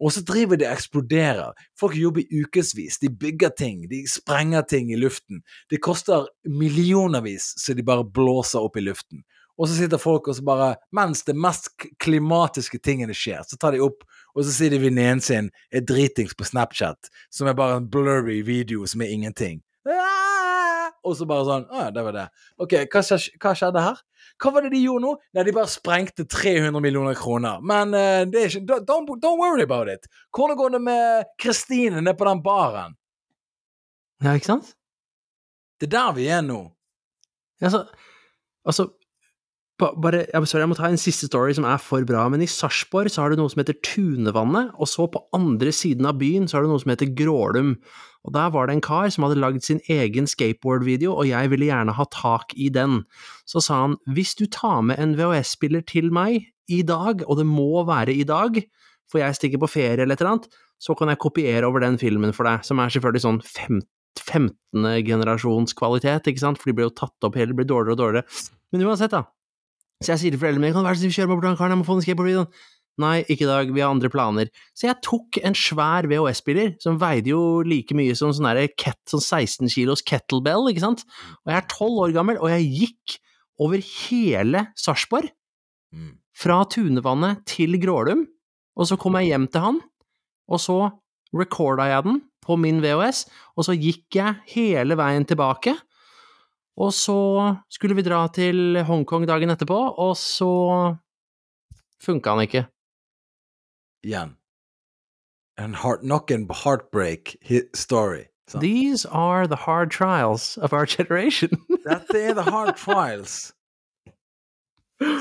Og 0.00 0.12
så 0.12 0.24
driver 0.26 0.58
de 0.58 0.66
og 0.66 0.74
eksploderer. 0.74 1.52
Folk 1.78 1.94
jobber 1.96 2.26
ukevis. 2.28 2.98
De 3.00 3.08
bygger 3.08 3.54
ting, 3.56 3.84
de 3.88 4.02
sprenger 4.10 4.66
ting 4.68 4.90
i 4.92 4.98
luften. 4.98 5.44
Det 5.70 5.80
koster 5.82 6.26
millionervis 6.48 7.52
så 7.60 7.74
de 7.74 7.86
bare 7.86 8.04
blåser 8.04 8.64
opp 8.64 8.76
i 8.76 8.84
luften. 8.84 9.22
Og 9.54 9.68
så 9.70 9.76
sitter 9.78 10.02
folk 10.02 10.28
og 10.28 10.34
så 10.34 10.42
bare 10.42 10.72
Mens 10.94 11.22
det 11.24 11.36
mest 11.38 11.70
klimatiske 12.02 12.80
tingene 12.82 13.14
skjer, 13.14 13.44
så 13.46 13.58
tar 13.60 13.76
de 13.76 13.84
opp, 13.84 14.02
og 14.34 14.44
så 14.44 14.52
sier 14.54 14.72
de 14.74 14.80
venninnen 14.82 15.22
sin 15.22 15.50
er 15.70 15.84
dritings 15.86 16.34
på 16.34 16.46
Snapchat, 16.48 17.10
som 17.30 17.48
er 17.50 17.56
bare 17.58 17.78
en 17.80 17.88
blurry 17.90 18.40
video 18.46 18.86
som 18.90 19.02
er 19.04 19.12
ingenting. 19.14 19.60
Ah! 19.86 20.90
Og 21.04 21.12
så 21.18 21.26
bare 21.28 21.44
sånn 21.44 21.64
Å 21.68 21.82
ja, 21.82 21.88
det 21.92 22.02
var 22.06 22.14
det. 22.16 22.24
Ok, 22.64 22.72
hva, 22.92 23.00
hva 23.04 23.50
skjedde 23.58 23.82
her? 23.84 23.98
Hva 24.40 24.52
var 24.54 24.64
det 24.64 24.70
de 24.72 24.80
gjorde 24.80 25.04
nå? 25.04 25.10
Nei, 25.36 25.44
de 25.46 25.52
bare 25.54 25.70
sprengte 25.70 26.24
300 26.24 26.80
millioner 26.82 27.16
kroner. 27.18 27.60
Men 27.60 27.92
uh, 27.92 28.22
det 28.28 28.40
er 28.40 28.48
ikke 28.48 28.78
don't, 28.88 29.10
don't- 29.20 29.38
worry 29.38 29.62
about 29.66 29.90
it. 29.92 30.08
Hvordan 30.34 30.56
går 30.58 30.72
det 30.76 30.80
med 30.86 31.28
Kristine 31.40 32.00
nede 32.00 32.16
på 32.18 32.26
den 32.28 32.40
baren? 32.44 32.96
Ja, 34.24 34.32
ikke 34.32 34.54
sant? 34.54 34.72
Det 35.80 35.90
er 35.90 35.94
der 35.98 36.16
vi 36.16 36.26
er 36.32 36.40
nå. 36.46 36.62
Altså, 37.60 37.84
altså 38.64 38.88
ba- 38.88 39.03
bare, 39.80 40.22
jeg, 40.28 40.46
sorry, 40.46 40.62
jeg 40.62 40.70
må 40.70 40.76
ta 40.78 40.86
en 40.86 41.00
siste 41.00 41.26
story 41.26 41.54
som 41.56 41.64
er 41.66 41.80
for 41.82 42.06
bra, 42.06 42.28
men 42.30 42.44
i 42.44 42.46
Sarpsborg 42.50 43.10
så 43.10 43.24
har 43.24 43.32
du 43.32 43.40
noe 43.40 43.50
som 43.50 43.58
heter 43.58 43.76
Tunevannet, 43.82 44.70
og 44.78 44.86
så 44.90 45.08
på 45.10 45.22
andre 45.34 45.72
siden 45.74 46.06
av 46.06 46.20
byen 46.20 46.46
så 46.46 46.58
har 46.58 46.66
du 46.66 46.70
noe 46.70 46.82
som 46.82 46.92
heter 46.92 47.10
Grålum. 47.18 47.74
Og 48.24 48.32
der 48.36 48.52
var 48.54 48.68
det 48.68 48.76
en 48.76 48.84
kar 48.84 49.10
som 49.12 49.26
hadde 49.26 49.40
lagd 49.42 49.66
sin 49.66 49.82
egen 49.90 50.30
skateboard-video, 50.30 51.12
og 51.12 51.26
jeg 51.28 51.50
ville 51.52 51.68
gjerne 51.68 51.96
ha 51.98 52.06
tak 52.14 52.54
i 52.54 52.70
den. 52.72 53.02
Så 53.50 53.64
sa 53.66 53.82
han, 53.82 53.98
hvis 54.14 54.36
du 54.38 54.46
tar 54.46 54.80
med 54.86 55.02
en 55.02 55.16
VHS-spiller 55.18 55.84
til 55.90 56.12
meg 56.14 56.46
i 56.70 56.80
dag, 56.86 57.26
og 57.26 57.42
det 57.42 57.48
må 57.50 57.82
være 57.88 58.14
i 58.14 58.24
dag, 58.28 58.62
for 59.10 59.20
jeg 59.20 59.40
stikker 59.40 59.60
på 59.60 59.72
ferie 59.74 60.06
eller 60.06 60.14
et 60.14 60.22
eller 60.22 60.36
annet, 60.36 60.48
så 60.80 60.94
kan 60.96 61.10
jeg 61.10 61.20
kopiere 61.22 61.66
over 61.66 61.82
den 61.82 61.98
filmen 62.00 62.32
for 62.36 62.46
deg, 62.48 62.64
som 62.66 62.80
er 62.80 62.94
selvfølgelig 62.94 63.26
sånn 63.26 63.42
fem, 63.44 63.82
15. 64.22 64.86
generasjons 65.04 65.74
kvalitet, 65.76 66.30
ikke 66.30 66.46
sant, 66.46 66.60
for 66.60 66.70
de 66.70 66.78
blir 66.78 66.88
jo 66.88 66.98
tatt 67.02 67.26
opp 67.26 67.38
hele, 67.38 67.56
blir 67.56 67.68
dårligere 67.68 67.98
og 67.98 68.02
dårligere. 68.02 68.44
Men 68.72 68.86
uansett, 68.88 69.14
da. 69.14 69.26
Så 70.04 70.12
jeg 70.14 70.20
sier 70.22 70.34
til 70.34 70.40
foreldrene 70.42 70.66
mine, 70.66 70.76
kan 70.76 70.84
være 70.86 70.98
så 71.00 71.04
snill 71.06 71.16
kjøre 71.16 71.30
meg 71.30 71.38
bort 71.40 71.48
han 71.48 71.58
karen, 71.58 71.74
jeg 71.74 71.80
må 71.80 71.86
få 71.88 71.96
den 71.98 72.06
skateboardvideoen. 72.06 72.50
Nei, 73.02 73.14
ikke 73.26 73.42
i 73.42 73.48
dag, 73.50 73.70
vi 73.74 73.82
har 73.82 73.90
andre 73.90 74.08
planer. 74.12 74.50
Så 74.78 74.86
jeg 74.86 75.00
tok 75.02 75.38
en 75.42 75.56
svær 75.58 76.06
VHS-spiller, 76.06 76.76
som 76.82 77.00
veide 77.00 77.32
jo 77.32 77.40
like 77.66 77.96
mye 77.98 78.14
som 78.14 78.30
sånn 78.36 78.46
ket, 78.78 79.00
sånn 79.10 79.24
16 79.24 79.72
kilos 79.72 80.04
kettlebell, 80.06 80.68
ikke 80.70 80.84
sant, 80.84 81.02
og 81.42 81.50
jeg 81.50 81.58
er 81.58 81.66
12 81.72 82.02
år 82.04 82.14
gammel, 82.14 82.38
og 82.38 82.52
jeg 82.52 82.68
gikk 82.70 83.16
over 83.64 83.82
hele 83.82 84.68
Sarpsborg, 84.78 85.32
Mm. 85.94 86.16
fra 86.34 86.64
Tunevannet 86.66 87.44
til 87.46 87.76
Grålum, 87.78 88.24
og 88.74 88.86
så 88.90 88.96
kom 88.98 89.14
jeg 89.14 89.28
hjem 89.30 89.44
til 89.46 89.62
han, 89.62 89.76
og 90.50 90.58
så 90.58 90.78
recorda 91.34 91.86
jeg 91.86 92.02
den 92.02 92.16
på 92.42 92.56
min 92.58 92.80
VHS, 92.82 93.28
og 93.54 93.66
så 93.68 93.76
gikk 93.78 94.18
jeg 94.18 94.40
hele 94.56 94.96
veien 94.98 95.24
tilbake, 95.24 95.76
og 96.76 96.92
så 96.94 97.18
skulle 97.70 97.94
vi 97.94 98.02
dra 98.06 98.24
til 98.34 98.80
Hongkong 98.86 99.26
dagen 99.30 99.52
etterpå, 99.54 99.78
og 99.98 100.16
så 100.18 100.52
funka 102.02 102.34
han 102.34 102.46
ikke. 102.48 102.64
Igjen. 104.04 104.34
En 105.60 105.74
heart, 105.78 106.02
nok 106.02 106.30
en 106.34 106.48
heartbreak 106.50 107.36
story. 107.74 108.24
Så. 108.50 108.60
These 108.60 109.08
are 109.08 109.46
the 109.46 109.56
hard 109.56 109.90
trials 109.90 110.58
of 110.58 110.72
our 110.72 110.86
generation. 110.86 111.50
Dette 111.86 112.18
er 112.20 112.34
the 112.34 112.50
hard 112.50 112.76
trials. 112.76 113.54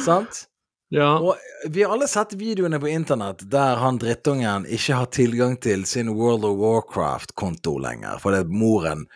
Sant? 0.06 0.48
ja. 0.94 1.20
Og 1.20 1.36
vi 1.70 1.84
har 1.84 1.94
alle 1.94 2.08
sett 2.08 2.36
videoene 2.38 2.80
på 2.80 2.92
internett 2.92 3.46
der 3.52 3.80
han 3.82 3.98
drittungen 4.02 4.68
ikke 4.70 4.98
har 5.00 5.10
tilgang 5.16 5.56
til 5.62 5.86
sin 5.90 6.12
World 6.14 6.46
of 6.46 6.60
Warcraft-konto 6.60 7.78
lenger, 7.82 8.20
fordi 8.22 8.44
moren 8.50 9.08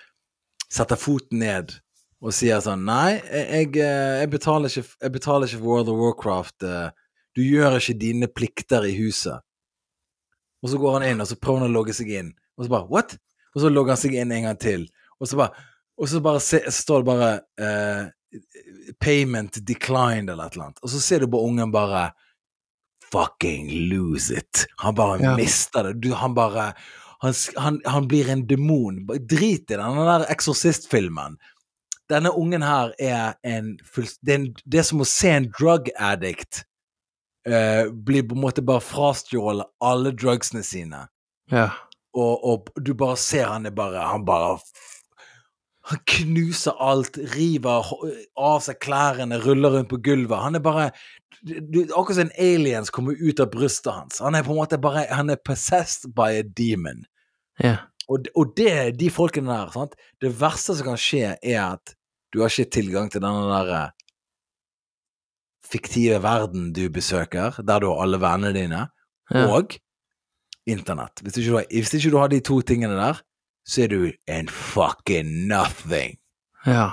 setter 0.74 0.98
foten 1.00 1.44
ned 1.44 1.76
og 2.22 2.34
sier 2.34 2.60
sånn 2.66 2.86
Nei, 2.88 3.20
jeg, 3.30 3.76
eh, 3.78 4.14
jeg, 4.24 4.30
betaler, 4.34 4.72
ikke, 4.72 4.96
jeg 5.06 5.14
betaler 5.14 5.48
ikke 5.48 5.60
for 5.62 5.68
World 5.70 5.90
of 5.94 6.00
Warcraft. 6.02 6.64
eh, 6.64 6.90
Du 7.38 7.44
gjør 7.46 7.76
ikke 7.78 8.00
dine 8.02 8.28
plikter 8.28 8.88
i 8.90 8.96
huset. 8.98 9.40
Og 10.64 10.72
så 10.72 10.78
går 10.82 10.96
han 11.00 11.04
inn, 11.12 11.22
og 11.22 11.28
så 11.30 11.36
prøver 11.38 11.62
han 11.62 11.70
å 11.70 11.76
logge 11.78 11.94
seg 11.94 12.10
inn. 12.10 12.32
Og 12.58 12.66
så 12.66 12.70
bare 12.74 12.90
What? 12.90 13.18
Og 13.56 13.62
så 13.62 13.70
logger 13.70 13.94
han 13.94 14.02
seg 14.02 14.16
inn 14.18 14.32
en 14.34 14.48
gang 14.50 14.58
til. 14.58 14.88
Og 15.22 15.30
så 15.30 15.38
bare, 15.38 15.54
og 15.98 16.10
så 16.10 16.22
bare 16.26 16.42
se, 16.42 16.60
står 16.74 17.04
det 17.04 17.08
bare 17.12 17.30
uh, 17.62 18.10
Payment 19.00 19.60
declined, 19.66 20.30
eller 20.30 20.46
et 20.50 20.58
eller 20.58 20.66
annet. 20.72 20.82
Og 20.84 20.90
så 20.90 21.00
ser 21.02 21.20
du 21.24 21.28
på 21.32 21.42
ungen 21.46 21.72
bare 21.74 22.08
Fucking 23.12 23.70
lose 23.90 24.34
it. 24.36 24.66
Han 24.82 24.96
bare 24.96 25.22
Ja. 25.22 25.36
mister 25.38 25.84
det. 25.84 26.02
Du, 26.02 26.14
han 26.14 26.34
bare 26.36 26.74
han, 27.22 27.34
han, 27.58 27.82
han 27.86 28.08
blir 28.08 28.30
en 28.30 28.46
demon. 28.48 29.06
Drit 29.08 29.72
i 29.72 29.76
den, 29.78 29.96
den 29.96 30.06
der 30.10 30.26
eksorsistfilmen. 30.30 31.38
Denne 32.10 32.32
ungen 32.32 32.64
her 32.64 32.94
er 33.00 33.36
en 33.44 33.76
full... 33.84 34.08
Det 34.22 34.34
er, 34.34 34.40
en, 34.40 34.50
det 34.66 34.80
er 34.80 34.88
som 34.88 35.04
å 35.04 35.08
se 35.08 35.32
en 35.34 35.50
drug 35.52 35.90
addict 36.00 36.64
uh, 37.48 37.90
bli 37.92 38.24
på 38.24 38.38
en 38.38 38.44
måte 38.46 38.64
bare 38.66 38.84
frastjålet 38.84 39.68
alle 39.84 40.14
drugsene 40.16 40.64
sine 40.66 41.06
ja. 41.52 41.70
og, 42.16 42.46
og 42.48 42.72
du 42.84 42.94
bare 42.98 43.18
ser 43.20 43.52
han 43.52 43.68
er 43.68 43.76
bare 43.76 44.04
Han 44.08 44.26
bare 44.28 44.58
Han 45.88 46.02
knuser 46.12 46.76
alt, 46.84 47.20
river 47.36 47.92
av 48.36 48.64
seg 48.66 48.80
klærne, 48.84 49.40
ruller 49.40 49.78
rundt 49.78 49.88
på 49.88 50.02
gulvet. 50.04 50.42
Han 50.44 50.60
er 50.60 50.64
bare 50.64 50.90
du, 51.48 51.86
Akkurat 51.96 52.18
som 52.18 52.26
en 52.26 52.34
aliens 52.44 52.92
kommer 52.92 53.16
ut 53.16 53.40
av 53.40 53.54
brystet 53.54 53.94
hans. 53.94 54.20
Han 54.20 54.36
er 54.36 54.44
på 54.44 54.52
en 54.52 54.60
måte 54.60 54.80
bare 54.84 55.06
Han 55.16 55.32
er 55.32 55.40
possessed 55.40 56.12
by 56.16 56.42
a 56.42 56.44
demon. 56.44 57.06
ja. 57.64 57.78
Og, 58.08 58.28
og 58.40 58.54
det, 58.56 59.00
de 59.00 59.10
folkene 59.12 59.52
der, 59.52 59.72
sant 59.74 59.98
Det 60.24 60.30
verste 60.40 60.78
som 60.78 60.94
kan 60.94 61.00
skje, 61.02 61.34
er 61.44 61.62
at 61.66 61.97
du 62.34 62.42
har 62.42 62.50
ikke 62.52 62.72
tilgang 62.72 63.10
til 63.12 63.22
denne 63.24 63.48
der 63.52 63.74
eh, 63.78 63.90
fiktive 65.68 66.20
verden 66.24 66.72
du 66.76 66.86
besøker, 66.94 67.58
der 67.68 67.80
du 67.84 67.90
har 67.92 68.04
alle 68.06 68.20
vennene 68.22 68.54
dine, 68.56 68.86
Ja. 69.34 69.48
og 69.52 69.76
internett. 70.68 71.20
Hvis 71.24 71.38
ikke, 71.38 71.50
du 71.50 71.56
har, 71.58 71.66
hvis 71.72 71.94
ikke 71.94 72.12
du 72.12 72.18
har 72.18 72.28
de 72.32 72.40
to 72.40 72.62
tingene 72.62 72.96
der, 72.96 73.20
så 73.68 73.84
er 73.84 73.88
du 73.92 74.12
en 74.28 74.48
fucking 74.48 75.48
nothing. 75.48 76.18
ja. 76.66 76.90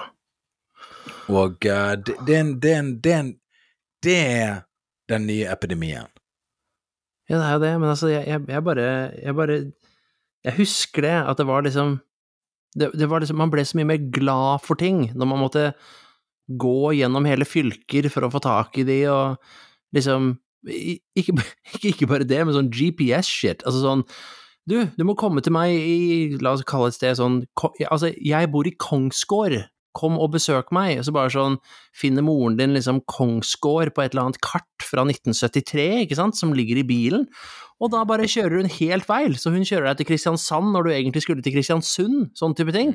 Og 1.28 1.56
uh, 1.64 1.94
det, 1.96 2.16
det, 2.26 2.34
er 2.36 2.40
en, 2.40 2.60
det, 2.60 2.72
er 2.72 2.78
en, 2.80 2.90
det, 3.00 3.12
er 3.12 3.20
en, 3.20 3.30
det 4.02 4.16
er 4.26 4.60
den 5.08 5.26
nye 5.26 5.46
epidemien. 5.52 6.06
Ja, 7.28 7.38
det 7.38 7.44
er 7.46 7.52
jo 7.52 7.60
det, 7.62 7.80
men 7.80 7.88
altså, 7.88 8.08
jeg, 8.08 8.26
jeg, 8.28 8.40
jeg 8.48 8.64
bare 8.64 8.82
Jeg 9.24 9.34
bare 9.34 9.72
Jeg 10.44 10.56
husker 10.56 11.02
det, 11.02 11.14
at 11.30 11.38
det 11.38 11.46
var 11.46 11.60
liksom 11.64 12.00
det, 12.74 12.90
det 12.98 13.06
liksom 13.06 13.38
Man 13.38 13.52
ble 13.52 13.64
så 13.66 13.78
mye 13.78 13.88
mer 13.92 14.08
glad 14.14 14.64
for 14.64 14.78
ting 14.78 15.08
når 15.14 15.30
man 15.30 15.42
måtte 15.44 15.68
gå 16.60 16.92
gjennom 16.98 17.24
hele 17.28 17.46
fylker 17.48 18.10
for 18.12 18.26
å 18.26 18.32
få 18.32 18.42
tak 18.44 18.76
i 18.80 18.84
de, 18.84 18.98
og 19.08 19.96
liksom 19.96 20.34
ikke, 21.20 21.36
ikke 21.90 22.08
bare 22.08 22.26
det, 22.28 22.40
men 22.44 22.56
sånn 22.56 22.72
GPS-shit. 22.72 23.64
Altså 23.68 23.84
sånn 23.84 24.06
Du, 24.64 24.78
du 24.96 25.04
må 25.04 25.12
komme 25.20 25.42
til 25.44 25.52
meg 25.52 25.74
i 25.76 26.38
La 26.40 26.54
oss 26.56 26.64
kalle 26.64 26.88
et 26.88 26.96
sted 26.96 27.18
sånn 27.18 27.42
Altså, 27.90 28.08
jeg 28.16 28.48
bor 28.52 28.64
i 28.64 28.72
Kongsgård. 28.80 29.58
Kom 29.94 30.18
og 30.18 30.32
besøk 30.34 30.72
meg. 30.74 30.98
Og 30.98 31.06
så 31.06 31.14
bare 31.14 31.32
sånn 31.32 31.58
finner 31.96 32.24
moren 32.26 32.56
din 32.58 32.74
liksom 32.74 33.00
Kongsgård 33.10 33.94
på 33.94 34.02
et 34.04 34.14
eller 34.14 34.28
annet 34.28 34.40
kart 34.44 34.84
fra 34.84 35.04
1973, 35.06 36.04
ikke 36.04 36.18
sant, 36.18 36.38
som 36.38 36.54
ligger 36.56 36.80
i 36.80 36.86
bilen, 36.86 37.28
og 37.82 37.90
da 37.92 38.04
bare 38.06 38.28
kjører 38.30 38.62
hun 38.62 38.70
helt 38.78 39.06
feil, 39.06 39.34
så 39.38 39.50
hun 39.54 39.66
kjører 39.66 39.90
deg 39.90 40.02
til 40.02 40.08
Kristiansand 40.12 40.72
når 40.74 40.86
du 40.86 40.90
egentlig 40.94 41.24
skulle 41.24 41.42
til 41.44 41.54
Kristiansund, 41.56 42.30
sånn 42.38 42.54
type 42.58 42.74
ting. 42.74 42.94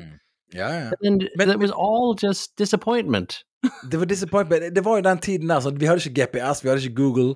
Ja, 0.54 0.68
ja. 0.68 0.90
Men- 1.02 1.20
it 1.50 1.60
was 1.60 1.70
all 1.70 2.16
just 2.20 2.56
disappointment. 2.56 3.44
Det 3.88 3.98
var 4.00 4.06
disappointment. 4.06 4.74
Det 4.74 4.84
var 4.84 4.96
jo 4.98 5.02
den 5.02 5.18
tiden 5.18 5.48
der, 5.48 5.60
så 5.60 5.70
vi 5.70 5.86
hadde 5.86 6.00
ikke 6.00 6.26
GPS, 6.32 6.62
vi 6.62 6.68
hadde 6.70 6.82
ikke 6.82 6.96
Google, 6.96 7.34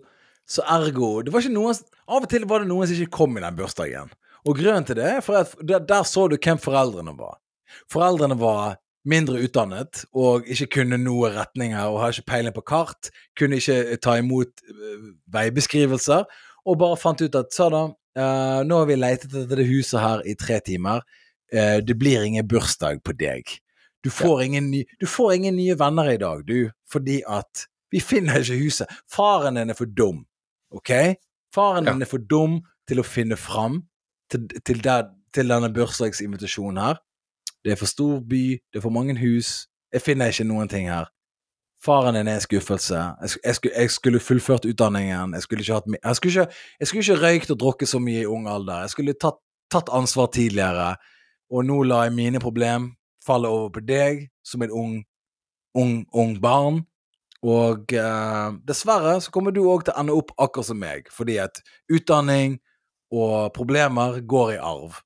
så 0.49 0.65
ergo 0.69 1.23
det 1.23 1.33
var 1.33 1.41
ikke 1.41 1.53
noen, 1.55 1.75
Av 2.09 2.23
og 2.23 2.29
til 2.29 2.45
var 2.45 2.61
det 2.61 2.69
noen 2.69 2.87
som 2.87 2.97
ikke 2.97 3.17
kom 3.17 3.37
i 3.39 3.41
den 3.41 3.57
bursdagen. 3.57 4.11
Og 4.45 4.57
grunnen 4.59 4.85
til 4.85 4.97
det 4.97 5.23
for 5.25 5.37
at 5.41 5.55
der, 5.63 5.79
der 5.79 6.03
så 6.05 6.29
du 6.29 6.37
hvem 6.37 6.59
foreldrene 6.61 7.15
var. 7.17 7.39
Foreldrene 7.93 8.37
var 8.39 8.77
mindre 9.09 9.43
utdannet 9.45 10.05
og 10.17 10.47
ikke 10.51 10.71
kunne 10.79 10.99
noe 11.01 11.33
retninger 11.35 11.83
og 11.91 12.01
har 12.01 12.15
ikke 12.15 12.31
peiling 12.31 12.55
på 12.57 12.65
kart, 12.67 13.11
kunne 13.39 13.61
ikke 13.61 13.99
ta 14.03 14.17
imot 14.21 14.65
øh, 14.71 15.11
veibeskrivelser, 15.35 16.25
og 16.65 16.81
bare 16.81 16.97
fant 16.97 17.21
ut 17.21 17.37
at 17.37 17.53
så 17.53 17.69
da, 17.73 17.83
uh, 17.93 18.61
nå 18.65 18.79
har 18.81 18.89
vi 18.89 18.97
letet 18.97 19.35
etter 19.37 19.61
det 19.61 19.69
huset 19.69 20.01
her 20.01 20.25
i 20.25 20.37
tre 20.41 20.63
timer, 20.65 21.05
Uh, 21.55 21.79
det 21.87 21.95
blir 21.95 22.25
ingen 22.25 22.47
bursdag 22.49 23.03
på 23.05 23.13
deg. 23.15 23.47
Du 24.05 24.11
får, 24.11 24.43
ingen 24.43 24.71
ny, 24.73 24.83
du 25.01 25.07
får 25.07 25.35
ingen 25.37 25.57
nye 25.57 25.77
venner 25.79 26.11
i 26.11 26.19
dag, 26.21 26.43
du, 26.45 26.71
fordi 26.91 27.21
at 27.31 27.67
vi 27.95 28.03
finner 28.03 28.43
ikke 28.43 28.59
huset. 28.59 28.91
Faren 29.13 29.61
din 29.61 29.71
er 29.71 29.79
for 29.79 29.89
dum, 29.89 30.25
ok? 30.75 30.91
Faren 31.55 31.87
din 31.87 32.03
er 32.03 32.11
for 32.11 32.21
dum 32.21 32.59
til 32.89 33.01
å 33.01 33.07
finne 33.07 33.39
fram 33.41 33.85
til, 34.33 34.49
til, 34.67 34.83
der, 34.85 35.09
til 35.33 35.53
denne 35.53 35.71
bursdagsinvitasjonen 35.73 36.83
her. 36.83 37.01
Det 37.65 37.73
er 37.73 37.81
for 37.81 37.89
stor 37.89 38.21
by, 38.21 38.45
det 38.73 38.79
er 38.79 38.85
for 38.85 38.93
mange 38.93 39.17
hus. 39.19 39.67
Jeg 39.93 40.03
finner 40.03 40.33
ikke 40.33 40.45
noen 40.45 40.69
ting 40.69 40.91
her. 40.91 41.09
Faren 41.85 42.17
din 42.17 42.29
er 42.29 42.39
en 42.39 42.45
skuffelse. 42.45 43.01
Jeg, 43.21 43.55
skulle, 43.55 43.75
jeg 43.77 43.91
skulle 43.91 44.21
fullført 44.21 44.65
utdanningen. 44.65 45.35
Jeg 45.35 45.43
skulle 45.43 45.65
hatt 45.75 45.89
Jeg 46.05 46.17
skulle 46.17 46.33
ikke, 46.33 46.53
jeg 46.81 46.89
skulle 46.89 47.03
ikke 47.03 47.23
røykt 47.27 47.51
og 47.51 47.61
drukket 47.61 47.89
så 47.89 47.99
mye 47.99 48.23
i 48.23 48.27
ung 48.27 48.49
alder. 48.49 48.85
Jeg 48.85 48.91
skulle 48.91 49.15
tatt, 49.21 49.41
tatt 49.73 49.89
ansvar 49.93 50.27
tidligere. 50.33 50.95
Og 51.51 51.65
nå 51.65 51.83
lar 51.83 52.05
jeg 52.09 52.17
mine 52.17 52.41
problem 52.41 52.95
falle 53.25 53.49
over 53.49 53.71
på 53.75 53.85
deg 53.85 54.27
som 54.45 54.65
et 54.65 54.73
ung, 54.73 54.99
ung, 55.77 56.05
ung 56.13 56.37
barn. 56.41 56.83
Og 57.45 57.93
eh, 57.93 58.51
dessverre 58.65 59.19
så 59.21 59.33
kommer 59.33 59.53
du 59.53 59.65
òg 59.69 59.85
til 59.85 59.93
å 59.93 60.01
ende 60.01 60.17
opp 60.17 60.33
akkurat 60.41 60.71
som 60.71 60.81
meg, 60.81 61.11
fordi 61.13 61.37
at 61.43 61.61
utdanning 61.93 62.59
og 63.13 63.53
problemer 63.57 64.23
går 64.25 64.55
i 64.55 64.63
arv. 64.63 65.03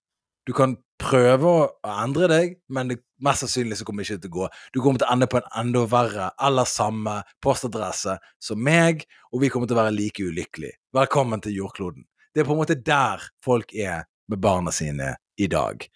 Du 0.47 0.55
kan 0.55 0.77
prøve 0.99 1.51
å 1.51 1.67
endre 2.03 2.29
deg, 2.31 2.57
men 2.75 2.91
det, 2.91 2.99
mest 3.25 3.45
sannsynlig 3.45 3.79
så 3.79 3.87
kommer 3.87 4.03
det 4.03 4.11
ikke 4.11 4.25
til 4.25 4.33
å 4.33 4.37
gå. 4.37 4.49
Du 4.75 4.81
kommer 4.83 5.01
til 5.01 5.09
å 5.09 5.15
ende 5.15 5.29
på 5.31 5.41
en 5.41 5.49
enda 5.63 5.85
verre 5.91 6.29
eller 6.49 6.69
samme 6.69 7.21
postadresse 7.45 8.19
som 8.43 8.63
meg, 8.63 9.05
og 9.33 9.43
vi 9.45 9.51
kommer 9.53 9.71
til 9.71 9.79
å 9.79 9.83
være 9.83 9.95
like 9.97 10.27
ulykkelige. 10.27 10.79
Velkommen 10.97 11.43
til 11.45 11.57
jordkloden. 11.61 12.07
Det 12.35 12.43
er 12.43 12.49
på 12.49 12.55
en 12.55 12.61
måte 12.61 12.79
der 12.83 13.25
folk 13.45 13.75
er 13.75 14.07
med 14.29 14.43
barna 14.43 14.75
sine 14.75 15.15
i 15.39 15.49
dag. 15.51 15.87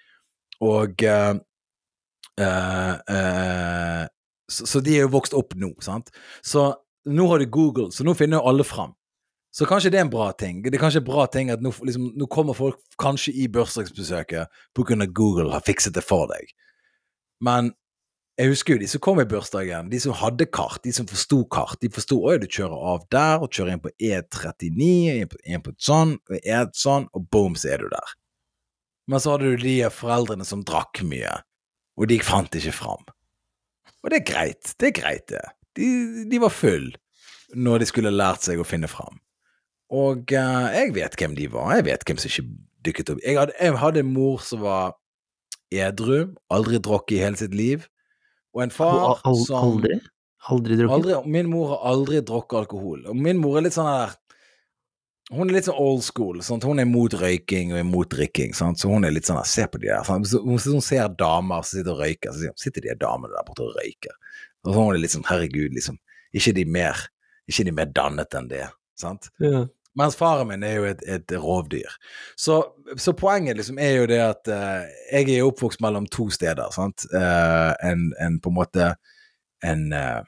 Og 0.63 1.05
uh, 1.05 1.35
uh, 2.41 2.95
uh, 3.11 4.05
så, 4.51 4.67
så 4.69 4.83
de 4.85 4.97
er 4.97 5.07
jo 5.07 5.15
vokst 5.17 5.37
opp 5.37 5.57
nå, 5.59 5.75
sant. 5.85 6.13
Så 6.45 6.71
nå 7.11 7.29
har 7.31 7.43
de 7.43 7.51
Google, 7.51 7.91
så 7.95 8.07
nå 8.07 8.15
finner 8.19 8.41
jo 8.41 8.53
alle 8.53 8.67
fram. 8.67 8.95
Så 9.53 9.67
kanskje 9.69 9.91
det 9.93 10.01
er 10.01 10.07
en 10.07 10.13
bra 10.13 10.31
ting. 10.33 10.63
Det 10.65 10.73
er 10.73 10.81
kanskje 10.81 11.03
en 11.03 11.11
bra 11.11 11.27
ting 11.29 11.51
at 11.53 11.61
nå, 11.61 11.75
liksom, 11.85 12.09
nå 12.17 12.29
kommer 12.33 12.57
folk 12.57 12.81
kanskje 13.01 13.35
i 13.37 13.51
bursdagsbesøket 13.53 14.49
av 14.49 15.07
Google 15.13 15.53
har 15.53 15.65
fikset 15.67 15.93
det 15.95 16.05
for 16.07 16.31
deg. 16.31 16.55
Men 17.45 17.75
jeg 18.41 18.49
husker 18.49 18.75
jo 18.75 18.81
de 18.81 18.89
som 18.89 19.03
kom 19.05 19.21
i 19.21 19.27
bursdagen, 19.29 19.91
de 19.93 19.99
som 20.01 20.15
hadde 20.17 20.47
kart, 20.49 20.81
de 20.87 20.93
som 20.97 21.07
forsto 21.09 21.43
kart. 21.53 21.77
De 21.85 21.91
forsto 21.93 22.17
at 22.33 22.41
du 22.41 22.49
kjører 22.49 22.87
av 22.95 23.05
der, 23.13 23.45
og 23.45 23.53
kjører 23.53 23.75
inn 23.75 23.83
på 23.85 23.93
E39, 24.01 24.89
inn 25.21 25.29
på, 25.29 25.41
inn 25.45 25.65
på 25.65 25.75
et 25.75 25.85
sånn, 25.85 26.17
og 26.31 26.39
et 26.41 26.79
sånn, 26.79 27.11
og 27.13 27.29
boom, 27.29 27.59
så 27.59 27.75
er 27.75 27.85
du 27.85 27.91
der. 27.93 28.15
Men 29.11 29.21
så 29.21 29.35
hadde 29.35 29.53
du 29.53 29.67
de 29.67 29.77
foreldrene 29.93 30.47
som 30.49 30.63
drakk 30.65 31.03
mye, 31.05 31.35
og 32.01 32.09
de 32.09 32.19
fant 32.25 32.57
ikke 32.57 32.73
fram. 32.73 33.05
Og 34.01 34.09
det 34.09 34.23
er 34.23 34.29
greit, 34.33 34.73
det 34.81 34.89
er 34.89 34.97
greit, 34.97 35.27
det. 35.29 35.45
De, 35.77 35.91
de 36.31 36.41
var 36.41 36.55
full 36.55 36.89
når 37.53 37.83
de 37.83 37.91
skulle 37.91 38.15
lært 38.15 38.49
seg 38.49 38.61
å 38.61 38.67
finne 38.67 38.89
fram. 38.89 39.21
Og 39.93 40.33
uh, 40.33 40.69
jeg 40.73 40.95
vet 40.97 41.17
hvem 41.21 41.37
de 41.37 41.49
var, 41.53 41.75
jeg 41.77 41.87
vet 41.91 42.05
hvem 42.09 42.21
som 42.21 42.33
ikke 42.33 42.49
dykket 42.87 43.13
opp. 43.13 43.21
Jeg 43.27 43.39
hadde, 43.39 43.57
jeg 43.61 43.79
hadde 43.79 44.03
en 44.03 44.13
mor 44.15 44.41
som 44.45 44.63
var 44.65 44.95
edru, 45.73 46.33
aldri 46.53 46.81
drukket 46.83 47.19
i 47.19 47.21
hele 47.23 47.41
sitt 47.41 47.55
liv, 47.57 47.85
og 48.57 48.67
en 48.67 48.75
far 48.75 48.99
Al 48.99 49.21
al 49.29 49.39
som 49.45 49.69
aldri? 49.69 49.99
Aldri 50.53 50.77
drukket? 50.81 51.29
Min 51.31 51.49
mor 51.53 51.75
har 51.75 51.87
aldri 51.93 52.21
drukket 52.25 52.65
alkohol. 52.65 53.05
Og 53.09 53.17
min 53.17 53.41
mor 53.41 53.59
er 53.59 53.69
litt 53.69 53.77
sånn 53.77 53.89
der 53.89 54.19
Hun 55.33 55.49
er 55.49 55.55
litt 55.55 55.69
sånn 55.69 55.79
old 55.81 56.03
school. 56.05 56.43
Sant? 56.45 56.67
Hun 56.69 56.83
er 56.83 56.85
imot 56.85 57.15
røyking 57.17 57.71
og 57.73 57.81
imot 57.81 58.11
drikking. 58.13 58.53
Sant? 58.57 58.83
Så 58.83 58.91
hun 58.91 59.07
er 59.07 59.15
litt 59.15 59.29
sånn 59.29 59.39
Se 59.49 59.65
på 59.71 59.81
de 59.81 59.89
der. 59.89 60.05
Hun, 60.05 60.27
hun 60.27 60.85
ser 60.85 61.15
damer 61.17 61.63
som 61.63 61.79
sitter 61.79 61.95
og 61.95 62.03
røyker, 62.03 62.35
så 62.35 62.43
sier 62.43 62.53
hun 62.53 62.61
sitter 62.61 62.85
de 62.85 62.97
damene 63.01 63.33
der 63.33 63.47
borte 63.47 63.65
og 63.65 63.79
røyker. 63.79 64.19
Og 64.67 64.75
så 64.75 64.77
hun 64.77 64.91
er 64.91 65.01
litt 65.01 65.15
sånn 65.15 65.29
herregud, 65.31 65.73
liksom. 65.79 65.97
Ikke 66.37 66.53
de 66.59 66.67
mer, 66.69 67.07
ikke 67.49 67.65
de 67.69 67.77
mer 67.79 67.95
dannet 67.95 68.37
enn 68.37 68.51
det. 68.51 68.67
Sant? 68.99 69.31
Ja. 69.41 69.65
Mens 69.99 70.17
faren 70.17 70.49
min 70.49 70.65
er 70.65 70.77
jo 70.79 70.85
et, 70.89 71.03
et 71.05 71.35
rovdyr. 71.37 71.97
Så, 72.41 72.63
så 72.97 73.13
poenget 73.17 73.59
liksom 73.59 73.81
er 73.83 73.97
jo 73.99 74.07
det 74.09 74.21
at 74.25 74.49
uh, 74.49 74.85
jeg 75.13 75.29
er 75.35 75.47
oppvokst 75.47 75.83
mellom 75.85 76.07
to 76.09 76.31
steder. 76.33 76.71
sant? 76.73 77.05
Uh, 77.13 77.73
en, 77.85 78.11
en 78.21 78.39
på 78.41 78.53
en 78.53 78.57
måte 78.57 78.93
en 79.63 79.91
uh, 79.93 80.23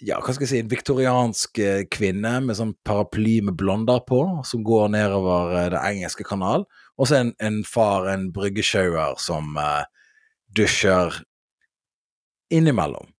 ja, 0.00 0.16
hva 0.16 0.32
skal 0.32 0.46
jeg 0.46 0.52
si, 0.52 0.60
en 0.62 0.70
viktoriansk 0.70 1.58
kvinne 1.92 2.38
med 2.40 2.56
sånn 2.56 2.72
paraply 2.88 3.40
med 3.44 3.58
blonder 3.60 4.00
på, 4.08 4.22
som 4.48 4.62
går 4.64 4.94
nedover 4.94 5.74
det 5.74 5.82
engelske 5.90 6.24
kanal. 6.24 6.64
Og 6.96 7.10
så 7.10 7.18
en, 7.18 7.34
en 7.44 7.58
far, 7.68 8.08
en 8.08 8.30
bryggesjauer, 8.32 9.18
som 9.20 9.58
uh, 9.60 9.82
dusjer 10.56 11.20
innimellom. 12.50 13.12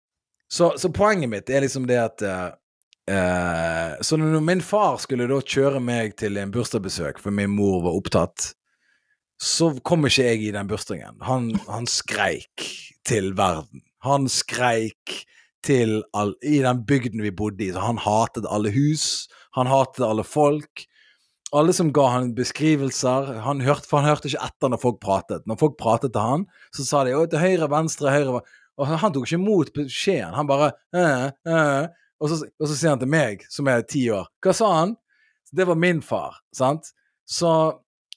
Så, 0.52 0.78
så 0.78 0.90
poenget 0.92 1.30
mitt 1.30 1.50
er 1.50 1.62
liksom 1.62 1.86
det 1.86 1.98
at 2.02 2.22
eh, 2.26 2.48
eh, 3.10 3.98
Så 4.06 4.16
når 4.16 4.40
min 4.44 4.62
far 4.64 4.98
skulle 5.02 5.28
da 5.30 5.40
kjøre 5.42 5.82
meg 5.82 6.16
til 6.20 6.38
en 6.40 6.52
bursdagsbesøk, 6.54 7.20
for 7.22 7.34
min 7.34 7.52
mor 7.52 7.82
var 7.86 7.98
opptatt, 7.98 8.52
så 9.40 9.72
kom 9.86 10.04
ikke 10.04 10.26
jeg 10.26 10.42
i 10.44 10.52
den 10.54 10.68
bursdagen. 10.68 11.16
Han, 11.24 11.54
han 11.68 11.88
skreik 11.88 12.66
til 13.08 13.32
verden. 13.38 13.82
Han 14.04 14.28
skreik 14.28 15.24
til 15.64 16.02
all, 16.16 16.34
i 16.44 16.60
den 16.64 16.84
bygden 16.88 17.24
vi 17.24 17.32
bodde 17.32 17.64
i. 17.64 17.72
Så 17.72 17.82
han 17.84 18.00
hatet 18.00 18.48
alle 18.52 18.72
hus, 18.74 19.28
han 19.56 19.70
hatet 19.70 20.04
alle 20.06 20.24
folk. 20.24 20.86
Alle 21.56 21.72
som 21.74 21.88
ga 21.90 22.04
han 22.12 22.28
beskrivelser 22.36 23.40
han 23.42 23.62
hørte, 23.64 23.88
For 23.88 23.98
han 23.98 24.06
hørte 24.12 24.28
ikke 24.30 24.44
etter 24.46 24.70
når 24.70 24.82
folk 24.84 25.00
pratet. 25.02 25.46
Når 25.50 25.58
folk 25.58 25.78
pratet 25.80 26.12
til 26.14 26.22
han, 26.22 26.44
så 26.76 26.86
sa 26.86 27.00
de 27.04 27.16
å, 27.16 27.24
til 27.26 27.42
høyre, 27.42 27.66
venstre, 27.72 28.12
høyre 28.14 28.42
Og 28.78 28.92
han 28.92 29.12
tok 29.12 29.26
ikke 29.26 29.40
imot 29.40 29.72
beskjeden. 29.74 30.36
Han 30.36 30.46
bare 30.46 30.70
øh, 30.94 31.26
øh. 31.50 31.88
Og, 32.20 32.28
så, 32.28 32.44
og 32.60 32.68
så 32.68 32.74
sier 32.76 32.92
han 32.92 33.00
til 33.00 33.10
meg, 33.10 33.44
som 33.48 33.68
er 33.72 33.84
ti 33.88 34.04
år 34.12 34.26
Hva 34.44 34.52
sa 34.56 34.70
han? 34.74 34.96
Det 35.50 35.64
var 35.66 35.78
min 35.80 36.02
far, 36.04 36.36
sant? 36.54 36.92
Så 37.26 37.50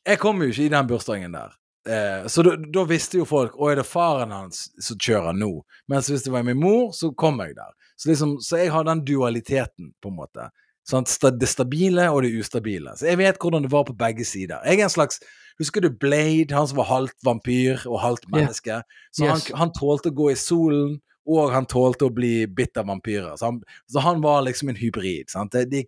jeg 0.06 0.20
kom 0.22 0.42
jo 0.44 0.50
ikke 0.52 0.66
i 0.68 0.72
den 0.74 0.90
bursdagen 0.90 1.34
der. 1.34 1.54
Eh, 1.90 2.28
så 2.32 2.44
da, 2.46 2.84
visste 2.88 3.18
jo 3.20 3.26
folk 3.28 3.58
Å, 3.60 3.70
er 3.72 3.80
det 3.82 3.88
faren 3.88 4.32
hans 4.32 4.70
som 4.80 5.00
kjører 5.00 5.36
nå? 5.36 5.50
Mens 5.92 6.12
hvis 6.12 6.24
det 6.24 6.32
var 6.32 6.46
min 6.48 6.60
mor, 6.60 6.92
så 6.96 7.12
kom 7.16 7.42
jeg 7.44 7.56
der. 7.58 7.72
Så, 7.96 8.10
liksom, 8.12 8.38
så 8.44 8.60
jeg 8.62 8.72
har 8.74 8.86
den 8.88 9.04
dualiteten, 9.08 9.94
på 10.04 10.12
en 10.12 10.20
måte. 10.20 10.50
Sant? 10.88 11.12
Det 11.40 11.48
stabile 11.48 12.10
og 12.12 12.24
det 12.26 12.34
ustabile. 12.36 12.96
Så 13.00 13.08
jeg 13.08 13.20
vet 13.22 13.40
hvordan 13.40 13.66
det 13.66 13.72
var 13.72 13.86
på 13.88 13.96
begge 13.96 14.26
sider. 14.28 14.60
Jeg 14.68 14.82
er 14.82 14.90
en 14.90 14.94
slags 14.94 15.24
Husker 15.62 15.84
du 15.86 15.92
Blade, 15.94 16.50
han 16.50 16.66
som 16.66 16.80
var 16.80 16.88
halvt 16.90 17.20
vampyr 17.22 17.84
og 17.86 18.00
halvt 18.02 18.24
menneske? 18.34 18.80
Så 19.14 19.22
Yes. 19.28 19.30
han, 19.52 19.60
han 19.60 19.74
tålte 19.78 20.10
å 20.10 20.16
gå 20.18 20.32
i 20.32 20.38
solen, 20.40 20.96
og 21.30 21.54
han 21.54 21.68
tålte 21.70 22.08
å 22.08 22.14
bli 22.14 22.46
bitt 22.48 22.78
av 22.80 22.90
vampyrer. 22.92 23.36
Så 23.40 23.52
han, 23.52 23.62
så 23.88 24.04
han 24.04 24.22
var 24.24 24.44
liksom 24.48 24.72
en 24.72 24.80
hybrid. 24.80 25.32
Det, 25.52 25.66
det, 25.72 25.86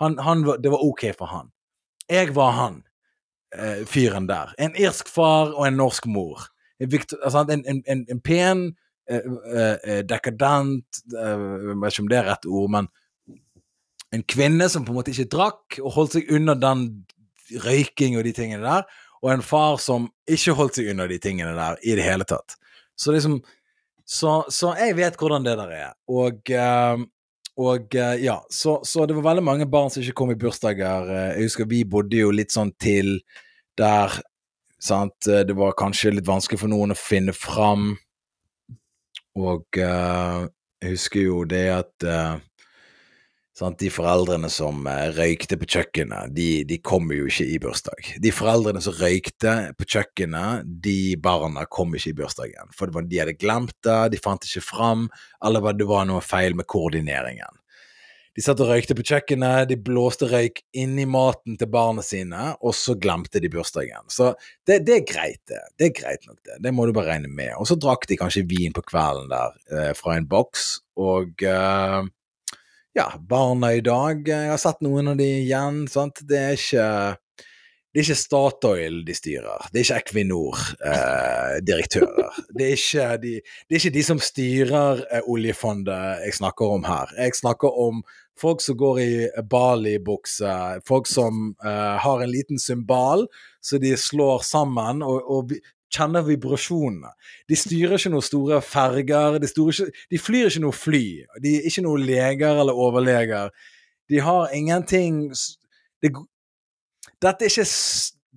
han, 0.00 0.18
han, 0.18 0.44
det 0.60 0.72
var 0.72 0.84
ok 0.84 1.06
for 1.18 1.32
han. 1.32 1.52
Jeg 2.10 2.34
var 2.36 2.52
han 2.58 2.82
eh, 3.56 3.84
fyren 3.88 4.28
der. 4.28 4.52
En 4.58 4.76
irsk 4.76 5.08
far 5.08 5.54
og 5.54 5.66
en 5.66 5.78
norsk 5.80 6.08
mor. 6.10 6.48
En, 6.82 6.90
altså, 7.22 7.44
en, 7.46 7.64
en, 7.68 7.82
en, 7.86 8.04
en 8.10 8.20
pen, 8.20 8.66
eh, 9.10 9.22
eh, 9.54 9.76
eh, 9.84 10.02
dekadent 10.08 11.02
eh, 11.14 11.46
Jeg 11.46 11.78
vet 11.78 11.94
ikke 11.94 12.04
om 12.04 12.10
det 12.10 12.18
er 12.20 12.28
rett 12.28 12.50
ord, 12.50 12.74
men 12.76 12.90
en 14.12 14.24
kvinne 14.28 14.68
som 14.68 14.84
på 14.84 14.92
en 14.92 14.98
måte 14.98 15.12
ikke 15.14 15.30
drakk, 15.32 15.78
og 15.80 15.94
holdt 15.94 16.18
seg 16.18 16.32
unna 16.36 16.52
den 16.58 16.84
røyking 17.64 18.18
og 18.18 18.26
de 18.26 18.34
tingene 18.36 18.64
der, 18.66 18.84
og 19.22 19.30
en 19.32 19.44
far 19.46 19.78
som 19.80 20.10
ikke 20.28 20.56
holdt 20.58 20.76
seg 20.76 20.90
unna 20.92 21.06
de 21.08 21.16
tingene 21.22 21.54
der 21.56 21.78
i 21.86 21.94
det 21.96 22.04
hele 22.04 22.26
tatt. 22.28 22.58
Så 22.98 23.14
liksom 23.14 23.38
Så, 24.12 24.42
så 24.52 24.74
jeg 24.76 24.96
vet 24.98 25.16
hvordan 25.16 25.44
det 25.46 25.56
der 25.56 25.72
er. 25.72 25.92
Og 26.12 26.52
eh, 26.52 27.04
og 27.62 27.94
eh, 28.00 28.14
ja, 28.24 28.38
så, 28.48 28.78
så 28.84 29.04
det 29.04 29.16
var 29.18 29.26
veldig 29.30 29.44
mange 29.44 29.66
barn 29.68 29.90
som 29.92 30.00
ikke 30.00 30.16
kom 30.22 30.32
i 30.32 30.38
bursdager. 30.40 31.08
Eh, 31.08 31.30
Jeg 31.36 31.48
husker 31.50 31.68
vi 31.68 31.82
bodde 31.88 32.20
jo 32.20 32.30
litt 32.32 32.52
sånn 32.52 32.72
til 32.80 33.18
der 33.78 34.14
sant? 34.82 35.16
Det 35.24 35.56
var 35.56 35.76
kanskje 35.78 36.14
litt 36.16 36.28
vanskelig 36.28 36.60
for 36.62 36.72
noen 36.72 36.94
å 36.94 36.98
finne 36.98 37.34
fram. 37.36 37.92
Og 39.36 39.78
jeg 39.78 40.90
husker 40.90 41.22
jo 41.22 41.44
det 41.48 41.66
at 41.72 42.06
sant? 43.58 43.78
De 43.80 43.90
foreldrene 43.92 44.50
som 44.52 44.86
eh, 44.90 45.08
røykte 45.16 45.58
på 45.60 45.68
kjøkkenet, 45.74 46.34
de, 46.36 46.48
de 46.68 46.78
kommer 46.84 47.18
jo 47.18 47.30
ikke 47.30 47.48
i 47.48 47.58
bursdag. 47.62 48.12
De 48.24 48.34
foreldrene 48.34 48.82
som 48.84 48.96
røykte 48.98 49.56
på 49.78 49.88
kjøkkenet, 49.96 50.68
de 50.84 51.16
barna 51.22 51.66
kom 51.70 51.96
ikke 51.96 52.12
i 52.12 52.18
bursdagen. 52.22 52.76
For 52.76 52.92
var, 52.94 53.08
de 53.08 53.22
hadde 53.22 53.38
glemt 53.40 53.76
det, 53.86 53.98
de 54.14 54.22
fant 54.22 54.46
ikke 54.48 54.64
fram, 54.64 55.08
eller 55.44 55.74
det 55.76 55.88
var 55.90 56.08
noe 56.08 56.24
feil 56.24 56.56
med 56.58 56.68
koordineringen. 56.70 57.58
De 58.32 58.40
satt 58.40 58.60
og 58.64 58.70
røykte 58.70 58.94
på 58.96 59.04
kjøkkenet, 59.04 59.66
de 59.68 59.76
blåste 59.76 60.24
røyk 60.30 60.62
inn 60.80 60.94
i 60.96 61.04
maten 61.04 61.58
til 61.60 61.68
barna 61.68 62.00
sine, 62.04 62.54
og 62.64 62.72
så 62.76 62.94
glemte 62.96 63.42
de 63.44 63.50
bursdagen. 63.52 64.06
Så 64.08 64.30
det, 64.64 64.78
det 64.86 64.94
er 64.94 65.04
greit, 65.10 65.42
det. 65.50 65.60
Det 65.76 65.90
er 65.90 65.98
greit 65.98 66.24
nok, 66.24 66.38
det. 66.48 66.56
Det 66.64 66.72
må 66.72 66.86
du 66.88 66.94
bare 66.96 67.10
regne 67.10 67.28
med. 67.28 67.52
Og 67.60 67.68
så 67.68 67.76
drakk 67.76 68.08
de 68.08 68.16
kanskje 68.16 68.46
vin 68.48 68.72
på 68.72 68.84
kvelden 68.88 69.28
der 69.32 69.58
eh, 69.68 69.92
fra 69.98 70.16
en 70.16 70.28
boks, 70.30 70.70
og 70.96 71.44
eh, 71.44 71.98
ja, 72.92 73.12
barna 73.28 73.74
i 73.74 73.80
dag 73.84 74.28
eh, 74.28 74.44
Jeg 74.46 74.50
har 74.52 74.58
sett 74.60 74.80
noen 74.84 75.08
av 75.12 75.16
de 75.20 75.28
igjen, 75.42 75.88
sant. 75.90 76.20
Det 76.28 76.38
er 76.38 76.52
ikke 76.58 77.16
det 77.92 78.00
er 78.00 78.04
ikke 78.06 78.16
Statoil 78.16 79.04
de 79.04 79.12
styrer, 79.12 79.60
det 79.68 79.76
er 79.76 79.84
ikke 79.84 80.00
Equinor-direktører. 80.00 82.32
det, 82.56 82.64
er 82.64 82.72
ikke 82.78 83.20
de, 83.20 83.44
det 83.68 83.76
er 83.76 83.80
ikke 83.82 83.98
de 83.98 84.04
som 84.06 84.16
styrer 84.24 85.04
eh, 85.10 85.20
oljefondet 85.28 86.24
jeg 86.24 86.32
snakker 86.38 86.64
om 86.78 86.82
her. 86.88 87.12
Jeg 87.20 87.36
snakker 87.36 87.68
om 87.84 88.00
folk 88.40 88.64
som 88.64 88.80
går 88.80 88.96
i 89.02 89.28
Bali-bukse, 89.44 90.80
folk 90.88 91.04
som 91.10 91.52
eh, 91.60 91.96
har 92.00 92.24
en 92.24 92.32
liten 92.32 92.56
symbal 92.56 93.28
så 93.60 93.76
de 93.78 93.92
slår 93.96 94.40
sammen, 94.48 95.02
og, 95.04 95.20
og 95.28 95.52
kjenner 95.92 96.24
vibrasjonene. 96.26 97.12
De 97.50 97.58
styrer 97.58 97.98
ikke 97.98 98.12
noen 98.12 98.24
store 98.24 98.62
ferger, 98.64 99.38
de, 99.42 99.50
ikke, 99.50 99.90
de 100.12 100.20
flyr 100.20 100.50
ikke 100.50 100.64
noe 100.64 100.76
fly. 100.76 101.04
De 101.44 101.58
er 101.58 101.68
ikke 101.68 101.84
noen 101.86 102.06
leger 102.08 102.62
eller 102.62 102.82
overleger. 102.86 103.52
De 104.10 104.20
har 104.22 104.52
ingenting 104.56 105.28
de, 106.02 106.10
dette, 107.22 107.46
er 107.46 107.50
ikke, 107.50 107.66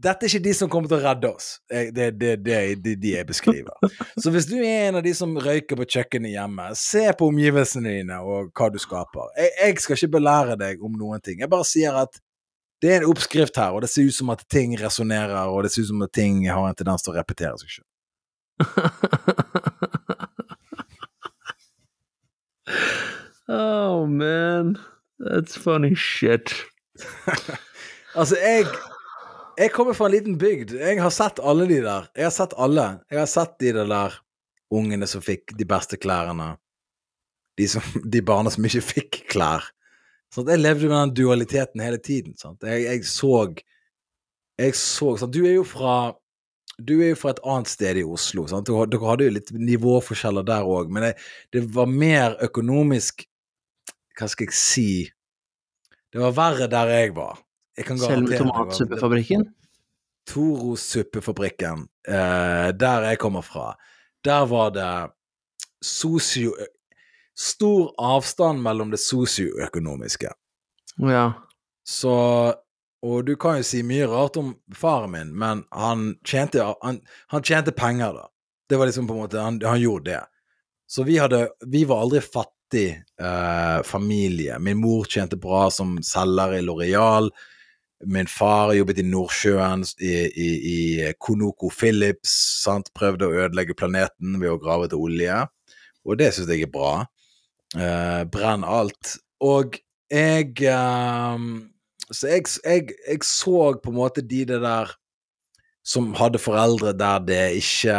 dette 0.06 0.28
er 0.28 0.30
ikke 0.30 0.44
de 0.46 0.54
som 0.56 0.70
kommer 0.72 0.92
til 0.92 1.00
å 1.00 1.04
redde 1.06 1.32
oss. 1.32 1.48
Det 1.72 2.10
er 2.10 2.14
det, 2.14 2.34
det, 2.46 2.96
de 3.02 3.16
jeg 3.16 3.28
beskriver. 3.28 3.90
Så 4.22 4.34
hvis 4.34 4.48
du 4.50 4.58
er 4.60 4.90
en 4.90 5.00
av 5.02 5.06
de 5.06 5.16
som 5.18 5.34
røyker 5.42 5.80
på 5.80 5.88
kjøkkenet 5.98 6.36
hjemme, 6.36 6.70
se 6.80 7.08
på 7.18 7.32
omgivelsene 7.32 7.98
dine 8.00 8.22
og 8.22 8.52
hva 8.56 8.70
du 8.72 8.80
skaper. 8.82 9.34
Jeg, 9.40 9.56
jeg 9.62 9.82
skal 9.84 10.00
ikke 10.00 10.16
belære 10.20 10.60
deg 10.62 10.86
om 10.86 10.94
noen 11.00 11.24
ting. 11.24 11.42
Jeg 11.42 11.52
bare 11.52 11.68
sier 11.68 11.98
at 12.06 12.22
det 12.82 12.90
er 12.92 12.98
en 13.02 13.12
oppskrift 13.12 13.56
her, 13.60 13.72
og 13.76 13.80
det 13.84 13.90
ser 13.92 14.04
ut 14.10 14.18
som 14.18 14.30
at 14.34 14.42
ting 14.52 14.70
resonnerer, 14.80 15.48
og 15.48 15.58
det 15.64 15.72
ser 15.74 15.82
ut 15.86 15.92
som 15.94 16.06
at 16.06 16.16
ting 16.16 16.36
har 16.50 16.66
en 16.68 16.78
tendens 16.78 17.04
til 17.06 17.12
å 17.14 17.20
repetere 17.20 17.58
seg 17.62 17.70
sjøl. 17.78 17.90
oh 23.52 24.08
man, 24.08 24.78
that's 25.20 25.56
funny 25.60 25.96
shit. 25.96 26.56
altså, 28.20 28.36
jeg 28.40 28.66
Jeg 29.56 29.72
kommer 29.72 29.96
fra 29.96 30.10
en 30.10 30.12
liten 30.12 30.36
bygd. 30.36 30.76
Jeg 30.76 31.00
har 31.00 31.14
sett 31.16 31.40
alle 31.40 31.64
de 31.70 31.78
der. 31.80 32.10
Jeg 32.12 32.28
har 32.28 32.34
sett 32.36 32.52
alle. 32.60 33.00
Jeg 33.08 33.22
har 33.22 33.30
sett 33.32 33.56
de 33.64 33.72
der 33.72 34.12
ungene 34.76 35.08
som 35.08 35.24
fikk 35.24 35.56
de 35.56 35.64
beste 35.64 35.96
klærne. 35.96 36.60
De, 37.56 37.64
som, 37.72 37.80
de 38.04 38.20
barna 38.20 38.52
som 38.52 38.68
ikke 38.68 38.84
fikk 38.84 39.32
klær. 39.32 39.64
Sånn, 40.36 40.52
jeg 40.52 40.60
levde 40.60 40.90
med 40.90 40.98
den 40.98 41.16
dualiteten 41.16 41.80
hele 41.84 42.00
tiden. 42.02 42.36
Jeg, 42.36 42.84
jeg, 42.84 43.08
så 43.08 43.32
Jeg 44.60 44.76
så 44.76 45.16
sånn, 45.20 45.32
Du 45.32 45.46
er 45.46 45.56
jo 45.56 45.66
fra 45.68 46.16
du 46.76 46.98
er 47.00 47.14
jo 47.14 47.16
fra 47.16 47.32
et 47.32 47.40
annet 47.48 47.70
sted 47.72 47.98
i 48.02 48.04
Oslo. 48.04 48.44
Sant? 48.52 48.68
Dere 48.68 49.08
hadde 49.08 49.30
jo 49.30 49.34
litt 49.38 49.52
nivåforskjeller 49.56 50.44
der 50.44 50.68
òg, 50.68 50.90
men 50.92 51.06
det, 51.08 51.12
det, 51.56 51.62
var 51.72 51.88
mer 51.88 52.36
økonomisk 52.44 53.24
Hva 54.20 54.28
skal 54.28 54.50
jeg 54.50 54.58
si 54.60 54.90
Det 56.12 56.20
var 56.20 56.36
verre 56.36 56.68
der 56.72 56.92
jeg 56.92 57.14
var. 57.16 57.40
Jeg 57.80 57.96
Selv 58.00 58.28
med 58.28 58.40
tomatsuppefabrikken? 58.40 59.48
Toro-suppefabrikken, 60.28 61.88
eh, 62.08 62.70
der 62.76 63.08
jeg 63.12 63.20
kommer 63.22 63.44
fra, 63.46 63.76
der 64.26 64.48
var 64.50 64.72
det 64.74 64.92
sosio 65.86 66.56
stor 67.36 67.94
avstand 67.98 68.64
mellom 68.64 68.92
det 68.92 69.00
sosioøkonomiske. 69.04 70.32
Ja. 71.04 71.26
Så 71.88 72.14
Og 73.06 73.26
du 73.26 73.36
kan 73.38 73.60
jo 73.60 73.66
si 73.68 73.84
mye 73.86 74.08
rart 74.10 74.38
om 74.42 74.56
faren 74.74 75.12
min, 75.12 75.34
men 75.38 75.60
han 75.70 76.16
tjente, 76.26 76.64
han, 76.82 77.02
han 77.30 77.44
tjente 77.44 77.70
penger, 77.76 78.16
da. 78.16 78.24
Det 78.70 78.80
var 78.82 78.90
liksom 78.90 79.06
på 79.08 79.14
en 79.14 79.20
måte 79.20 79.40
Han, 79.40 79.60
han 79.62 79.82
gjorde 79.82 80.12
det. 80.12 80.24
Så 80.88 81.04
vi 81.04 81.18
hadde 81.18 81.50
Vi 81.68 81.84
var 81.86 82.02
aldri 82.02 82.22
fattig 82.22 83.04
eh, 83.22 83.84
familie. 83.84 84.58
Min 84.60 84.82
mor 84.82 85.06
tjente 85.06 85.38
bra 85.38 85.68
som 85.72 86.00
selger 86.02 86.58
i 86.58 86.62
Loreal. 86.66 87.30
Min 88.06 88.28
far 88.28 88.74
jobbet 88.74 89.00
i 89.00 89.06
Nordsjøen, 89.06 89.86
i, 90.02 90.16
i, 90.26 90.50
i 90.74 91.14
Konoko 91.20 91.70
Philips, 91.70 92.34
sant? 92.64 92.90
prøvde 92.98 93.30
å 93.30 93.38
ødelegge 93.46 93.78
planeten 93.78 94.40
ved 94.42 94.52
å 94.52 94.60
grave 94.62 94.90
etter 94.90 95.02
olje. 95.02 95.44
Og 96.06 96.18
det 96.18 96.34
syns 96.34 96.50
jeg 96.50 96.66
er 96.66 96.74
bra. 96.74 97.06
Uh, 97.76 98.24
brenn 98.32 98.64
alt. 98.64 99.18
Og 99.44 99.76
jeg 100.12 100.54
um, 100.72 101.72
Så 102.12 102.30
jeg, 102.30 102.46
jeg, 102.64 102.94
jeg, 103.10 103.24
så 103.28 103.74
på 103.84 103.92
en 103.92 103.98
måte 103.98 104.24
de 104.24 104.46
det 104.48 104.62
der 104.64 104.94
som 105.86 106.14
hadde 106.18 106.40
foreldre 106.42 106.94
der 106.98 107.20
det 107.26 107.42
ikke 107.60 107.98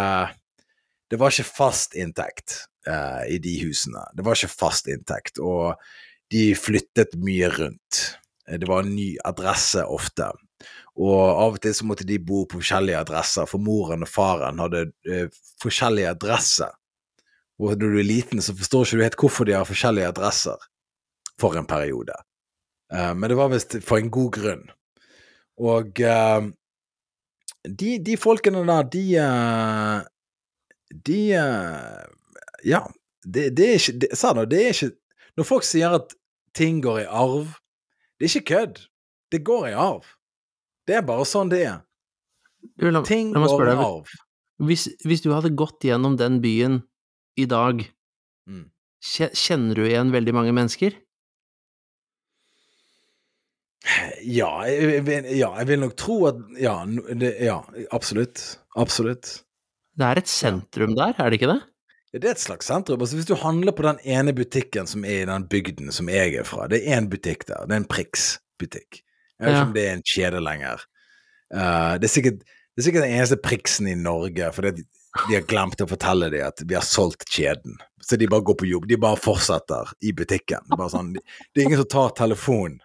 Det 1.10 1.18
var 1.20 1.30
ikke 1.30 1.44
fast 1.58 1.94
inntekt 1.94 2.62
uh, 2.88 3.22
i 3.28 3.38
de 3.38 3.52
husene. 3.66 4.02
Det 4.16 4.24
var 4.24 4.34
ikke 4.34 4.58
fast 4.58 4.88
inntekt, 4.88 5.38
og 5.38 5.76
de 6.32 6.54
flyttet 6.58 7.14
mye 7.22 7.50
rundt. 7.52 8.00
Det 8.46 8.66
var 8.66 8.82
en 8.82 8.96
ny 8.96 9.12
adresse 9.24 9.84
ofte. 9.86 10.32
Og 10.98 11.20
av 11.20 11.54
og 11.54 11.60
til 11.62 11.76
så 11.76 11.86
måtte 11.86 12.06
de 12.08 12.18
bo 12.18 12.42
på 12.48 12.58
forskjellige 12.58 13.04
adresser, 13.04 13.46
for 13.46 13.62
moren 13.62 14.02
og 14.02 14.10
faren 14.10 14.58
hadde 14.64 14.88
uh, 15.06 15.28
forskjellige 15.62 16.10
adresser. 16.16 16.74
Og 17.56 17.72
når 17.72 17.94
du 17.94 17.98
er 18.00 18.06
liten, 18.06 18.42
så 18.44 18.54
forstår 18.56 18.84
ikke 18.84 18.98
du 18.98 19.04
helt 19.06 19.20
hvorfor 19.20 19.48
de 19.48 19.54
har 19.56 19.68
forskjellige 19.68 20.10
adresser 20.12 20.66
for 21.40 21.56
en 21.56 21.68
periode. 21.68 22.16
Uh, 22.92 23.12
men 23.16 23.30
det 23.30 23.38
var 23.38 23.52
visst 23.52 23.78
for 23.84 24.00
en 24.00 24.12
god 24.12 24.32
grunn. 24.36 24.66
Og 25.56 26.02
uh, 26.04 26.50
de, 27.64 27.96
de, 28.04 28.16
folkene 28.20 28.62
der, 28.68 28.90
de 28.92 29.04
uh, 29.24 30.04
De 31.06 31.18
Ja, 32.64 32.82
det, 33.24 33.56
det, 33.56 33.66
er 33.66 33.80
ikke 33.80 33.94
det, 34.04 34.10
Sa 34.14 34.34
nå, 34.36 34.44
det 34.46 34.60
er 34.62 34.74
ikke 34.74 34.92
Når 35.40 35.48
folk 35.48 35.66
sier 35.66 35.96
at 35.96 36.14
ting 36.54 36.78
går 36.84 37.00
i 37.02 37.08
arv, 37.08 37.56
det 38.16 38.28
er 38.28 38.36
ikke 38.38 38.54
kødd. 38.54 38.78
Det 39.32 39.42
går 39.44 39.66
i 39.68 39.72
arv. 39.76 40.06
Det 40.88 40.96
er 40.96 41.02
bare 41.04 41.26
sånn 41.28 41.50
det 41.52 41.64
er. 41.68 41.82
ting 43.04 43.34
går 43.34 43.66
i 43.68 43.74
arv. 43.74 44.14
Hvis, 44.64 44.86
hvis 45.04 45.20
du 45.20 45.34
hadde 45.34 45.52
gått 45.52 45.84
gjennom 45.84 46.16
den 46.16 46.38
byen 46.40 46.78
i 47.36 47.46
dag, 47.50 47.82
mm. 48.48 48.64
kjenner 49.02 49.78
du 49.78 49.84
igjen 49.86 50.14
veldig 50.14 50.34
mange 50.36 50.54
mennesker? 50.56 50.96
Ja 54.26 54.50
jeg, 54.66 55.02
ja, 55.38 55.52
jeg 55.60 55.66
vil 55.68 55.82
nok 55.84 55.94
tro 56.00 56.16
at 56.32 56.38
ja, 56.58 56.74
det, 57.14 57.36
ja, 57.44 57.60
absolutt. 57.94 58.42
Absolutt. 58.76 59.42
Det 59.96 60.08
er 60.08 60.20
et 60.20 60.30
sentrum 60.30 60.96
der, 60.96 61.14
er 61.16 61.30
det 61.30 61.38
ikke 61.38 61.52
det? 61.52 61.60
Det 62.16 62.24
er 62.24 62.34
et 62.34 62.40
slags 62.40 62.68
sentrum. 62.68 63.00
Altså, 63.00 63.18
hvis 63.18 63.28
du 63.28 63.34
handler 63.38 63.74
på 63.76 63.84
den 63.86 64.00
ene 64.08 64.32
butikken 64.36 64.88
som 64.88 65.04
er 65.04 65.22
i 65.22 65.28
den 65.28 65.46
bygden 65.52 65.92
som 65.92 66.08
jeg 66.08 66.34
er 66.40 66.46
fra, 66.48 66.66
det 66.70 66.80
er 66.82 66.98
én 66.98 67.08
butikk 67.12 67.46
der, 67.48 67.66
det 67.68 67.76
er 67.76 67.82
en 67.82 67.88
Prix-butikk. 67.88 69.02
Jeg 69.36 69.44
vet 69.44 69.52
ikke 69.52 69.60
ja. 69.60 69.66
om 69.68 69.74
det 69.76 69.84
er 69.84 69.96
en 69.96 70.06
kjede 70.14 70.40
lenger. 70.40 70.84
Uh, 71.52 71.94
det, 72.00 72.08
er 72.08 72.12
sikkert, 72.12 72.38
det, 72.40 72.80
er 72.80 72.86
sikkert, 72.88 73.04
den 73.04 73.16
eneste 73.18 73.40
Prixen 73.44 73.90
i 73.90 73.96
Norge, 73.98 74.48
for 74.56 74.64
det, 74.64 74.86
de 75.28 75.36
har 75.38 75.46
glemt 75.48 75.82
å 75.82 75.88
fortelle 75.90 76.30
dem 76.32 76.46
at 76.46 76.62
vi 76.64 76.76
har 76.76 76.86
solgt 76.86 77.28
kjeden. 77.32 77.78
Så 78.02 78.18
de 78.20 78.28
bare 78.30 78.44
går 78.46 78.58
på 78.60 78.68
jobb. 78.70 78.88
De 78.88 78.98
bare 79.00 79.18
fortsetter 79.18 79.90
i 80.06 80.12
butikken. 80.16 80.62
Sånn, 80.92 81.14
det 81.16 81.62
er 81.62 81.66
ingen 81.66 81.82
som 81.82 81.90
tar 81.90 82.14
telefonen. 82.18 82.78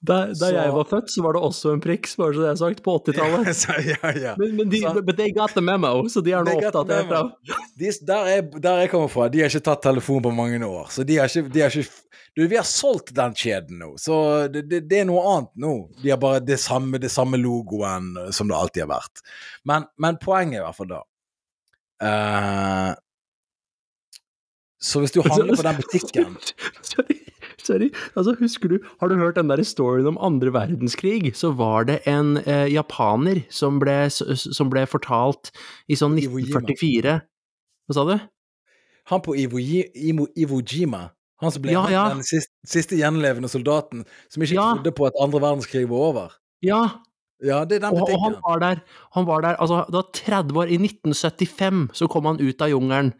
Da, 0.00 0.30
da 0.32 0.48
jeg 0.48 0.72
var 0.72 0.86
født, 0.88 1.10
så 1.12 1.22
var 1.26 1.36
det 1.36 1.40
også 1.44 1.74
en 1.74 1.80
priks, 1.84 2.14
bare 2.16 2.32
så 2.32 2.40
det 2.40 2.48
er 2.48 2.56
sagt, 2.56 2.78
på 2.84 2.94
80-tallet. 3.04 3.64
ja, 3.92 4.12
ja. 4.16 4.30
Men, 4.40 4.54
men, 4.56 4.70
de, 4.72 4.80
så... 4.80 5.02
but 5.04 5.18
they 5.18 5.32
got 5.36 5.52
the 5.52 5.60
memo, 5.60 5.92
så 6.08 6.22
de 6.24 6.32
er 6.32 6.46
nå 6.46 6.54
oppdatert. 6.56 7.34
De, 7.76 7.90
der, 8.08 8.30
jeg, 8.32 8.46
der 8.64 8.84
jeg 8.84 8.92
kommer 8.94 9.12
fra, 9.12 9.28
de 9.28 9.42
har 9.44 9.52
ikke 9.52 9.66
tatt 9.68 9.82
telefon 9.84 10.24
på 10.24 10.32
mange 10.32 10.62
år. 10.64 10.88
Så 10.94 11.04
de 11.04 11.18
har 11.20 11.28
ikke, 11.28 11.52
de 11.52 11.64
har 11.66 11.76
ikke 11.76 11.92
du, 12.34 12.46
vi 12.46 12.56
har 12.56 12.64
solgt 12.64 13.10
den 13.14 13.34
kjeden 13.34 13.80
nå, 13.82 13.90
så 13.98 14.46
det, 14.48 14.62
det, 14.70 14.84
det, 14.88 15.02
er 15.02 15.06
noe 15.08 15.22
annet 15.34 15.50
nå. 15.60 15.74
De 16.00 16.12
har 16.12 16.20
bare 16.22 16.40
det 16.40 16.60
samme, 16.62 17.00
det 17.02 17.10
samme 17.10 17.40
logoen 17.40 18.14
som 18.32 18.48
det 18.48 18.56
alltid 18.56 18.86
har 18.86 18.92
vært. 18.94 19.24
Men, 19.68 19.88
men 20.00 20.18
poenget 20.22 20.60
i 20.60 20.64
hvert 20.64 20.78
fall 20.78 20.92
da 20.92 21.00
uh, 22.06 22.92
Så 24.80 25.02
hvis 25.02 25.12
du 25.12 25.20
handler 25.26 25.58
på 25.58 25.66
den 25.66 25.82
butikken 25.82 26.38
Sorry. 27.70 27.90
Altså, 28.18 28.34
husker 28.40 28.72
du, 28.72 28.78
Har 29.00 29.10
du 29.10 29.16
hørt 29.20 29.38
den 29.38 29.50
der 29.50 29.62
storyen 29.66 30.10
om 30.10 30.18
andre 30.20 30.52
verdenskrig? 30.54 31.34
Så 31.38 31.52
var 31.56 31.86
det 31.90 32.00
en 32.10 32.36
eh, 32.42 32.66
japaner 32.72 33.44
som 33.50 33.78
ble, 33.82 34.02
som 34.10 34.72
ble, 34.72 34.86
fortalt 34.90 35.52
i 35.88 35.98
sånn 35.98 36.18
1944 36.18 37.20
Hva 37.86 37.96
sa 37.96 38.06
du? 38.08 38.16
Han 39.10 39.22
på 39.24 39.34
Iwo, 39.38 39.58
Iwo, 39.58 40.26
Iwo 40.38 40.60
Jima? 40.62 41.08
Han 41.40 41.52
som 41.54 41.64
ble 41.64 41.72
ja, 41.72 41.86
ja. 41.90 42.02
den 42.12 42.24
siste, 42.26 42.52
siste, 42.68 42.98
gjenlevende 43.00 43.48
soldaten 43.48 44.04
som 44.28 44.44
ikke 44.44 44.58
ja. 44.58 44.66
trodde 44.74 44.92
på 44.96 45.06
at 45.08 45.16
andre 45.22 45.40
verdenskrig 45.40 45.86
var 45.88 46.10
over. 46.10 46.34
Ja. 46.64 46.82
Ja, 47.40 47.62
det 47.64 47.78
er 47.78 47.86
den 47.86 47.96
butikken. 47.96 48.18
Og, 48.18 48.18
og 48.18 48.24
han 48.26 48.34
var 48.44 48.60
der, 48.60 48.82
han 49.16 49.26
var 49.26 49.44
der 49.46 49.56
altså, 49.56 49.84
det 49.88 49.96
var 49.96 50.10
30 50.18 50.58
år, 50.60 50.68
i 50.68 50.76
1975 50.76 51.86
så 51.96 52.08
kom 52.12 52.28
han 52.28 52.42
ut 52.42 52.60
av 52.60 52.68
jungelen 52.68 53.14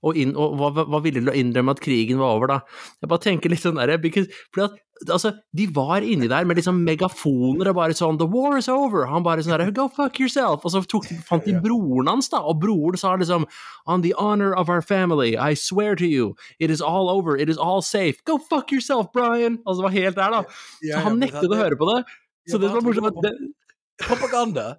og, 0.00 0.16
inn, 0.16 0.36
og 0.38 0.56
var, 0.60 0.78
var 0.88 1.02
villig 1.04 1.24
til 1.24 1.32
å 1.32 1.36
innrømme 1.36 1.74
at 1.74 1.82
krigen 1.84 2.20
var 2.20 2.38
over, 2.38 2.54
da. 2.54 2.86
Jeg 3.02 3.10
bare 3.12 3.24
tenker 3.24 3.52
litt 3.52 3.62
sånn 3.64 3.80
derre 3.80 3.98
For 4.00 4.64
at, 4.64 4.78
altså, 5.06 5.32
de 5.56 5.66
var 5.76 6.04
inni 6.06 6.28
der 6.30 6.48
med 6.48 6.60
liksom 6.60 6.80
megafoner 6.86 7.70
og 7.70 7.78
bare 7.78 7.96
sånn 7.96 8.18
The 8.20 8.28
war 8.30 8.56
is 8.58 8.68
over! 8.72 9.06
Han 9.10 9.26
bare 9.26 9.44
sånn 9.44 9.56
derre 9.56 9.74
Go 9.76 9.88
fuck 9.92 10.20
yourself! 10.20 10.64
Og 10.64 10.74
så 10.74 10.82
tok, 10.88 11.08
fant 11.28 11.44
de 11.44 11.56
broren 11.60 12.08
hans, 12.08 12.30
da, 12.32 12.40
og 12.40 12.62
broren 12.64 13.00
sa 13.00 13.14
liksom 13.20 13.46
On 13.86 14.04
the 14.04 14.14
honor 14.18 14.54
of 14.56 14.72
our 14.72 14.82
family, 14.82 15.36
I 15.36 15.54
swear 15.54 15.96
to 15.96 16.08
you, 16.08 16.34
it 16.58 16.70
is 16.70 16.80
all 16.80 17.10
over, 17.12 17.36
it 17.36 17.52
is 17.52 17.58
all 17.58 17.82
safe. 17.82 18.24
Go 18.24 18.38
fuck 18.38 18.72
yourself, 18.72 19.12
Brian! 19.12 19.60
Altså, 19.66 19.80
det 19.82 19.88
var 19.88 19.96
helt 19.98 20.20
der, 20.20 20.36
da. 20.40 20.60
Så 20.80 21.06
han 21.08 21.20
nektet 21.20 21.50
å 21.50 21.60
høre 21.60 21.80
på 21.80 21.88
det. 21.92 22.04
Så 22.48 22.58
det 22.60 22.70
som 22.70 22.80
var 22.80 22.86
morsomt 22.88 23.58
Propaganda. 24.00 24.78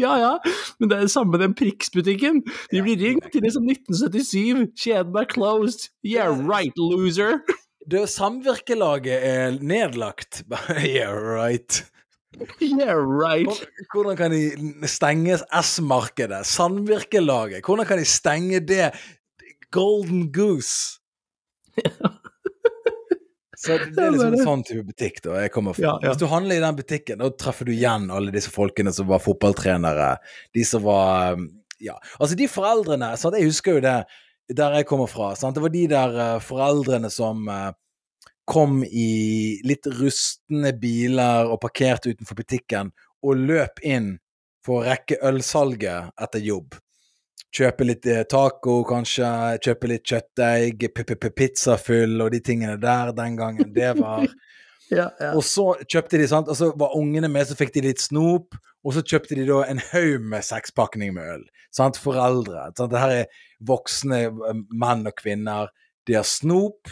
Ja, 0.00 0.16
ja, 0.16 0.32
men 0.80 0.88
det 0.88 0.96
er 0.96 1.04
det 1.04 1.12
samme 1.12 1.34
med 1.34 1.42
den 1.44 1.54
Prix-butikken. 1.54 2.40
De 2.72 2.80
blir 2.80 2.96
ringt 2.96 3.26
til 3.32 3.44
liksom 3.44 3.66
1977, 3.68 4.70
kjeden 4.80 5.18
er 5.20 5.28
closed. 5.28 5.90
Yeah 6.00 6.32
right, 6.32 6.72
loser. 6.80 7.42
Det 7.90 8.06
samvirkelaget 8.08 9.18
er 9.26 9.58
nedlagt. 9.60 10.44
yeah 10.96 11.12
right. 11.12 11.84
Yeah, 12.62 12.96
right. 12.96 13.68
Hvordan 13.92 14.16
kan 14.16 14.32
de 14.32 14.88
stenge 14.88 15.36
S-markedet? 15.62 16.46
Samvirkelaget? 16.46 17.64
Hvordan 17.66 17.86
kan 17.86 17.98
de 17.98 18.04
stenge 18.04 18.60
det? 18.60 18.90
Golden 19.70 20.32
Goose. 20.32 21.00
Så 23.62 23.76
det, 23.78 24.02
er 24.02 24.10
liksom 24.10 24.34
en 24.34 24.42
sånn 24.42 24.62
type 24.66 24.82
butikk 24.88 25.20
da 25.22 25.36
jeg 25.44 25.52
kommer 25.54 25.76
fra. 25.76 25.84
Ja, 25.84 25.92
ja. 26.02 26.10
Hvis 26.10 26.18
du 26.18 26.26
handler 26.30 26.58
i 26.58 26.62
den 26.64 26.78
butikken, 26.78 27.20
da 27.22 27.28
treffer 27.38 27.68
du 27.68 27.74
igjen 27.76 28.08
alle 28.10 28.34
disse 28.34 28.50
folkene 28.50 28.90
som 28.94 29.06
var 29.10 29.22
fotballtrenere. 29.22 30.16
De 30.56 30.64
som 30.66 30.82
var 30.86 31.38
um, 31.38 31.46
Ja, 31.82 31.94
altså 32.18 32.38
de 32.38 32.46
foreldrene 32.50 33.12
sant? 33.18 33.38
Jeg 33.38 33.50
husker 33.50 33.78
jo 33.78 33.84
det 33.84 34.00
der 34.52 34.74
jeg 34.80 34.88
kommer 34.90 35.06
fra. 35.10 35.32
Sant? 35.38 35.54
Det 35.54 35.62
var 35.62 35.74
de 35.74 35.84
der 35.90 36.18
uh, 36.18 36.42
foreldrene 36.42 37.10
som 37.10 37.46
uh, 37.46 37.70
kom 38.50 38.82
i 38.82 39.62
litt 39.66 39.86
rustne 40.00 40.74
biler 40.82 41.46
og 41.46 41.60
parkerte 41.62 42.10
utenfor 42.10 42.42
butikken 42.42 42.90
og 43.22 43.46
løp 43.46 43.78
inn 43.86 44.16
for 44.66 44.80
å 44.80 44.86
rekke 44.88 45.20
ølsalget 45.26 46.10
etter 46.22 46.42
jobb. 46.42 46.74
Kjøpe 47.52 47.84
litt 47.84 48.06
eh, 48.08 48.24
taco, 48.28 48.78
kanskje. 48.88 49.28
Kjøpe 49.64 49.90
litt 49.90 50.08
kjøttdeig, 50.08 50.86
pizzafyll 51.36 52.22
og 52.24 52.32
de 52.32 52.40
tingene 52.44 52.78
der 52.80 53.12
den 53.16 53.36
gangen. 53.36 53.72
Det 53.74 53.94
var 54.00 54.26
Ja, 54.92 55.06
ja. 55.20 55.30
Og 55.32 55.44
så 55.46 55.70
kjøpte 55.88 56.18
de, 56.20 56.26
sant, 56.28 56.50
og 56.52 56.56
så 56.58 56.68
var 56.76 56.96
ungene 56.98 57.30
med, 57.32 57.46
så 57.48 57.56
fikk 57.56 57.72
de 57.76 57.86
litt 57.86 58.02
snop. 58.02 58.58
Og 58.82 58.96
så 58.96 59.04
kjøpte 59.06 59.38
de 59.38 59.46
da 59.48 59.62
en 59.64 59.80
haug 59.92 60.24
med 60.28 60.44
sekspakning 60.44 61.14
med 61.16 61.28
øl. 61.36 61.44
Sant? 61.72 62.00
Foreldre. 62.02 62.66
Sant? 62.76 62.90
Det 62.92 63.00
her 63.00 63.14
er 63.22 63.44
voksne 63.68 64.24
eh, 64.28 64.62
menn 64.68 65.06
og 65.08 65.16
kvinner. 65.20 65.70
De 66.08 66.18
har 66.18 66.26
snop. 66.28 66.90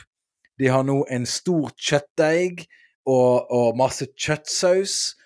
De 0.60 0.70
har 0.70 0.84
nå 0.86 1.02
en 1.12 1.26
stor 1.28 1.72
kjøttdeig 1.76 2.66
og, 3.08 3.50
og 3.50 3.78
masse 3.80 4.06
kjøttsaus. 4.16 5.16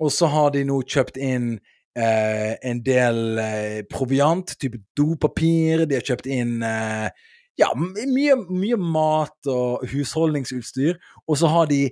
Og 0.00 0.12
så 0.12 0.28
har 0.30 0.52
de 0.54 0.64
nå 0.68 0.82
kjøpt 0.84 1.18
inn 1.20 1.56
eh, 1.96 2.56
en 2.62 2.82
del 2.84 3.40
eh, 3.40 3.80
proviant, 3.90 4.56
type 4.60 4.80
dopapir. 4.98 5.86
De 5.86 5.98
har 5.98 6.04
kjøpt 6.06 6.28
inn 6.30 6.60
eh, 6.66 7.08
ja, 7.56 7.70
mye, 7.76 8.36
mye 8.50 8.76
mat 8.80 9.50
og 9.50 9.86
husholdningsutstyr. 9.90 11.00
Og 11.26 11.40
så 11.40 11.50
har 11.52 11.70
de 11.72 11.86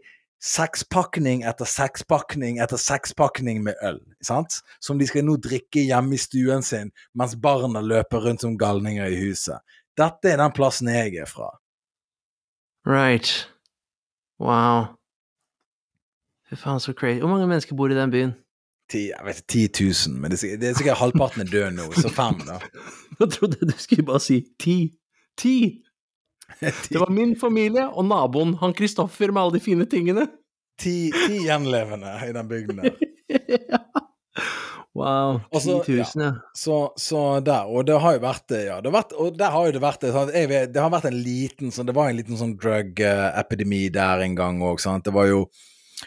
sekspakning 0.44 1.46
etter 1.48 1.68
sekspakning 1.68 2.58
etter 2.60 2.80
sekspakning 2.80 3.62
med 3.64 3.80
øl, 3.86 4.02
sant? 4.24 4.60
Som 4.84 5.00
de 5.00 5.08
skal 5.08 5.24
nå 5.24 5.38
drikke 5.40 5.86
hjemme 5.86 6.18
i 6.18 6.20
stuen 6.20 6.64
sin 6.66 6.92
mens 7.16 7.36
barna 7.40 7.80
løper 7.80 8.26
rundt 8.26 8.44
som 8.44 8.58
galninger 8.60 9.08
i 9.08 9.22
huset. 9.22 9.64
Dette 9.96 10.34
er 10.34 10.42
den 10.42 10.52
plassen 10.52 10.90
jeg 10.92 11.16
er 11.22 11.30
fra. 11.30 11.48
Right. 12.84 13.46
Wow. 14.42 14.98
Fy 16.50 16.58
faen, 16.60 16.80
så 16.80 16.92
crazy. 16.92 17.22
Hvor 17.22 17.30
mange 17.32 17.46
mennesker 17.48 17.76
bor 17.78 17.88
i 17.88 17.96
den 17.96 18.10
byen? 18.12 18.34
Jeg 18.92 19.24
vet, 19.24 19.40
10 19.48 19.68
000, 19.80 20.18
men 20.20 20.30
det 20.30 20.38
er, 20.44 20.58
det 20.60 20.68
er 20.68 20.74
sikkert 20.78 21.00
halvparten 21.00 21.40
er 21.42 21.48
død 21.50 21.70
nå, 21.78 21.86
så 21.96 22.10
fem, 22.12 22.36
da. 22.46 22.58
Jeg 23.20 23.30
trodde 23.32 23.66
du 23.70 23.72
skulle 23.80 24.04
bare 24.06 24.20
si 24.20 24.42
ti. 24.60 24.76
Ti! 25.40 25.56
Det 26.60 27.00
var 27.00 27.10
min 27.10 27.32
familie 27.40 27.86
og 27.88 28.04
naboen, 28.06 28.52
han 28.60 28.74
Kristoffer 28.76 29.32
med 29.32 29.42
alle 29.42 29.56
de 29.56 29.64
fine 29.64 29.86
tingene. 29.90 30.26
Ti, 30.78 31.10
ti 31.14 31.40
gjenlevende 31.46 32.12
i 32.28 32.32
den 32.36 32.48
bygden 32.50 32.82
der. 32.84 32.94
Wow. 34.94 35.40
Og 35.50 35.58
så- 35.62 35.80
10 35.82 35.92
000, 36.14 36.22
ja. 36.22 36.32
Så, 36.54 36.92
så 36.96 37.40
der, 37.42 37.66
og 37.66 37.82
det 37.86 37.96
har 38.00 38.12
jo 38.14 38.20
vært 38.22 38.44
det, 38.48 38.60
ja. 38.68 38.76
Det 38.80 38.92
har 38.92 38.94
vært, 39.02 39.12
og 39.18 39.38
der 39.38 39.50
har 39.50 39.66
jo 39.66 39.72
det 39.74 39.80
vært? 39.82 40.04
Jeg 40.06 40.48
vet, 40.52 40.68
det 40.74 40.82
har 40.84 40.92
vært 40.94 41.08
en 41.10 41.16
liten 41.18 41.72
sånn 41.74 41.88
Det 41.88 41.94
var 41.96 42.10
en 42.12 42.16
liten 42.20 42.38
sånn 42.38 42.52
drug-epidemi 42.62 43.88
der 43.94 44.22
en 44.22 44.36
gang 44.38 44.60
òg, 44.62 44.78
sant. 44.78 45.02
Det 45.08 45.14
var 45.16 45.26
jo 45.26 45.40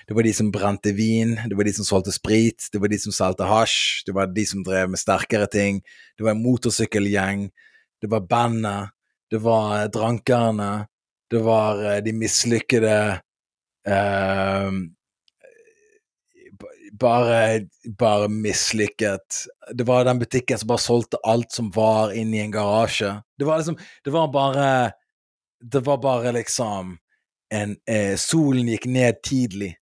Det 0.05 0.15
var 0.17 0.27
de 0.27 0.33
som 0.33 0.51
brente 0.51 0.91
vin, 0.95 1.35
det 1.49 1.57
var 1.57 1.67
de 1.67 1.73
som 1.73 1.87
solgte 1.87 2.13
sprit, 2.15 2.69
det 2.73 2.81
var 2.83 2.91
de 2.91 2.99
som 3.01 3.15
solgte 3.15 3.47
hasj, 3.47 4.03
det 4.05 4.15
var 4.17 4.29
de 4.33 4.45
som 4.45 4.65
drev 4.65 4.91
med 4.91 5.01
sterkere 5.01 5.47
ting, 5.51 5.81
det 6.17 6.25
var 6.25 6.35
en 6.35 6.43
motorsykkelgjeng, 6.43 7.47
det 8.01 8.11
var 8.11 8.27
bandet, 8.29 8.93
det 9.31 9.41
var 9.43 9.87
drankerne, 9.91 10.87
det 11.31 11.41
var 11.43 11.81
eh, 11.83 12.03
de 12.03 12.13
mislykkede 12.15 12.97
eh, 13.87 14.71
bare, 16.99 17.67
bare 17.99 18.27
mislykket. 18.27 19.45
Det 19.73 19.83
var 19.83 20.05
den 20.05 20.19
butikken 20.19 20.57
som 20.57 20.67
bare 20.67 20.81
solgte 20.81 21.17
alt 21.23 21.51
som 21.51 21.71
var 21.71 22.13
inni 22.15 22.39
en 22.39 22.51
garasje. 22.51 23.21
Det 23.37 23.45
var 23.45 23.57
liksom 23.57 23.77
Det 24.03 24.09
var 24.09 24.27
bare 24.27 24.91
Det 25.71 25.79
var 25.79 25.97
bare 25.97 26.31
liksom 26.31 26.97
en 27.53 27.75
eh, 27.89 28.15
Solen 28.15 28.67
gikk 28.67 28.85
ned 28.85 29.21
tidlig. 29.23 29.76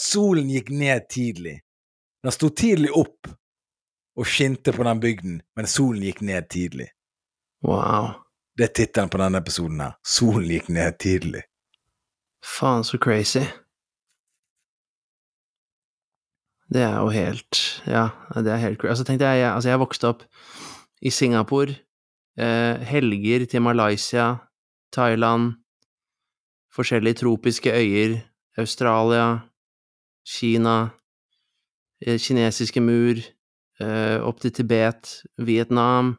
Solen 0.00 0.48
gikk 0.48 0.70
ned 0.72 1.08
tidlig. 1.12 1.58
Den 2.22 2.32
sto 2.32 2.48
tidlig 2.48 2.92
opp 2.96 3.28
og 4.16 4.28
skinte 4.28 4.72
på 4.72 4.84
den 4.84 5.00
bygden, 5.00 5.40
men 5.56 5.68
solen 5.68 6.04
gikk 6.04 6.22
ned 6.24 6.48
tidlig. 6.52 6.88
Wow. 7.64 8.14
Det 8.56 8.70
er 8.70 8.74
tittelen 8.76 9.12
på 9.12 9.20
denne 9.20 9.40
episoden 9.40 9.80
her. 9.84 9.98
Solen 10.04 10.48
gikk 10.48 10.70
ned 10.72 10.96
tidlig. 11.00 11.42
Faen, 12.44 12.84
så 12.84 12.96
crazy. 12.98 13.44
Det 16.70 16.82
er 16.86 16.96
jo 17.02 17.08
helt 17.10 17.58
Ja, 17.86 18.08
det 18.34 18.52
er 18.52 18.62
helt 18.62 18.78
crazy. 18.80 18.90
Altså, 18.94 19.04
tenkte 19.04 19.28
jeg, 19.28 19.42
jeg, 19.42 19.52
altså, 19.52 19.68
jeg 19.68 19.82
vokste 19.82 20.08
opp 20.08 20.24
i 21.02 21.10
Singapore. 21.10 21.76
Eh, 22.40 22.80
helger 22.88 23.44
til 23.46 23.62
Malaysia, 23.62 24.34
Thailand, 24.92 25.52
forskjellige 26.72 27.20
tropiske 27.20 27.72
øyer, 27.72 28.20
Australia, 28.56 29.49
Kina, 30.26 30.90
eh, 32.04 32.18
kinesiske 32.18 32.80
mur, 32.80 33.20
eh, 33.80 34.18
opp 34.22 34.40
til 34.40 34.52
Tibet, 34.52 35.22
Vietnam, 35.38 36.16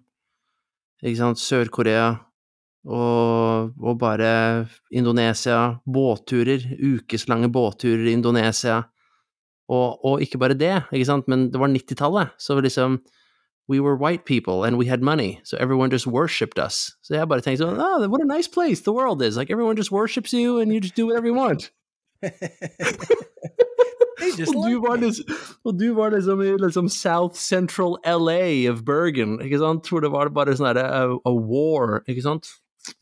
ikke 1.03 1.17
sant, 1.17 1.39
Sør-Korea, 1.39 2.15
og, 2.85 3.73
og 3.77 3.99
bare 3.99 4.67
Indonesia, 4.91 5.77
båtturer, 5.85 6.65
ukeslange 6.81 7.51
båtturer 7.51 8.07
i 8.09 8.13
Indonesia. 8.17 8.81
Og, 9.69 10.05
og 10.05 10.21
ikke 10.21 10.37
bare 10.41 10.57
det, 10.57 10.83
ikke 10.91 11.05
sant, 11.05 11.27
men 11.27 11.51
det 11.51 11.59
var 11.61 11.71
90-tallet, 11.71 12.33
så 12.39 12.59
liksom 12.59 13.01
We 13.69 13.79
were 13.79 13.95
white 13.95 14.25
people 14.25 14.65
and 14.65 14.77
we 14.77 14.87
had 14.87 15.01
money, 15.01 15.39
so 15.45 15.55
everyone 15.57 15.89
just 15.89 16.07
worshipped 16.07 16.59
us. 16.59 16.91
Så 17.01 17.15
jeg 17.15 17.27
bare 17.29 17.41
tenkte 17.45 17.63
sånn 17.63 17.79
oh, 17.79 18.03
What 18.09 18.21
a 18.21 18.27
nice 18.27 18.49
place 18.49 18.81
the 18.81 18.91
world 18.91 19.21
is. 19.21 19.37
Like 19.37 19.53
everyone 19.53 19.77
just 19.77 19.91
worships 19.91 20.33
you 20.33 20.59
and 20.59 20.73
you 20.73 20.81
just 20.81 20.95
do 20.95 21.05
whatever 21.07 21.27
you 21.27 21.33
want. 21.33 21.71
Og 24.21 24.67
du 24.69 24.79
var 24.83 24.97
liksom, 25.01 25.25
og 25.65 25.77
du 25.79 25.87
var 25.97 26.11
liksom 26.15 26.41
i 26.45 26.51
liksom 26.61 26.89
South 26.89 27.35
Central 27.39 27.97
LA 28.05 28.69
of 28.71 28.83
Bergen, 28.87 29.39
ikke 29.41 29.59
sant, 29.61 29.87
hvor 29.89 30.01
det 30.05 30.11
var 30.13 30.29
bare 30.35 30.55
sånn 30.57 30.69
herre 30.71 30.83
a, 30.87 31.01
a 31.25 31.33
war, 31.33 32.01
ikke 32.07 32.23
sant? 32.25 32.49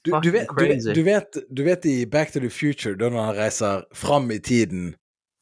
Du, 0.04 0.12
du, 0.12 0.12
vet, 0.12 0.24
du, 0.24 0.32
vet, 0.34 0.48
crazy. 0.52 0.94
du, 0.94 1.04
vet, 1.08 1.38
du 1.56 1.62
vet 1.64 1.86
i 1.88 2.06
Back 2.06 2.34
to 2.34 2.40
the 2.44 2.50
Future, 2.52 2.96
da 3.00 3.08
når 3.10 3.30
han 3.30 3.38
reiser 3.38 3.86
fram 3.96 4.28
i 4.36 4.40
tiden, 4.44 4.90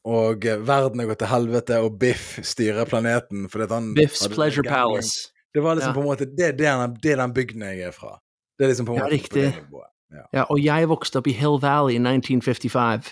og 0.06 0.46
eh, 0.46 0.60
verden 0.62 1.02
har 1.02 1.10
gått 1.10 1.18
til 1.24 1.32
helvete, 1.32 1.80
og 1.82 1.98
Biff 2.00 2.38
styrer 2.46 2.86
planeten 2.88 3.48
fordi 3.50 3.66
han 3.74 3.90
Biff's 3.98 4.22
hadde- 4.22 4.34
Pleasure 4.38 4.64
Palace. 4.68 5.32
Det 5.54 5.62
var 5.64 5.74
liksom 5.74 5.90
Ja. 5.90 5.94
på 5.96 6.00
en 6.04 6.06
måte 6.06 6.26
Det, 6.28 6.52
det, 6.58 6.66
er, 6.68 6.78
den, 6.86 6.96
det 7.02 7.12
er 7.12 7.16
den 7.24 7.32
bygden 7.34 7.62
jeg 7.66 7.80
er 7.88 7.90
fra. 7.96 8.18
Det 8.58 8.64
er 8.66 8.68
liksom 8.72 8.86
på 8.86 8.94
en 8.94 8.98
Ja, 9.00 9.04
måte 9.04 9.10
på 9.10 9.16
riktig. 9.18 9.42
det 9.42 9.54
nivået. 9.64 9.90
Ja. 10.14 10.22
Ja, 10.38 10.42
og 10.48 10.62
jeg 10.64 10.88
vokste 10.88 11.18
opp 11.20 11.26
i 11.26 11.32
Hill 11.36 11.58
Valley 11.60 11.98
i 11.98 12.00
1955. 12.00 13.10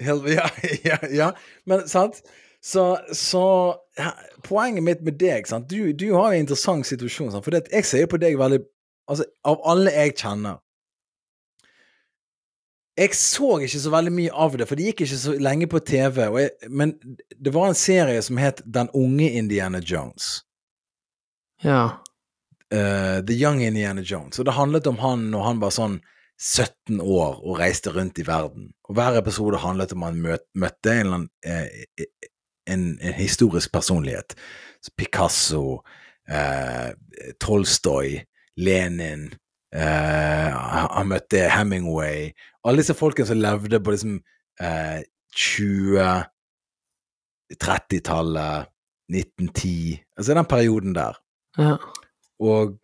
Ja, 0.36 0.48
ja, 0.84 0.98
ja, 1.10 1.28
men 1.64 1.88
sant? 1.88 2.22
Så, 2.64 2.98
så 3.12 3.44
ja, 3.98 4.10
poenget 4.42 4.84
mitt 4.84 5.02
med 5.04 5.18
deg, 5.20 5.46
sant? 5.46 5.68
Du, 5.68 5.92
du 5.92 6.06
har 6.16 6.32
en 6.32 6.44
interessant 6.46 6.86
situasjon, 6.88 7.30
sant? 7.34 7.44
for 7.44 7.54
det, 7.54 7.66
jeg 7.72 7.84
ser 7.88 8.06
på 8.10 8.20
deg 8.20 8.38
veldig 8.40 8.64
Altså, 9.04 9.26
av 9.44 9.58
alle 9.68 9.90
jeg 9.92 10.14
kjenner 10.16 10.62
Jeg 12.96 13.16
så 13.20 13.58
ikke 13.60 13.80
så 13.82 13.90
veldig 13.92 14.12
mye 14.16 14.32
av 14.46 14.56
det, 14.56 14.68
for 14.70 14.80
det 14.80 14.86
gikk 14.86 15.02
ikke 15.04 15.18
så 15.20 15.34
lenge 15.36 15.68
på 15.68 15.82
TV, 15.84 16.22
jeg, 16.40 16.70
men 16.72 16.94
det 17.36 17.52
var 17.52 17.68
en 17.68 17.76
serie 17.76 18.22
som 18.24 18.40
het 18.40 18.62
Den 18.64 18.88
unge 18.96 19.28
Indiana 19.34 19.82
Jones. 19.84 20.44
Ja. 21.60 21.98
Uh, 22.72 23.20
The 23.26 23.34
Young 23.34 23.60
Indiana 23.66 24.00
Jones. 24.00 24.38
Og 24.38 24.46
det 24.46 24.54
handlet 24.56 24.86
om 24.86 25.02
han 25.02 25.26
og 25.34 25.44
han 25.44 25.60
var 25.60 25.74
sånn 25.74 25.98
17 26.40 27.00
år 27.00 27.40
og 27.44 27.58
reiste 27.60 27.92
rundt 27.94 28.18
i 28.18 28.26
verden. 28.26 28.72
Og 28.88 28.98
hver 28.98 29.18
episode 29.18 29.60
handlet 29.62 29.94
om 29.94 30.02
han 30.06 30.20
møt, 30.20 30.44
møtte 30.54 30.92
en, 30.92 31.00
eller 31.00 31.20
annen, 31.20 31.30
eh, 31.46 32.06
en, 32.70 32.84
en 33.00 33.16
historisk 33.18 33.72
personlighet. 33.72 34.34
Picasso, 34.96 35.80
eh, 36.28 36.90
Tolstoy, 37.40 38.18
Lenin 38.56 39.30
eh, 39.74 40.50
han, 40.52 41.08
møtte 41.08 41.48
Hemingway. 41.50 42.30
Alle 42.64 42.82
disse 42.82 42.96
folkene 42.98 43.28
som 43.28 43.40
levde 43.40 43.80
på 43.80 43.94
liksom 43.94 44.20
eh, 44.60 45.00
20 45.34 46.24
30-tallet, 47.60 48.70
1910 49.12 50.00
Altså 50.16 50.34
den 50.34 50.46
perioden 50.48 50.94
der 50.94 51.18
ja. 51.58 51.76
og 52.40 52.78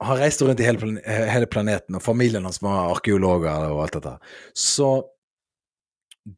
han 0.00 0.18
reiste 0.20 0.46
rundt 0.46 0.60
i 0.60 0.66
hele, 0.66 0.78
plan 0.78 0.98
hele 1.06 1.46
planeten, 1.50 1.96
og 1.98 2.02
familien 2.04 2.44
hans 2.46 2.60
var 2.62 2.92
arkeologer 2.94 3.70
og 3.72 3.80
alt 3.84 3.96
dette. 3.98 4.12
Så 4.54 4.90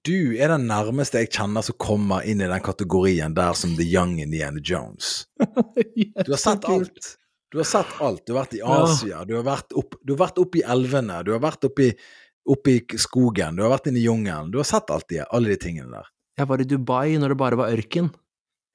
du 0.07 0.37
er 0.39 0.53
den 0.53 0.69
nærmeste 0.71 1.19
jeg 1.25 1.33
kjenner 1.35 1.65
som 1.67 1.77
kommer 1.83 2.23
inn 2.29 2.41
i 2.41 2.47
den 2.49 2.63
kategorien 2.63 3.35
der 3.35 3.57
som 3.59 3.73
The 3.77 3.87
Young 3.91 4.19
Indiana 4.23 4.61
Jones. 4.63 5.27
Du 6.25 6.31
har 6.33 6.39
sett 6.41 6.65
alt. 6.71 7.17
Du 7.51 7.59
har 7.59 7.67
sett 7.67 7.97
alt. 8.01 8.23
Du 8.27 8.33
har 8.37 8.45
vært 8.45 8.55
i 8.55 8.63
Asia, 8.63 9.25
du 9.27 9.35
har 9.35 9.43
vært 9.49 9.75
opp, 9.75 9.97
du 10.07 10.13
har 10.15 10.21
vært 10.29 10.39
oppe 10.39 10.61
i 10.61 10.65
elvene, 10.71 11.17
du 11.27 11.33
har 11.35 11.43
vært 11.43 11.67
oppe 11.67 11.91
i 11.91 12.77
skogen, 13.03 13.59
du 13.59 13.65
har 13.67 13.73
vært 13.75 13.91
inne 13.91 13.99
i 13.99 14.05
jungelen. 14.07 14.53
Du 14.55 14.61
har 14.63 14.69
sett 14.69 14.93
alt 14.95 15.09
de, 15.11 15.19
alle 15.27 15.51
de 15.53 15.59
tingene 15.61 15.91
der. 15.97 16.07
Jeg 16.39 16.49
var 16.49 16.63
i 16.63 16.69
Dubai 16.71 17.19
når 17.19 17.35
det 17.35 17.41
bare 17.43 17.59
var 17.59 17.75
ørken. 17.75 18.13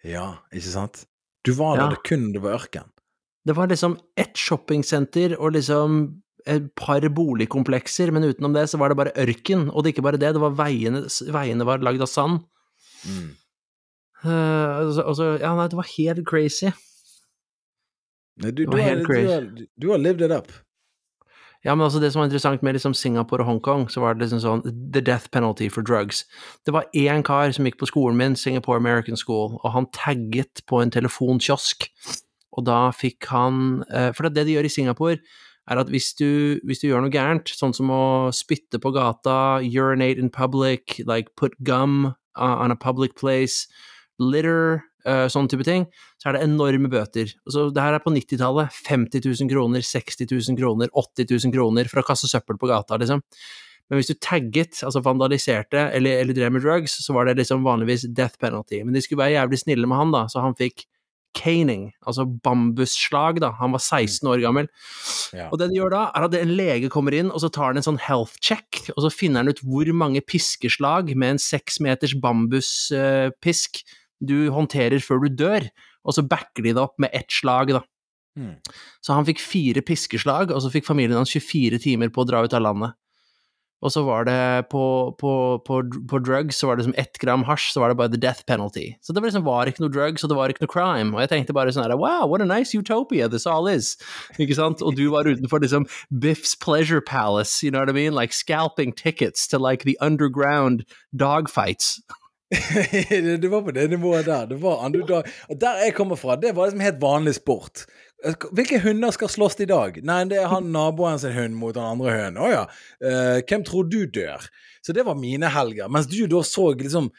Ja, 0.06 0.26
ikke 0.54 0.74
sant? 0.74 1.06
Du 1.48 1.54
var 1.56 1.78
der 1.80 1.88
Ja. 1.88 1.96
det 1.96 2.04
kun 2.06 2.28
det 2.36 2.44
var 2.44 2.60
ørken. 2.60 2.92
Det 3.46 3.56
var 3.56 3.70
liksom 3.70 3.98
ett 4.18 4.38
shoppingsenter 4.38 5.36
og 5.38 5.54
liksom 5.54 6.06
et 6.50 6.68
par 6.78 7.06
boligkomplekser, 7.10 8.12
men 8.14 8.26
utenom 8.26 8.54
det 8.54 8.68
så 8.70 8.78
var 8.78 8.90
det 8.90 8.98
bare 9.00 9.14
ørken. 9.22 9.70
Og 9.72 9.84
det 9.84 9.94
ikke 9.94 10.06
bare 10.06 10.22
det, 10.22 10.34
det 10.36 10.42
var 10.42 10.58
veiene, 10.58 11.06
veiene 11.34 11.66
var 11.68 11.86
lagd 11.86 12.06
av 12.06 12.10
sand. 12.10 12.44
Mm. 13.06 13.32
Uh, 14.26 14.70
og, 14.82 14.92
så, 14.98 15.06
og 15.06 15.16
så 15.18 15.32
ja, 15.42 15.54
nei, 15.58 15.70
det 15.70 15.78
var 15.78 15.90
helt 15.98 16.28
crazy. 16.28 16.70
Nei, 18.42 18.52
Du, 18.52 18.66
du, 18.66 18.78
har, 18.78 18.84
helt 18.90 19.06
du, 19.06 19.10
crazy. 19.10 19.32
har, 19.32 19.50
du 19.82 19.92
har 19.94 20.02
lived 20.02 20.26
it 20.26 20.34
up. 20.34 20.52
Ja, 21.66 21.74
men 21.74 21.88
altså 21.88 22.00
det 22.00 22.12
som 22.14 22.20
var 22.20 22.28
interessant 22.28 22.62
med 22.62 22.76
liksom 22.78 22.94
Singapore 22.94 23.42
og 23.42 23.48
Hongkong, 23.50 23.88
så 23.90 24.04
var 24.04 24.14
det 24.14 24.28
liksom 24.28 24.42
sånn 24.44 24.92
the 24.94 25.02
death 25.02 25.32
penalty 25.34 25.66
for 25.70 25.82
drugs. 25.82 26.26
Det 26.66 26.76
var 26.76 26.86
én 26.94 27.26
kar 27.26 27.50
som 27.56 27.66
gikk 27.66 27.80
på 27.82 27.90
skolen 27.90 28.20
min, 28.20 28.36
Singapore 28.38 28.78
American 28.78 29.18
School, 29.18 29.58
og 29.64 29.74
han 29.74 29.90
tagget 29.90 30.62
på 30.70 30.84
en 30.84 30.94
telefonkiosk. 30.94 31.88
Og 32.56 32.66
da 32.68 32.80
fikk 32.96 33.28
han 33.32 33.84
eh, 33.90 34.12
For 34.16 34.30
det 34.30 34.46
de 34.48 34.56
gjør 34.56 34.70
i 34.70 34.72
Singapore, 34.72 35.20
er 35.66 35.82
at 35.82 35.90
hvis 35.90 36.12
du, 36.20 36.62
hvis 36.68 36.84
du 36.84 36.88
gjør 36.88 37.02
noe 37.04 37.14
gærent, 37.14 37.50
sånn 37.50 37.74
som 37.74 37.90
å 37.90 38.32
spytte 38.36 38.78
på 38.82 38.92
gata, 38.94 39.58
urinate 39.66 40.22
in 40.22 40.30
public, 40.30 41.00
like 41.10 41.34
put 41.40 41.58
gum 41.66 42.14
uh, 42.38 42.56
on 42.62 42.72
a 42.72 42.78
public 42.78 43.18
place, 43.18 43.66
litter, 44.22 44.86
sånn 45.30 45.50
type 45.52 45.66
ting, 45.66 45.86
så 46.22 46.30
er 46.30 46.38
det 46.38 46.46
enorme 46.48 46.90
bøter. 46.90 47.30
Altså, 47.46 47.68
det 47.74 47.84
her 47.84 47.98
er 47.98 48.02
på 48.02 48.14
90-tallet. 48.14 48.74
50 48.88 49.22
000 49.22 49.52
kroner, 49.52 49.86
60 49.86 50.32
000 50.32 50.58
kroner, 50.58 50.90
80 50.98 51.30
000 51.30 51.54
kroner 51.54 51.92
for 51.92 52.02
å 52.02 52.06
kaste 52.08 52.30
søppel 52.32 52.58
på 52.62 52.70
gata, 52.72 52.98
liksom. 53.02 53.22
Men 53.86 54.00
hvis 54.00 54.10
du 54.10 54.16
tagget, 54.18 54.80
altså 54.82 55.04
vandaliserte 55.06 55.84
eller, 55.94 56.24
eller 56.24 56.34
drev 56.34 56.56
med 56.56 56.64
drugs, 56.66 56.96
så 57.06 57.14
var 57.14 57.28
det 57.28 57.36
liksom 57.38 57.62
vanligvis 57.68 58.08
death 58.18 58.40
penalty. 58.42 58.80
Men 58.82 58.98
de 58.98 59.04
skulle 59.06 59.22
være 59.22 59.36
jævlig 59.36 59.62
snille 59.62 59.90
med 59.90 60.02
han, 60.02 60.14
da, 60.16 60.24
så 60.32 60.42
han 60.42 60.58
fikk 60.58 60.88
caning, 61.36 61.90
altså 62.08 62.26
bambusslag, 62.26 63.42
da. 63.44 63.52
Han 63.60 63.76
var 63.76 63.84
16 63.84 64.30
år 64.32 64.42
gammel. 64.44 64.70
Ja. 65.36 65.50
Og 65.52 65.60
det 65.62 65.70
de 65.72 65.80
gjør 65.80 65.94
da, 65.94 66.04
er 66.16 66.28
at 66.28 66.38
en 66.40 66.54
lege 66.58 66.92
kommer 66.94 67.16
inn, 67.18 67.32
og 67.32 67.44
så 67.44 67.52
tar 67.54 67.74
han 67.74 67.82
en 67.82 67.88
sånn 67.88 68.02
health 68.02 68.40
check, 68.44 68.82
og 68.96 69.04
så 69.06 69.12
finner 69.14 69.44
han 69.44 69.52
ut 69.52 69.64
hvor 69.66 69.92
mange 69.96 70.24
piskeslag 70.26 71.14
med 71.16 71.36
en 71.36 71.42
seks 71.42 71.82
meters 71.84 72.16
bambuspisk 72.24 73.84
du 74.26 74.38
håndterer 74.56 75.04
før 75.04 75.26
du 75.26 75.34
dør, 75.44 75.68
og 76.06 76.16
så 76.16 76.24
backer 76.26 76.64
de 76.64 76.74
det 76.74 76.82
opp 76.82 76.96
med 77.02 77.14
ett 77.14 77.32
slag, 77.34 77.76
da. 77.76 77.84
Mm. 78.36 78.56
Så 79.04 79.16
han 79.16 79.28
fikk 79.28 79.42
fire 79.44 79.84
piskeslag, 79.86 80.52
og 80.52 80.64
så 80.64 80.72
fikk 80.72 80.88
familien 80.88 81.20
hans 81.20 81.34
24 81.36 81.80
timer 81.84 82.12
på 82.14 82.24
å 82.24 82.30
dra 82.30 82.44
ut 82.44 82.56
av 82.56 82.64
landet. 82.64 82.96
Og 83.86 83.94
så 83.94 84.02
var 84.06 84.26
det 84.26 84.66
på, 84.72 84.84
på, 85.22 85.34
på, 85.68 85.80
på 86.10 86.20
drugs, 86.26 86.58
så 86.58 86.70
var 86.70 86.80
det 86.80 86.88
som 86.88 86.96
ett 86.98 87.20
gram 87.22 87.46
hasj, 87.46 87.70
så 87.74 87.84
var 87.84 87.94
det 87.94 88.00
bare 88.00 88.10
the 88.10 88.22
death 88.22 88.42
penalty. 88.50 88.88
Så 89.06 89.14
det 89.14 89.22
var 89.22 89.30
liksom 89.30 89.46
var 89.46 89.70
ikke 89.70 89.86
noe 89.86 89.94
drugs, 89.94 90.26
og 90.26 90.32
det 90.32 90.40
var 90.40 90.50
ikke 90.50 90.66
noe 90.66 90.74
crime. 90.74 91.14
Og 91.14 91.22
jeg 91.22 91.34
tenkte 91.36 91.54
bare 91.54 91.76
sånn 91.76 91.86
her, 91.86 91.94
wow, 92.02 92.26
what 92.26 92.42
a 92.42 92.50
nice 92.50 92.74
utopia 92.74 93.30
this 93.30 93.46
all 93.46 93.70
is. 93.70 93.94
Ikke 94.42 94.58
sant? 94.58 94.82
Og 94.82 94.98
du 94.98 95.06
var 95.14 95.30
utenfor 95.30 95.62
liksom 95.62 95.86
Biff's 96.10 96.58
Pleasure 96.58 97.04
Palace, 97.06 97.62
you 97.62 97.70
know 97.70 97.86
what 97.86 97.94
I 97.94 97.98
mean? 97.98 98.18
Like 98.18 98.34
scalping 98.34 98.92
tickets 98.92 99.48
to 99.54 99.62
like 99.62 99.86
the 99.86 99.98
underground 100.02 100.86
dogfights. 101.14 102.00
det, 103.42 103.48
var 103.50 103.62
på 103.62 103.72
det 103.72 103.90
nivået 103.90 104.26
der. 104.26 104.46
Det 104.46 104.62
var 104.62 104.86
underdog. 104.86 105.24
Og 105.50 105.62
der 105.62 105.84
jeg 105.86 105.94
kommer 105.94 106.16
fra, 106.16 106.36
det 106.36 106.56
var 106.56 106.66
liksom 106.66 106.80
helt 106.80 107.02
vanlig 107.02 107.36
sport. 107.36 107.86
Hvilke 108.24 108.80
hunder 108.82 109.12
skal 109.14 109.30
slåss 109.30 109.60
i 109.62 109.68
dag? 109.70 110.00
Nei, 110.08 110.24
det 110.32 110.40
er 110.42 110.50
han 110.50 110.72
naboen 110.74 111.20
sin 111.22 111.36
hund 111.36 111.58
mot 111.60 111.76
den 111.76 111.86
andre 111.86 112.16
hunden. 112.16 112.42
Å 112.42 112.52
ja. 112.52 112.66
Uh, 113.04 113.38
hvem 113.44 113.66
tror 113.68 113.90
du 113.92 114.06
dør? 114.10 114.46
Så 114.86 114.96
det 114.96 115.06
var 115.06 115.20
mine 115.20 115.50
helger. 115.52 115.90
Mens 115.92 116.08
du 116.10 116.22
da 116.32 116.42
så 116.46 116.72
liksom 116.78 117.12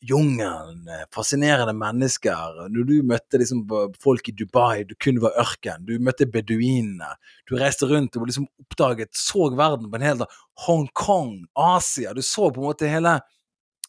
jungelen, 0.00 0.86
eh, 0.88 1.02
fascinerende 1.12 1.74
mennesker. 1.76 2.62
Når 2.72 2.86
du 2.88 2.94
møtte 3.04 3.36
liksom 3.36 3.66
folk 4.00 4.30
i 4.30 4.32
Dubai, 4.32 4.86
du 4.88 4.94
kun 4.96 5.18
var 5.20 5.36
ørken. 5.42 5.84
Du 5.84 5.98
møtte 6.00 6.24
beduinene. 6.24 7.10
Du 7.44 7.58
reiste 7.60 7.84
rundt 7.84 8.16
og 8.16 8.24
liksom 8.30 8.46
oppdaget, 8.62 9.12
så 9.12 9.50
verden 9.52 9.90
på 9.92 10.00
en 10.00 10.06
hel 10.06 10.22
dag. 10.22 10.38
Hongkong, 10.64 11.44
Asia. 11.52 12.14
Du 12.16 12.24
så 12.24 12.48
på 12.48 12.62
en 12.62 12.70
måte 12.70 12.88
hele 12.88 13.18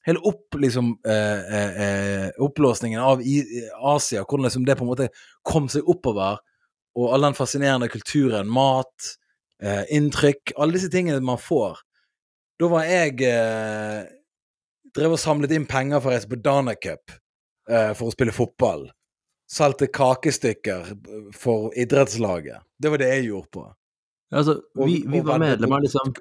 hele 0.06 0.22
opp, 0.26 0.56
liksom, 0.58 0.96
eh, 1.06 1.54
eh, 1.56 1.82
eh, 1.82 2.32
oppblåsningen 2.38 3.02
av 3.02 3.22
Asia, 3.82 4.24
hvordan 4.24 4.48
liksom 4.48 4.66
det 4.66 4.76
på 4.78 4.86
en 4.86 4.90
måte 4.90 5.10
kom 5.44 5.70
seg 5.70 5.88
oppover, 5.90 6.40
og 6.98 7.14
all 7.16 7.28
den 7.28 7.38
fascinerende 7.38 7.90
kulturen, 7.92 8.50
mat, 8.52 9.12
eh, 9.64 9.84
inntrykk, 9.96 10.54
alle 10.58 10.76
disse 10.76 10.92
tingene 10.92 11.22
man 11.24 11.40
får. 11.42 11.80
Da 12.60 12.70
var 12.72 12.88
jeg 12.90 13.22
eh, 13.26 14.02
Drev 14.92 15.14
og 15.16 15.22
samlet 15.22 15.54
inn 15.56 15.64
penger 15.72 16.02
for 16.02 16.12
å 16.12 16.16
reise 16.18 16.28
på 16.28 16.40
Dana 16.44 16.74
Cup 16.76 17.14
eh, 17.72 17.94
for 17.96 18.10
å 18.10 18.12
spille 18.12 18.34
fotball. 18.36 18.90
Solgte 19.48 19.88
kakestykker 19.88 20.90
for 21.36 21.72
idrettslaget. 21.80 22.60
Det 22.76 22.92
var 22.92 23.00
det 23.00 23.08
jeg 23.14 23.30
gjorde 23.30 23.54
på. 23.56 23.64
Altså, 24.36 24.58
Og- 24.76 24.88
vi, 24.88 24.98
vi 25.08 25.24
var 25.24 25.40
medlemmer 25.40 25.84
liksom 25.86 26.12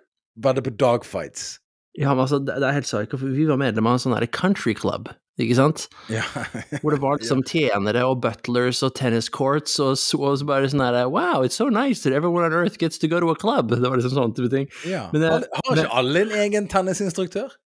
Vedde 0.40 0.62
på 0.62 0.70
dogfights. 0.78 1.58
Ja, 1.98 2.14
men 2.14 2.22
altså, 2.22 2.38
det, 2.38 2.54
er 2.62 2.72
helt 2.72 2.86
psycho, 2.86 3.18
for 3.18 3.34
vi 3.34 3.44
var 3.48 3.58
medlemmer 3.58 3.90
av 3.90 3.98
en 3.98 4.02
sånn 4.04 4.28
country 4.30 4.72
club, 4.78 5.10
ikke 5.40 5.56
sant? 5.56 5.86
Ja. 6.12 6.24
Hvor 6.82 6.94
det 6.94 7.00
var 7.02 7.16
liksom 7.20 7.42
tjenere 7.46 8.02
og 8.08 8.20
butlers 8.24 8.82
og 8.86 8.94
tennis 8.98 9.30
courts, 9.32 9.78
og 9.80 9.96
så, 10.00 10.18
og 10.18 10.38
så 10.40 10.48
bare 10.48 10.70
sånn 10.72 10.84
her 10.84 10.98
Wow, 11.08 11.44
it's 11.46 11.58
so 11.60 11.68
nice 11.72 12.02
that 12.02 12.16
everyone 12.16 12.44
on 12.44 12.56
earth 12.56 12.78
gets 12.80 12.98
to 12.98 13.08
go 13.08 13.20
to 13.20 13.30
a 13.30 13.38
club. 13.38 13.70
Det 13.72 13.86
var 13.88 14.00
liksom 14.00 14.16
sånn 14.16 14.34
type 14.36 14.50
ting. 14.52 14.68
ja. 14.88 15.06
Men 15.14 15.26
har, 15.28 15.46
har 15.64 15.82
ikke 15.84 15.98
alle 16.02 16.24
en 16.26 16.38
egen 16.44 16.70
tennisinstruktør? 16.70 17.56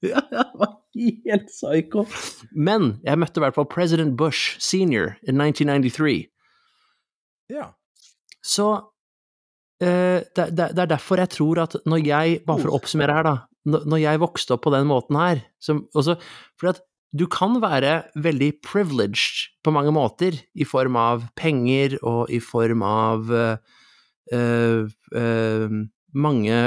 Ja, 0.00 0.22
det 0.30 0.46
var 0.56 0.70
helt 0.96 1.50
psycho. 1.52 2.06
Men 2.56 2.94
jeg 3.04 3.20
møtte 3.20 3.36
i 3.36 3.42
hvert 3.44 3.52
fall 3.58 3.66
president 3.68 4.14
Bush 4.16 4.54
senior 4.56 5.10
i 5.28 5.34
1993. 5.34 6.22
Ja. 7.52 7.74
Så 8.40 8.70
Uh, 9.80 10.20
det, 10.36 10.50
det, 10.52 10.74
det 10.76 10.82
er 10.82 10.88
derfor 10.90 11.16
jeg 11.22 11.30
tror 11.32 11.62
at 11.62 11.72
når 11.88 12.02
jeg, 12.04 12.40
bare 12.44 12.60
for 12.60 12.68
å 12.68 12.74
oppsummere 12.76 13.14
her, 13.16 13.24
da, 13.24 13.32
når 13.64 14.02
jeg 14.02 14.20
vokste 14.20 14.52
opp 14.52 14.66
på 14.66 14.72
den 14.74 14.84
måten 14.90 15.16
her 15.16 15.40
som, 15.56 15.86
også, 15.96 16.18
Fordi 16.60 16.74
at 16.74 16.82
du 17.16 17.26
kan 17.30 17.58
være 17.62 18.04
veldig 18.22 18.52
privileged 18.66 19.50
på 19.64 19.72
mange 19.74 19.92
måter, 19.94 20.36
i 20.54 20.66
form 20.68 20.98
av 21.00 21.26
penger 21.38 21.98
og 22.06 22.30
i 22.30 22.38
form 22.42 22.84
av 22.86 23.32
uh, 23.34 23.56
eh, 24.30 25.74
mange 26.14 26.60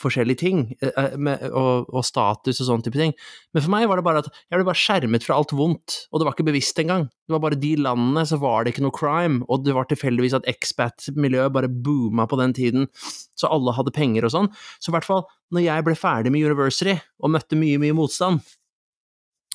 forskjellige 0.00 0.40
ting, 0.40 0.62
uh, 0.80 1.16
med, 1.20 1.42
og, 1.52 1.90
og 1.92 2.06
status 2.08 2.62
og 2.62 2.66
sånne 2.70 2.86
type 2.86 2.96
ting. 2.96 3.12
Men 3.52 3.64
for 3.66 3.74
meg 3.74 3.88
var 3.90 4.00
det 4.00 4.06
bare 4.06 4.22
at 4.24 4.30
jeg 4.32 4.56
ble 4.56 4.68
bare 4.70 4.80
skjermet 4.80 5.26
fra 5.26 5.36
alt 5.36 5.52
vondt, 5.52 5.98
og 6.08 6.22
det 6.22 6.28
var 6.28 6.36
ikke 6.36 6.48
bevisst 6.48 6.80
engang. 6.80 7.04
Det 7.28 7.36
var 7.36 7.42
bare 7.44 7.60
de 7.60 7.74
landene, 7.84 8.24
så 8.26 8.40
var 8.40 8.64
det 8.64 8.72
ikke 8.72 8.86
noe 8.86 8.96
crime, 8.96 9.42
og 9.52 9.66
det 9.66 9.76
var 9.76 9.90
tilfeldigvis 9.90 10.38
at 10.40 10.48
expat-miljøet 10.48 11.52
bare 11.54 11.68
booma 11.68 12.24
på 12.30 12.40
den 12.40 12.56
tiden, 12.56 12.88
så 13.36 13.52
alle 13.52 13.76
hadde 13.76 13.92
penger 13.96 14.24
og 14.24 14.32
sånn. 14.32 14.48
Så 14.80 14.88
i 14.88 14.96
hvert 14.96 15.06
fall, 15.06 15.28
når 15.52 15.68
jeg 15.68 15.86
ble 15.90 15.98
ferdig 15.98 16.32
med 16.32 16.48
University 16.48 16.96
og 17.20 17.36
møtte 17.36 17.60
mye, 17.60 17.76
mye 17.84 18.00
motstand, 18.00 18.40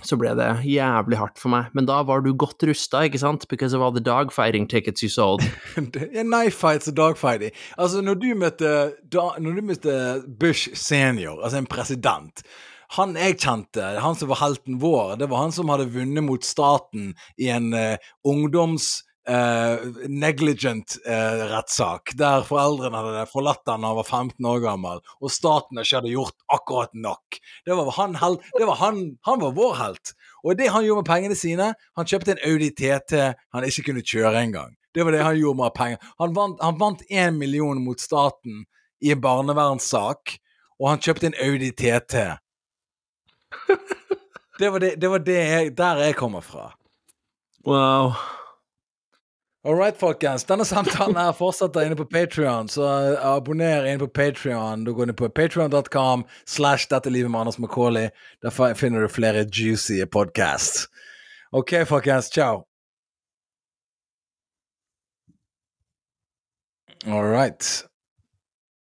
så 0.04 0.18
ble 0.20 0.34
det 0.36 0.50
jævlig 0.68 1.18
hardt 1.22 1.40
for 1.40 1.54
meg. 1.54 1.72
Men 1.78 1.88
da 1.88 2.02
var 2.04 2.24
du 2.26 2.34
godt 2.36 2.66
rusta, 2.68 3.06
ikke 3.08 3.22
sant, 3.22 3.48
because 3.48 3.78
of 3.78 3.82
all 3.82 3.96
the 3.96 4.04
dogfighting 4.04 4.68
tickets 4.68 5.06
you 5.06 5.10
sold. 5.10 5.46
Knife 5.80 6.58
fights 6.60 6.92
og 6.92 6.98
dogfighting. 6.98 7.56
Altså, 7.78 8.04
når 8.04 8.20
du 8.20 8.28
møtte, 8.36 8.76
da, 9.08 9.26
når 9.40 9.56
du 9.56 9.66
møtte 9.72 9.98
Bush 10.40 10.76
senior, 10.76 11.40
altså 11.42 11.62
en 11.62 11.72
president 11.72 12.44
Han 13.00 13.16
jeg 13.18 13.40
kjente, 13.42 13.82
han 13.82 14.16
som 14.16 14.30
var 14.30 14.44
helten 14.44 14.78
vår, 14.84 15.16
det 15.18 15.30
var 15.32 15.42
han 15.42 15.56
som 15.56 15.72
hadde 15.74 15.90
vunnet 15.96 16.24
mot 16.24 16.44
staten 16.46 17.14
i 17.38 17.50
en 17.54 17.74
uh, 17.74 17.96
ungdoms... 18.24 19.05
eh, 19.28 19.86
negligent 20.08 20.98
eh, 21.06 21.44
rettssak, 21.52 22.14
der 22.20 22.46
foreldrene 22.48 23.02
hadde 23.02 23.26
forlatt 23.32 23.64
han 23.70 23.84
da 23.84 23.92
han 23.92 24.00
var 24.00 24.08
15 24.08 24.50
år 24.52 24.62
gammel, 24.64 25.02
og 25.20 25.34
staten 25.34 25.82
ikke 25.82 26.00
hadde 26.00 26.14
gjort 26.14 26.38
akkurat 26.54 26.94
nok. 26.94 27.40
Det 27.66 27.78
var 27.78 27.92
han, 27.98 28.16
held, 28.22 28.40
det 28.58 28.70
var 28.70 28.80
han, 28.82 29.04
han 29.28 29.42
var 29.42 29.58
vår 29.58 29.76
helt. 29.82 30.16
Og 30.46 30.58
det 30.60 30.72
han 30.74 30.86
gjorde 30.86 31.04
med 31.04 31.10
pengene 31.10 31.38
sine, 31.40 31.74
han 31.98 32.10
kjøpte 32.10 32.36
en 32.36 32.46
Audi 32.46 32.72
TT 32.78 33.20
han 33.56 33.68
ikke 33.68 33.90
kunne 33.90 34.06
kjøre 34.06 34.46
engang. 34.46 34.76
Det 34.96 35.04
var 35.04 35.12
det 35.12 35.26
han 35.26 35.38
gjorde 35.40 35.60
med 35.60 35.76
penger. 35.76 36.10
Han 36.22 36.36
vant, 36.36 36.62
han 36.64 36.80
vant 36.80 37.04
million 37.36 37.82
mot 37.84 38.00
staten 38.00 38.64
i 39.04 39.12
en 39.12 39.22
barnevernssak, 39.22 40.38
og 40.80 40.90
han 40.90 41.02
kjøpte 41.04 41.32
en 41.32 41.40
Audi 41.42 41.72
TT. 41.72 42.30
Det 44.56 44.70
var, 44.72 44.80
det, 44.80 44.96
det 44.96 45.10
var 45.12 45.20
det 45.20 45.36
jeg, 45.36 45.72
der 45.76 45.98
jeg 46.00 46.16
kommer 46.16 46.40
fra. 46.40 46.70
Wow. 47.68 48.14
All 49.66 49.76
right, 49.76 49.98
folkens. 49.98 50.44
Denne 50.46 50.66
samtalen 50.66 51.16
her 51.18 51.32
fortsetter 51.34 51.88
inne 51.88 51.96
på 51.98 52.06
Patrion, 52.06 52.68
så 52.70 52.86
uh, 52.86 53.26
abonner 53.26 53.86
inne 53.86 53.98
på 54.00 54.08
Patrion. 54.08 54.84
Du 54.86 54.94
går 54.94 55.10
inn 55.10 55.18
på 55.18 55.30
patrion.com 55.30 56.28
slash 56.46 56.86
dette 56.92 57.10
livet 57.10 57.32
med 57.32 57.42
Anders 57.42 57.58
Macauley. 57.58 58.12
Der 58.46 58.74
finner 58.78 59.02
du 59.02 59.10
flere 59.10 59.48
juicy 59.50 60.06
podcasts. 60.06 60.86
OK, 61.52 61.74
folkens. 61.90 62.30
Ciao. 62.30 62.68
All 67.08 67.26
right. 67.26 67.86